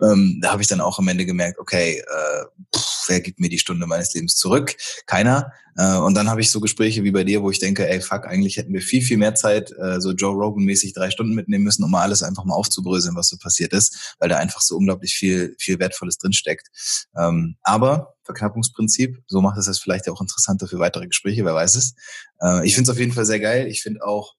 Ähm, 0.00 0.38
da 0.40 0.52
habe 0.52 0.62
ich 0.62 0.68
dann 0.68 0.80
auch 0.80 0.98
am 0.98 1.08
Ende 1.08 1.26
gemerkt, 1.26 1.58
okay, 1.58 1.98
äh, 1.98 2.44
pff, 2.74 2.97
wer 3.08 3.20
gibt 3.20 3.40
mir 3.40 3.48
die 3.48 3.58
Stunde 3.58 3.86
meines 3.86 4.14
Lebens 4.14 4.36
zurück? 4.36 4.76
Keiner. 5.06 5.52
Äh, 5.76 5.96
und 5.96 6.14
dann 6.14 6.28
habe 6.28 6.40
ich 6.40 6.50
so 6.50 6.60
Gespräche 6.60 7.04
wie 7.04 7.10
bei 7.10 7.24
dir, 7.24 7.42
wo 7.42 7.50
ich 7.50 7.58
denke, 7.58 7.88
ey, 7.88 8.00
fuck, 8.00 8.26
eigentlich 8.26 8.56
hätten 8.56 8.72
wir 8.72 8.82
viel, 8.82 9.02
viel 9.02 9.16
mehr 9.16 9.34
Zeit, 9.34 9.72
äh, 9.72 10.00
so 10.00 10.12
Joe 10.12 10.34
Rogan-mäßig 10.34 10.92
drei 10.92 11.10
Stunden 11.10 11.34
mitnehmen 11.34 11.64
müssen, 11.64 11.84
um 11.84 11.90
mal 11.90 12.02
alles 12.02 12.22
einfach 12.22 12.44
mal 12.44 12.54
aufzubröseln, 12.54 13.14
was 13.16 13.28
so 13.28 13.36
passiert 13.36 13.72
ist, 13.72 14.16
weil 14.18 14.28
da 14.28 14.36
einfach 14.38 14.60
so 14.60 14.76
unglaublich 14.76 15.14
viel, 15.14 15.54
viel 15.58 15.78
Wertvolles 15.78 16.18
drinsteckt. 16.18 16.68
Ähm, 17.16 17.56
aber 17.62 18.14
Verknappungsprinzip, 18.24 19.22
so 19.26 19.40
macht 19.40 19.58
es 19.58 19.66
das 19.66 19.78
vielleicht 19.78 20.08
auch 20.08 20.20
interessanter 20.20 20.66
für 20.66 20.78
weitere 20.78 21.06
Gespräche, 21.06 21.44
wer 21.44 21.54
weiß 21.54 21.76
es. 21.76 21.94
Äh, 22.40 22.66
ich 22.66 22.74
finde 22.74 22.90
es 22.90 22.94
auf 22.96 23.00
jeden 23.00 23.12
Fall 23.12 23.24
sehr 23.24 23.40
geil. 23.40 23.68
Ich 23.68 23.82
finde 23.82 24.04
auch, 24.04 24.34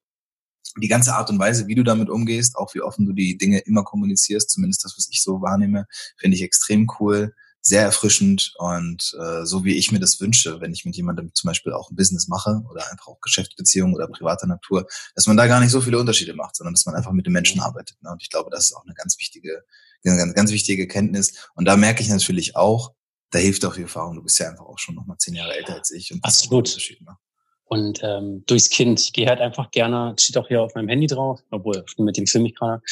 die 0.76 0.88
ganze 0.88 1.14
Art 1.14 1.30
und 1.30 1.38
Weise, 1.38 1.66
wie 1.66 1.74
du 1.74 1.82
damit 1.82 2.08
umgehst, 2.08 2.56
auch 2.56 2.74
wie 2.74 2.80
offen 2.80 3.06
du 3.06 3.12
die 3.12 3.36
Dinge 3.36 3.58
immer 3.58 3.82
kommunizierst, 3.82 4.50
zumindest 4.50 4.84
das, 4.84 4.94
was 4.96 5.08
ich 5.10 5.22
so 5.22 5.40
wahrnehme, 5.40 5.86
finde 6.16 6.36
ich 6.36 6.42
extrem 6.42 6.88
cool, 7.00 7.34
sehr 7.70 7.82
erfrischend 7.82 8.52
und 8.58 9.16
äh, 9.20 9.46
so 9.46 9.64
wie 9.64 9.76
ich 9.76 9.92
mir 9.92 10.00
das 10.00 10.20
wünsche, 10.20 10.60
wenn 10.60 10.72
ich 10.72 10.84
mit 10.84 10.96
jemandem 10.96 11.32
zum 11.34 11.46
Beispiel 11.46 11.72
auch 11.72 11.88
ein 11.88 11.94
Business 11.94 12.26
mache 12.26 12.60
oder 12.68 12.90
einfach 12.90 13.06
auch 13.06 13.20
Geschäftsbeziehungen 13.20 13.94
oder 13.94 14.08
privater 14.08 14.48
Natur, 14.48 14.88
dass 15.14 15.28
man 15.28 15.36
da 15.36 15.46
gar 15.46 15.60
nicht 15.60 15.70
so 15.70 15.80
viele 15.80 15.96
Unterschiede 16.00 16.34
macht, 16.34 16.56
sondern 16.56 16.74
dass 16.74 16.84
man 16.84 16.96
einfach 16.96 17.12
mit 17.12 17.26
den 17.26 17.32
Menschen 17.32 17.60
arbeitet. 17.60 17.96
Ne? 18.02 18.10
Und 18.10 18.20
ich 18.22 18.28
glaube, 18.28 18.50
das 18.50 18.64
ist 18.64 18.74
auch 18.74 18.84
eine 18.84 18.94
ganz 18.94 19.16
wichtige, 19.20 19.62
eine 20.04 20.16
ganz, 20.16 20.34
ganz 20.34 20.50
wichtige 20.50 20.88
Kenntnis. 20.88 21.48
Und 21.54 21.64
da 21.66 21.76
merke 21.76 22.02
ich 22.02 22.08
natürlich 22.08 22.56
auch, 22.56 22.92
da 23.30 23.38
hilft 23.38 23.64
auch 23.64 23.76
die 23.76 23.82
Erfahrung. 23.82 24.16
Du 24.16 24.22
bist 24.24 24.40
ja 24.40 24.48
einfach 24.48 24.66
auch 24.66 24.80
schon 24.80 24.96
noch 24.96 25.06
mal 25.06 25.16
zehn 25.18 25.34
Jahre 25.34 25.54
älter 25.54 25.74
als 25.74 25.92
ich. 25.92 26.12
Und 26.12 26.24
Absolut. 26.24 26.76
Ne? 27.02 27.16
Und 27.72 28.00
ähm, 28.02 28.42
durchs 28.46 28.68
Kind. 28.68 28.98
Ich 28.98 29.12
gehe 29.12 29.28
halt 29.28 29.40
einfach 29.40 29.70
gerne, 29.70 30.16
steht 30.18 30.36
auch 30.36 30.48
hier 30.48 30.60
auf 30.60 30.74
meinem 30.74 30.88
Handy 30.88 31.06
drauf, 31.06 31.40
obwohl 31.52 31.84
mit 31.98 32.16
dem 32.16 32.26
Film 32.26 32.44
ich 32.46 32.56
gerade 32.56 32.82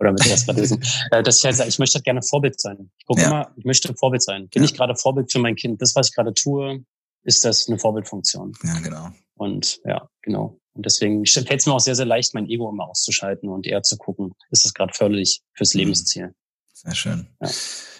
oder 0.00 0.12
mit 0.12 0.20
das 0.20 0.46
gerade 0.46 0.62
äh, 1.10 1.22
dass 1.22 1.38
ich 1.38 1.44
halt 1.44 1.56
sage, 1.56 1.68
ich 1.68 1.78
möchte 1.78 1.96
halt 1.96 2.04
gerne 2.06 2.22
Vorbild 2.22 2.58
sein. 2.58 2.90
Ich 2.96 3.04
gucke 3.04 3.20
ja. 3.20 3.26
immer, 3.26 3.50
ich 3.58 3.66
möchte 3.66 3.94
Vorbild 3.94 4.22
sein. 4.22 4.48
Bin 4.48 4.62
ja. 4.62 4.68
ich 4.70 4.74
gerade 4.74 4.96
Vorbild 4.96 5.30
für 5.30 5.38
mein 5.38 5.54
Kind? 5.54 5.82
Das, 5.82 5.94
was 5.94 6.08
ich 6.08 6.14
gerade 6.14 6.32
tue, 6.32 6.82
ist 7.24 7.44
das 7.44 7.68
eine 7.68 7.78
Vorbildfunktion. 7.78 8.54
Ja, 8.64 8.80
genau. 8.80 9.10
Und 9.36 9.80
ja, 9.84 10.08
genau. 10.22 10.58
Und 10.72 10.86
deswegen 10.86 11.26
fällt 11.26 11.52
es 11.52 11.66
mir 11.66 11.74
auch 11.74 11.80
sehr, 11.80 11.94
sehr 11.94 12.06
leicht, 12.06 12.32
mein 12.32 12.48
Ego 12.48 12.70
immer 12.70 12.88
auszuschalten 12.88 13.50
und 13.50 13.66
eher 13.66 13.82
zu 13.82 13.98
gucken, 13.98 14.32
ist 14.50 14.64
das 14.64 14.72
gerade 14.72 14.94
förderlich 14.94 15.42
fürs 15.52 15.74
mhm. 15.74 15.80
Lebensziel. 15.80 16.34
Sehr 16.84 16.94
schön. 16.94 17.26
Ja. 17.40 17.50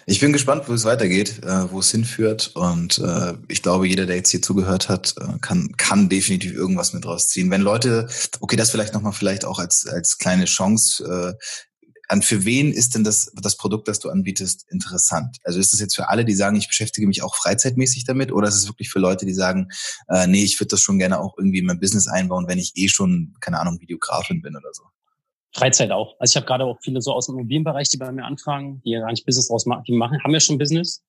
Ich 0.05 0.19
bin 0.19 0.33
gespannt, 0.33 0.67
wo 0.67 0.73
es 0.73 0.83
weitergeht, 0.83 1.41
äh, 1.43 1.71
wo 1.71 1.79
es 1.79 1.91
hinführt. 1.91 2.51
Und 2.55 2.99
äh, 2.99 3.35
ich 3.47 3.61
glaube, 3.61 3.87
jeder, 3.87 4.05
der 4.05 4.17
jetzt 4.17 4.31
hier 4.31 4.41
zugehört 4.41 4.89
hat, 4.89 5.15
äh, 5.17 5.39
kann, 5.39 5.71
kann 5.77 6.09
definitiv 6.09 6.53
irgendwas 6.53 6.91
mit 6.91 7.05
rausziehen. 7.05 7.49
Wenn 7.49 7.61
Leute, 7.61 8.09
okay, 8.41 8.57
das 8.57 8.71
vielleicht 8.71 8.93
nochmal 8.93 9.13
vielleicht 9.13 9.45
auch 9.45 9.59
als, 9.59 9.87
als 9.87 10.17
kleine 10.17 10.45
Chance. 10.45 11.37
An 12.09 12.21
für 12.21 12.43
wen 12.43 12.73
ist 12.73 12.95
denn 12.95 13.05
das, 13.05 13.31
das 13.41 13.55
Produkt, 13.55 13.87
das 13.87 13.99
du 13.99 14.09
anbietest, 14.09 14.65
interessant? 14.69 15.37
Also 15.45 15.57
ist 15.57 15.71
das 15.71 15.79
jetzt 15.79 15.95
für 15.95 16.09
alle, 16.09 16.25
die 16.25 16.35
sagen, 16.35 16.57
ich 16.57 16.67
beschäftige 16.67 17.07
mich 17.07 17.23
auch 17.23 17.33
freizeitmäßig 17.33 18.03
damit, 18.03 18.33
oder 18.33 18.49
ist 18.49 18.55
es 18.55 18.67
wirklich 18.67 18.89
für 18.89 18.99
Leute, 18.99 19.25
die 19.25 19.33
sagen, 19.33 19.69
äh, 20.09 20.27
nee, 20.27 20.43
ich 20.43 20.59
würde 20.59 20.67
das 20.67 20.81
schon 20.81 20.99
gerne 20.99 21.19
auch 21.19 21.37
irgendwie 21.37 21.59
in 21.59 21.65
mein 21.65 21.79
Business 21.79 22.07
einbauen, 22.07 22.47
wenn 22.49 22.59
ich 22.59 22.73
eh 22.75 22.89
schon, 22.89 23.33
keine 23.39 23.59
Ahnung, 23.59 23.79
Videografin 23.79 24.41
bin 24.41 24.57
oder 24.57 24.69
so? 24.73 24.83
Freizeit 25.53 25.91
auch. 25.91 26.15
Also 26.19 26.31
ich 26.31 26.35
habe 26.35 26.45
gerade 26.45 26.65
auch 26.65 26.79
viele 26.81 27.01
so 27.01 27.13
aus 27.13 27.27
dem 27.27 27.35
Immobilienbereich, 27.35 27.89
die 27.89 27.97
bei 27.97 28.11
mir 28.11 28.25
anfragen, 28.25 28.81
die 28.83 28.91
ja 28.91 29.01
gar 29.01 29.11
nicht 29.11 29.25
Business 29.25 29.47
draus 29.47 29.65
machen, 29.65 29.83
die 29.87 29.93
machen, 29.93 30.23
haben 30.23 30.33
ja 30.33 30.39
schon 30.39 30.57
Business. 30.57 31.03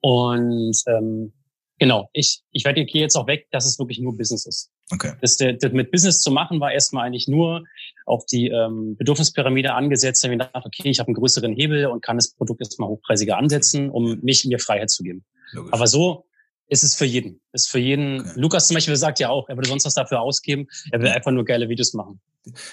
Und 0.00 0.76
ähm, 0.86 1.32
genau, 1.78 2.08
ich, 2.12 2.42
ich 2.52 2.64
werde 2.64 2.82
hier 2.82 3.00
jetzt 3.00 3.16
auch 3.16 3.26
weg, 3.26 3.48
dass 3.50 3.66
es 3.66 3.78
wirklich 3.78 3.98
nur 3.98 4.16
Business 4.16 4.46
ist. 4.46 4.70
Okay. 4.92 5.14
Das, 5.20 5.36
das 5.36 5.72
mit 5.72 5.90
Business 5.90 6.20
zu 6.20 6.30
machen, 6.30 6.60
war 6.60 6.72
erstmal 6.72 7.06
eigentlich 7.06 7.26
nur 7.26 7.64
auf 8.04 8.24
die 8.26 8.48
ähm, 8.48 8.96
Bedürfnispyramide 8.96 9.74
angesetzt, 9.74 10.22
wenn 10.22 10.32
ich 10.32 10.38
dachte, 10.38 10.62
okay, 10.64 10.88
ich 10.88 11.00
habe 11.00 11.08
einen 11.08 11.16
größeren 11.16 11.52
Hebel 11.52 11.86
und 11.86 12.02
kann 12.02 12.18
das 12.18 12.34
Produkt 12.34 12.60
jetzt 12.60 12.78
mal 12.78 12.86
hochpreisiger 12.86 13.36
ansetzen, 13.36 13.90
um 13.90 14.20
mich 14.20 14.44
mir 14.44 14.60
Freiheit 14.60 14.90
zu 14.90 15.02
geben. 15.02 15.24
Logisch. 15.52 15.72
Aber 15.72 15.86
so 15.88 16.26
ist 16.68 16.84
es 16.84 16.94
für 16.94 17.04
jeden. 17.04 17.40
Ist 17.52 17.68
für 17.68 17.78
jeden. 17.78 18.20
Okay. 18.20 18.30
Lukas 18.36 18.68
zum 18.68 18.74
Beispiel 18.74 18.96
sagt 18.96 19.20
ja 19.20 19.28
auch, 19.28 19.48
er 19.48 19.56
würde 19.56 19.68
sonst 19.68 19.84
was 19.84 19.94
dafür 19.94 20.20
ausgeben. 20.20 20.66
Er 20.90 21.00
will 21.00 21.08
einfach 21.08 21.30
nur 21.30 21.44
geile 21.44 21.68
Videos 21.68 21.94
machen. 21.94 22.20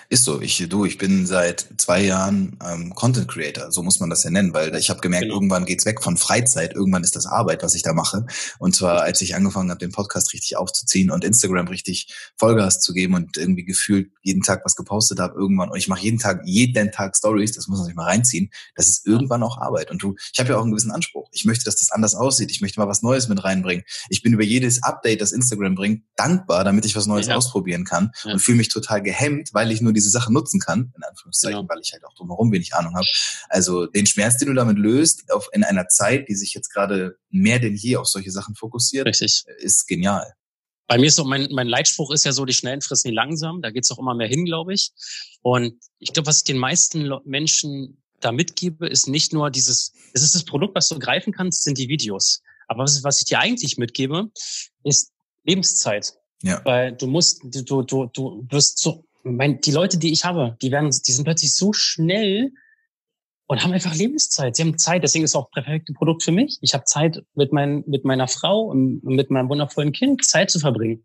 Ist 0.10 0.24
so. 0.24 0.40
Ich, 0.40 0.64
du, 0.70 0.86
ich 0.86 1.00
bin 1.00 1.26
seit 1.26 1.68
zwei 1.78 2.04
Jahren 2.04 2.60
ähm, 2.64 2.94
Content 2.94 3.28
Creator, 3.28 3.72
so 3.72 3.82
muss 3.82 4.00
man 4.00 4.10
das 4.10 4.24
ja 4.24 4.30
nennen, 4.30 4.54
weil 4.54 4.76
ich 4.76 4.92
habe 4.92 5.00
gemerkt, 5.00 5.24
genau. 5.24 5.36
irgendwann 5.36 5.66
geht's 5.66 5.86
weg 5.86 6.04
von 6.04 6.16
Freizeit, 6.16 6.74
irgendwann 6.74 7.04
ist 7.04 7.16
das 7.16 7.26
Arbeit, 7.26 7.64
was 7.64 7.74
ich 7.74 7.82
da 7.82 7.94
mache. 7.94 8.26
Und 8.60 8.76
zwar, 8.76 9.02
als 9.02 9.22
ich 9.22 9.36
angefangen 9.36 9.72
habe, 9.72 9.80
den 9.80 9.92
Podcast 9.92 10.32
richtig 10.34 10.58
aufzuziehen 10.58 11.10
und 11.10 11.24
Instagram 11.24 11.68
richtig 11.68 12.14
Vollgas 12.38 12.82
zu 12.82 12.94
geben 12.94 13.16
und 13.16 13.36
irgendwie 13.36 13.66
gefühlt 13.66 14.12
jeden 14.22 14.44
Tag 14.44 14.64
was 14.64 14.76
gepostet 14.76 15.20
habe, 15.20 15.40
irgendwann, 15.40 15.70
und 15.70 15.78
ich 15.78 15.88
mache 15.88 16.02
jeden 16.02 16.20
Tag, 16.20 16.42
jeden 16.46 16.92
Tag 16.92 17.18
Stories, 17.18 17.54
das 17.54 17.68
muss 17.68 17.80
man 17.80 17.88
sich 17.88 17.96
mal 17.96 18.06
reinziehen, 18.06 18.52
das 18.76 18.90
ist 18.90 19.08
irgendwann 19.08 19.42
auch 19.42 19.58
Arbeit. 19.58 19.90
Und 19.90 20.04
du, 20.04 20.16
ich 20.32 20.40
habe 20.40 20.50
ja 20.50 20.58
auch 20.58 20.62
einen 20.62 20.72
gewissen 20.72 20.92
Anspruch. 20.92 21.30
Ich 21.32 21.46
möchte, 21.46 21.66
dass 21.66 21.78
das 21.78 21.92
anders 21.92 22.14
aussieht. 22.14 22.52
Ich 22.52 22.62
möchte 22.62 22.80
mal 22.80 22.88
was 22.88 23.02
Neues 23.02 23.28
mit 23.28 23.44
reinbringen. 23.44 23.83
Ich 24.10 24.22
bin 24.22 24.34
über 24.34 24.44
jedes 24.44 24.84
Update, 24.84 25.22
das 25.22 25.32
Instagram 25.32 25.76
bringt, 25.76 26.04
dankbar, 26.16 26.64
damit 26.64 26.86
ich 26.86 26.96
was 26.96 27.08
Neues 27.08 27.28
ja. 27.28 27.36
ausprobieren 27.36 27.86
kann 27.86 28.12
ja. 28.24 28.34
und 28.34 28.40
fühle 28.40 28.58
mich 28.58 28.70
total 28.70 29.02
gehemmt, 29.02 29.50
weil 29.54 29.72
ich 29.72 29.82
nur 29.82 29.94
diese 29.94 30.10
Sache 30.10 30.32
nutzen 30.32 30.60
kann, 30.60 30.94
in 30.96 31.04
Anführungszeichen, 31.04 31.62
genau. 31.62 31.70
weil 31.70 31.82
ich 31.82 31.94
halt 31.94 32.04
auch 32.06 32.14
drumherum 32.16 32.52
wenig 32.52 32.74
Ahnung 32.74 32.96
habe. 32.96 33.08
Also 33.50 33.86
den 33.86 34.06
Schmerz, 34.06 34.38
den 34.38 34.50
du 34.50 34.54
damit 34.54 34.78
löst, 34.78 35.32
auf, 35.32 35.50
in 35.54 35.64
einer 35.64 35.88
Zeit, 35.88 36.30
die 36.30 36.36
sich 36.36 36.54
jetzt 36.54 36.70
gerade 36.70 37.18
mehr 37.30 37.60
denn 37.60 37.76
je 37.76 37.98
auf 37.98 38.08
solche 38.08 38.32
Sachen 38.32 38.56
fokussiert, 38.56 39.08
Richtig. 39.08 39.46
ist 39.58 39.88
genial. 39.88 40.34
Bei 40.88 40.98
mir 40.98 41.08
ist 41.08 41.16
so, 41.16 41.24
mein, 41.24 41.48
mein 41.52 41.68
Leitspruch 41.68 42.12
ist 42.12 42.26
ja 42.26 42.34
so, 42.34 42.46
die 42.46 42.54
Schnellen 42.54 42.82
fressen 42.82 43.10
die 43.10 43.16
langsam. 43.16 43.62
Da 43.62 43.72
geht's 43.72 43.90
auch 43.92 44.00
immer 44.00 44.16
mehr 44.16 44.28
hin, 44.28 44.46
glaube 44.46 44.74
ich. 44.74 44.92
Und 45.42 45.76
ich 46.00 46.14
glaube, 46.14 46.28
was 46.28 46.40
ich 46.40 46.44
den 46.44 46.58
meisten 46.58 47.10
Menschen 47.26 48.04
da 48.20 48.32
mitgebe, 48.32 48.88
ist 48.88 49.08
nicht 49.08 49.34
nur 49.34 49.50
dieses, 49.50 49.94
es 50.14 50.24
ist 50.24 50.36
das 50.36 50.46
Produkt, 50.46 50.76
was 50.76 50.90
du 50.90 51.00
greifen 51.00 51.34
kannst, 51.34 51.64
sind 51.64 51.78
die 51.78 51.88
Videos. 51.88 52.42
Aber 52.68 52.84
was, 52.84 53.04
was 53.04 53.20
ich 53.20 53.26
dir 53.26 53.40
eigentlich 53.40 53.78
mitgebe, 53.78 54.30
ist 54.84 55.12
Lebenszeit. 55.44 56.14
Ja. 56.42 56.62
Weil 56.66 56.94
du 56.94 57.08
musst, 57.08 57.42
du, 57.44 57.84
du, 57.84 58.06
du 58.06 58.46
wirst 58.50 58.80
so, 58.80 59.06
mein, 59.24 59.62
die 59.62 59.72
Leute, 59.72 59.98
die 59.98 60.12
ich 60.12 60.26
habe, 60.26 60.58
die 60.62 60.72
werden, 60.72 60.90
die 60.90 61.12
sind 61.12 61.24
plötzlich 61.24 61.56
so 61.56 61.74
schnell 61.74 62.52
und 63.48 63.64
haben 63.64 63.74
einfach 63.74 63.96
Lebenszeit. 63.96 64.56
Sie 64.56 64.64
haben 64.64 64.78
Zeit, 64.78 65.04
deswegen 65.04 65.24
ist 65.24 65.32
es 65.32 65.36
auch 65.36 65.50
das 65.54 65.64
perfekte 65.64 65.94
Produkt 65.94 66.24
für 66.24 66.32
mich. 66.32 66.58
Ich 66.62 66.74
habe 66.74 66.86
Zeit 66.86 67.24
mit, 67.36 67.54
mein, 67.54 67.84
mit 67.88 68.06
meiner 68.06 68.28
Frau 68.28 68.62
und 68.62 69.04
mit 69.04 69.30
meinem 69.30 69.50
wundervollen 69.50 69.92
Kind 69.92 70.24
Zeit 70.26 70.50
zu 70.50 70.60
verbringen, 70.60 71.04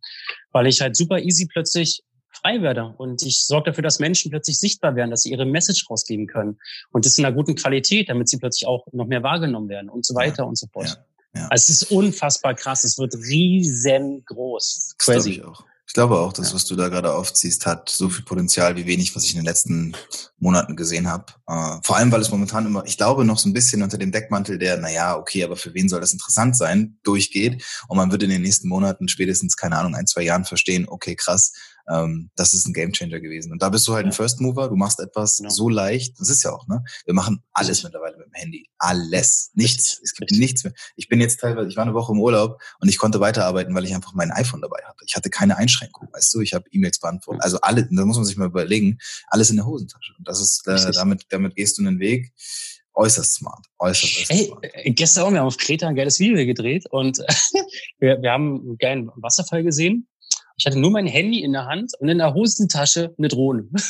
weil 0.52 0.66
ich 0.66 0.80
halt 0.80 0.96
super 0.96 1.20
easy 1.20 1.46
plötzlich 1.46 2.02
frei 2.30 2.62
werde 2.62 2.94
und 2.98 3.22
ich 3.22 3.44
sorge 3.44 3.70
dafür, 3.70 3.82
dass 3.82 3.98
Menschen 3.98 4.30
plötzlich 4.30 4.58
sichtbar 4.58 4.94
werden, 4.94 5.10
dass 5.10 5.22
sie 5.22 5.30
ihre 5.30 5.44
Message 5.44 5.88
rausgeben 5.90 6.26
können 6.26 6.58
und 6.90 7.04
das 7.04 7.18
in 7.18 7.24
einer 7.24 7.34
guten 7.34 7.54
Qualität, 7.56 8.08
damit 8.08 8.28
sie 8.28 8.38
plötzlich 8.38 8.66
auch 8.66 8.86
noch 8.92 9.06
mehr 9.06 9.22
wahrgenommen 9.22 9.68
werden 9.68 9.90
und 9.90 10.06
so 10.06 10.14
weiter 10.14 10.42
ja. 10.42 10.44
und 10.44 10.56
so 10.56 10.66
fort. 10.72 10.88
Ja. 10.88 11.04
Ja. 11.34 11.46
Also 11.48 11.72
es 11.72 11.82
ist 11.82 11.90
unfassbar 11.90 12.54
krass, 12.54 12.84
es 12.84 12.98
wird 12.98 13.14
riesengroß. 13.14 14.94
Crazy. 14.98 15.30
ich 15.30 15.44
auch. 15.44 15.64
Ich 15.88 15.94
glaube 15.94 16.18
auch, 16.18 16.34
das, 16.34 16.52
was 16.52 16.66
du 16.66 16.76
da 16.76 16.88
gerade 16.88 17.14
aufziehst, 17.14 17.64
hat 17.64 17.88
so 17.88 18.10
viel 18.10 18.22
Potenzial 18.22 18.76
wie 18.76 18.84
wenig, 18.84 19.16
was 19.16 19.24
ich 19.24 19.30
in 19.30 19.38
den 19.38 19.46
letzten 19.46 19.96
Monaten 20.38 20.76
gesehen 20.76 21.08
habe. 21.08 21.32
Äh, 21.46 21.78
vor 21.82 21.96
allem, 21.96 22.12
weil 22.12 22.20
es 22.20 22.30
momentan 22.30 22.66
immer, 22.66 22.84
ich 22.84 22.98
glaube, 22.98 23.24
noch 23.24 23.38
so 23.38 23.48
ein 23.48 23.54
bisschen 23.54 23.82
unter 23.82 23.96
dem 23.96 24.12
Deckmantel 24.12 24.58
der, 24.58 24.76
naja, 24.76 25.16
okay, 25.16 25.42
aber 25.44 25.56
für 25.56 25.72
wen 25.72 25.88
soll 25.88 26.02
das 26.02 26.12
interessant 26.12 26.58
sein, 26.58 26.98
durchgeht. 27.04 27.64
Und 27.88 27.96
man 27.96 28.12
wird 28.12 28.22
in 28.22 28.28
den 28.28 28.42
nächsten 28.42 28.68
Monaten, 28.68 29.08
spätestens, 29.08 29.56
keine 29.56 29.78
Ahnung, 29.78 29.94
ein, 29.94 30.06
zwei 30.06 30.22
Jahren 30.22 30.44
verstehen, 30.44 30.84
okay, 30.86 31.16
krass, 31.16 31.54
ähm, 31.88 32.30
das 32.36 32.54
ist 32.54 32.66
ein 32.66 32.72
Gamechanger 32.72 33.20
gewesen. 33.20 33.52
Und 33.52 33.62
da 33.62 33.68
bist 33.68 33.86
du 33.88 33.94
halt 33.94 34.04
ja. 34.04 34.10
ein 34.10 34.12
First 34.12 34.40
Mover, 34.40 34.68
du 34.68 34.76
machst 34.76 35.00
etwas 35.00 35.38
genau. 35.38 35.50
so 35.50 35.68
leicht, 35.68 36.18
das 36.20 36.28
ist 36.28 36.42
ja 36.42 36.52
auch, 36.52 36.66
ne? 36.66 36.84
Wir 37.04 37.14
machen 37.14 37.42
alles 37.52 37.82
mittlerweile 37.82 38.16
mit 38.16 38.26
dem 38.26 38.34
Handy. 38.34 38.68
Alles. 38.78 39.50
Nichts. 39.54 40.00
Es 40.02 40.14
gibt 40.14 40.30
Richtig. 40.30 40.38
nichts 40.38 40.64
mehr. 40.64 40.72
Ich 40.96 41.08
bin 41.08 41.20
jetzt 41.20 41.40
teilweise, 41.40 41.68
ich 41.68 41.76
war 41.76 41.84
eine 41.84 41.94
Woche 41.94 42.12
im 42.12 42.20
Urlaub 42.20 42.60
und 42.80 42.88
ich 42.88 42.98
konnte 42.98 43.20
weiterarbeiten, 43.20 43.74
weil 43.74 43.84
ich 43.84 43.94
einfach 43.94 44.14
mein 44.14 44.30
iPhone 44.30 44.60
dabei 44.60 44.82
hatte. 44.86 45.04
Ich 45.06 45.16
hatte 45.16 45.30
keine 45.30 45.56
Einschränkung, 45.56 46.08
weißt 46.12 46.34
du, 46.34 46.40
ich 46.40 46.54
habe 46.54 46.64
E-Mails 46.70 46.98
beantwortet. 47.00 47.42
Also 47.42 47.60
alle, 47.60 47.88
da 47.90 48.04
muss 48.04 48.16
man 48.16 48.24
sich 48.24 48.36
mal 48.36 48.46
überlegen, 48.46 48.98
alles 49.28 49.50
in 49.50 49.56
der 49.56 49.66
Hosentasche. 49.66 50.14
Und 50.18 50.28
das 50.28 50.40
ist, 50.40 50.66
äh, 50.66 50.92
damit, 50.92 51.26
damit 51.30 51.56
gehst 51.56 51.78
du 51.78 51.82
einen 51.82 51.98
Weg 51.98 52.32
äußerst 52.94 53.34
smart. 53.34 53.64
Äußerst, 53.78 54.12
äußerst 54.12 54.30
Ey, 54.30 54.46
smart. 54.46 54.64
Äh, 54.72 54.90
gestern 54.90 55.24
auch, 55.24 55.30
wir 55.30 55.38
haben 55.38 55.46
auf 55.46 55.56
Kreta 55.56 55.86
ein 55.88 55.94
geiles 55.94 56.18
Video 56.18 56.44
gedreht 56.44 56.84
und 56.90 57.18
wir, 57.98 58.20
wir 58.20 58.30
haben 58.30 58.60
einen 58.60 58.78
geilen 58.78 59.10
Wasserfall 59.14 59.62
gesehen 59.62 60.08
ich 60.58 60.66
hatte 60.66 60.78
nur 60.78 60.90
mein 60.90 61.06
Handy 61.06 61.42
in 61.42 61.52
der 61.52 61.66
Hand 61.66 61.92
und 62.00 62.08
in 62.08 62.18
der 62.18 62.34
Hosentasche 62.34 63.14
eine 63.16 63.28
Drohne. 63.28 63.68
das 63.72 63.80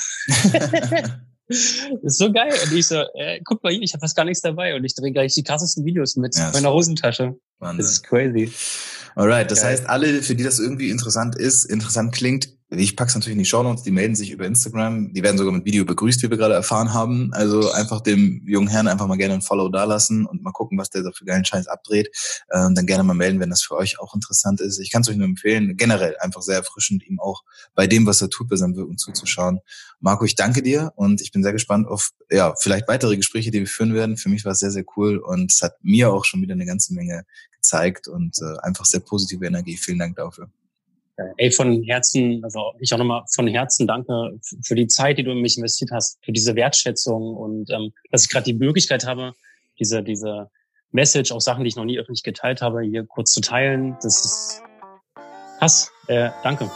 ist 2.03 2.19
so 2.19 2.31
geil. 2.31 2.53
Und 2.62 2.73
ich 2.77 2.87
so, 2.87 2.97
äh, 3.14 3.41
guck 3.43 3.62
mal 3.64 3.73
hier, 3.73 3.81
ich 3.81 3.95
habe 3.95 4.03
fast 4.03 4.14
gar 4.14 4.27
nichts 4.27 4.43
dabei 4.43 4.77
und 4.77 4.85
ich 4.85 4.95
drehe 4.95 5.11
gleich 5.11 5.33
die 5.33 5.43
krassesten 5.43 5.87
Videos 5.87 6.16
mit 6.16 6.37
ja, 6.37 6.51
meiner 6.53 6.71
Hosentasche. 6.71 7.37
Wahnsinn. 7.59 7.79
Das 7.79 7.93
ist 7.93 8.03
crazy. 8.05 8.53
Alright, 9.14 9.51
das 9.51 9.62
geil. 9.62 9.73
heißt, 9.73 9.89
alle, 9.89 10.23
für 10.23 10.35
die 10.35 10.45
das 10.45 10.59
irgendwie 10.59 10.91
interessant 10.91 11.37
ist, 11.37 11.64
interessant 11.64 12.12
klingt, 12.12 12.51
ich 12.71 12.97
pack's 12.97 13.14
natürlich 13.14 13.33
in 13.33 13.39
die 13.39 13.47
Show 13.47 13.62
Notes, 13.62 13.83
die 13.83 13.91
melden 13.91 14.14
sich 14.14 14.31
über 14.31 14.45
Instagram, 14.45 15.14
die 15.14 15.23
werden 15.23 15.39
sogar 15.39 15.55
mit 15.55 15.64
Video 15.64 15.87
begrüßt, 15.87 16.23
wie 16.23 16.29
wir 16.29 16.37
gerade 16.37 16.53
erfahren 16.53 16.93
haben. 16.93 17.33
Also 17.33 17.73
einfach 17.73 18.03
dem 18.03 18.43
jungen 18.47 18.69
Herrn 18.69 18.89
einfach 18.89 19.07
mal 19.07 19.16
gerne 19.16 19.35
ein 19.35 19.43
Follow 19.43 19.71
dalassen 19.71 20.27
und 20.27 20.43
mal 20.43 20.53
gucken, 20.53 20.77
was 20.77 20.91
der 20.91 21.03
da 21.03 21.11
für 21.11 21.25
geilen 21.25 21.47
Scheiß 21.47 21.66
abdreht. 21.66 22.11
Ähm, 22.53 22.75
dann 22.75 22.87
gerne 22.87 23.05
mal 23.05 23.14
melden, 23.14 23.41
wenn 23.41 23.49
das 23.49 23.62
für 23.62 23.75
euch 23.75 23.99
auch 23.99 24.14
interessant 24.14 24.61
ist. 24.61 24.79
Ich 24.81 24.91
kann 24.91 25.01
es 25.01 25.09
euch 25.09 25.16
nur 25.16 25.27
empfehlen, 25.27 25.79
generell 25.79 26.16
einfach 26.21 26.43
sehr 26.43 26.57
erfrischend, 26.57 27.07
ihm 27.07 27.21
auch 27.21 27.43
bei 27.75 27.87
dem, 27.87 28.05
was 28.05 28.21
er 28.21 28.29
tut, 28.29 28.49
bei 28.51 28.57
seinem 28.57 28.77
Wirken 28.77 28.99
zuzuschauen. 28.99 29.61
Marco, 30.01 30.27
ich 30.27 30.35
danke 30.35 30.62
dir 30.62 30.93
und 30.95 31.23
ich 31.23 31.33
bin 31.33 31.43
sehr 31.43 31.53
gespannt 31.53 31.89
auf 31.89 32.11
ja 32.31 32.55
vielleicht 32.59 32.87
weitere 32.87 33.16
Gespräche, 33.16 33.51
die 33.51 33.61
wir 33.61 33.66
führen 33.66 33.95
werden. 33.95 34.19
Für 34.19 34.29
mich 34.29 34.45
war 34.45 34.53
es 34.53 34.59
sehr, 34.59 34.71
sehr 34.71 34.85
cool 34.97 35.16
und 35.16 35.53
es 35.53 35.62
hat 35.62 35.77
mir 35.83 36.12
auch 36.12 36.27
schon 36.27 36.43
wieder 36.43 36.53
eine 36.53 36.66
ganze 36.66 36.93
Menge 36.93 37.25
gezeigt 37.51 38.09
und 38.09 38.37
äh, 38.43 38.59
einfach 38.62 38.85
sehr 38.85 39.01
positive 39.01 39.47
Energie. 39.47 39.79
Vielen 39.79 39.99
Dank 39.99 40.16
dafür. 40.16 40.51
Ey, 41.37 41.51
von 41.51 41.83
Herzen, 41.83 42.41
also 42.45 42.73
ich 42.79 42.93
auch 42.93 42.99
nochmal 42.99 43.25
von 43.35 43.49
Herzen 43.49 43.87
danke 43.87 44.39
für 44.64 44.75
die 44.75 44.87
Zeit, 44.87 45.19
die 45.19 45.25
du 45.25 45.33
in 45.33 45.41
mich 45.41 45.57
investiert 45.57 45.91
hast, 45.93 46.19
für 46.25 46.33
diese 46.33 46.55
Wertschätzung 46.55 47.35
und 47.37 47.71
ähm, 47.71 47.93
dass 48.11 48.25
ich 48.25 48.31
gerade 48.31 48.45
die 48.45 48.55
Möglichkeit 48.55 49.05
habe, 49.05 49.33
diese, 49.81 50.03
diese 50.03 50.49
Message, 50.93 51.33
auch 51.33 51.41
Sachen, 51.41 51.64
die 51.64 51.69
ich 51.69 51.77
noch 51.77 51.85
nie 51.85 51.99
öffentlich 51.99 52.23
geteilt 52.23 52.62
habe, 52.62 52.83
hier 52.83 53.05
kurz 53.05 53.33
zu 53.33 53.41
teilen. 53.41 53.97
Das 54.03 54.25
ist 54.25 54.62
krass. 55.59 55.91
Äh, 56.07 56.31
danke. 56.43 56.71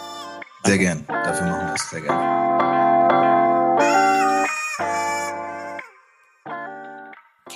Sehr 0.65 0.79
gern. 0.79 1.05
Dafür 1.07 1.47
machen 1.47 1.69
wir 1.69 1.75
es 1.75 1.91
sehr 1.91 2.01
gern. 2.01 2.43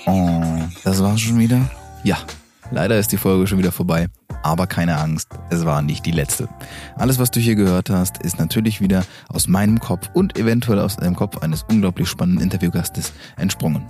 Oh, 0.07 0.69
das 0.85 1.03
war's 1.03 1.21
schon 1.21 1.39
wieder? 1.39 1.69
Ja, 2.05 2.19
leider 2.71 2.99
ist 2.99 3.11
die 3.11 3.17
Folge 3.17 3.47
schon 3.47 3.59
wieder 3.59 3.73
vorbei. 3.73 4.09
Aber 4.43 4.67
keine 4.67 4.99
Angst, 4.99 5.29
es 5.51 5.65
war 5.65 5.83
nicht 5.83 6.07
die 6.07 6.11
letzte. 6.11 6.49
Alles, 6.97 7.19
was 7.19 7.31
du 7.31 7.41
hier 7.41 7.55
gehört 7.55 7.91
hast, 7.91 8.19
ist 8.19 8.39
natürlich 8.39 8.81
wieder 8.81 9.05
aus 9.29 9.49
meinem 9.49 9.81
Kopf 9.81 10.11
und 10.13 10.39
eventuell 10.39 10.79
aus 10.79 10.97
dem 10.97 11.17
Kopf 11.17 11.39
eines 11.39 11.65
unglaublich 11.65 12.09
spannenden 12.09 12.45
Interviewgastes 12.45 13.13
entsprungen. 13.37 13.87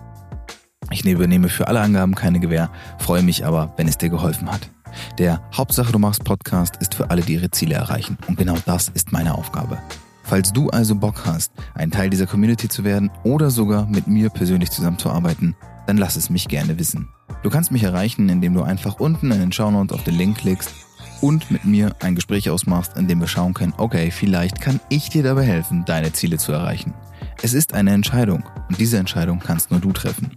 Ich 0.91 1.05
übernehme 1.05 1.49
für 1.49 1.69
alle 1.69 1.81
Angaben 1.81 2.15
keine 2.15 2.41
Gewähr, 2.41 2.71
freue 2.99 3.23
mich 3.23 3.45
aber, 3.45 3.73
wenn 3.77 3.89
es 3.89 3.99
dir 3.99 4.09
geholfen 4.09 4.51
hat. 4.51 4.71
Der 5.19 5.41
Hauptsache 5.55 5.93
du 5.93 5.99
machst 5.99 6.25
Podcast 6.25 6.77
ist 6.77 6.95
für 6.95 7.11
alle, 7.11 7.23
die 7.23 7.35
ihre 7.35 7.51
Ziele 7.51 7.75
erreichen. 7.75 8.17
Und 8.29 8.39
genau 8.39 8.57
das 8.65 8.89
ist 8.89 9.13
meine 9.13 9.35
Aufgabe. 9.35 9.79
Falls 10.27 10.53
du 10.53 10.69
also 10.71 10.97
Bock 10.97 11.25
hast, 11.25 11.53
ein 11.75 11.93
Teil 11.93 12.11
dieser 12.11 12.27
Community 12.27 12.69
zu 12.69 12.83
werden 12.83 13.13
oder 13.23 13.49
sogar 13.49 13.87
mit 13.87 14.09
mir 14.09 14.29
persönlich 14.29 14.73
zusammenzuarbeiten, 14.73 15.55
dann 15.87 15.99
lass 15.99 16.17
es 16.17 16.31
mich 16.31 16.49
gerne 16.49 16.81
wissen. 16.81 17.09
Du 17.45 17.51
kannst 17.51 17.71
mich 17.71 17.85
erreichen, 17.85 18.29
indem 18.29 18.53
du 18.53 18.63
einfach 18.63 18.99
unten 18.99 19.31
in 19.31 19.39
den 19.39 19.53
Shownotes 19.53 19.97
auf 19.97 20.03
den 20.03 20.17
Link 20.17 20.39
klickst 20.39 20.75
und 21.21 21.53
mit 21.53 21.65
mir 21.65 21.95
ein 22.01 22.17
Gespräch 22.17 22.51
ausmachst, 22.51 22.97
in 22.97 23.07
dem 23.07 23.21
wir 23.21 23.29
schauen 23.29 23.55
können, 23.55 23.75
okay, 23.77 24.11
vielleicht 24.11 24.61
kann 24.61 24.81
ich 24.89 25.11
dir 25.11 25.23
dabei 25.23 25.45
helfen, 25.45 25.85
deine 25.87 26.13
Ziele 26.13 26.39
zu 26.39 26.51
erreichen. 26.51 26.93
Es 27.41 27.55
ist 27.55 27.73
eine 27.73 27.93
Entscheidung 27.93 28.43
und 28.69 28.81
diese 28.81 28.99
Entscheidung 28.99 29.39
kannst 29.39 29.71
nur 29.71 29.79
du 29.79 29.93
treffen. 29.93 30.37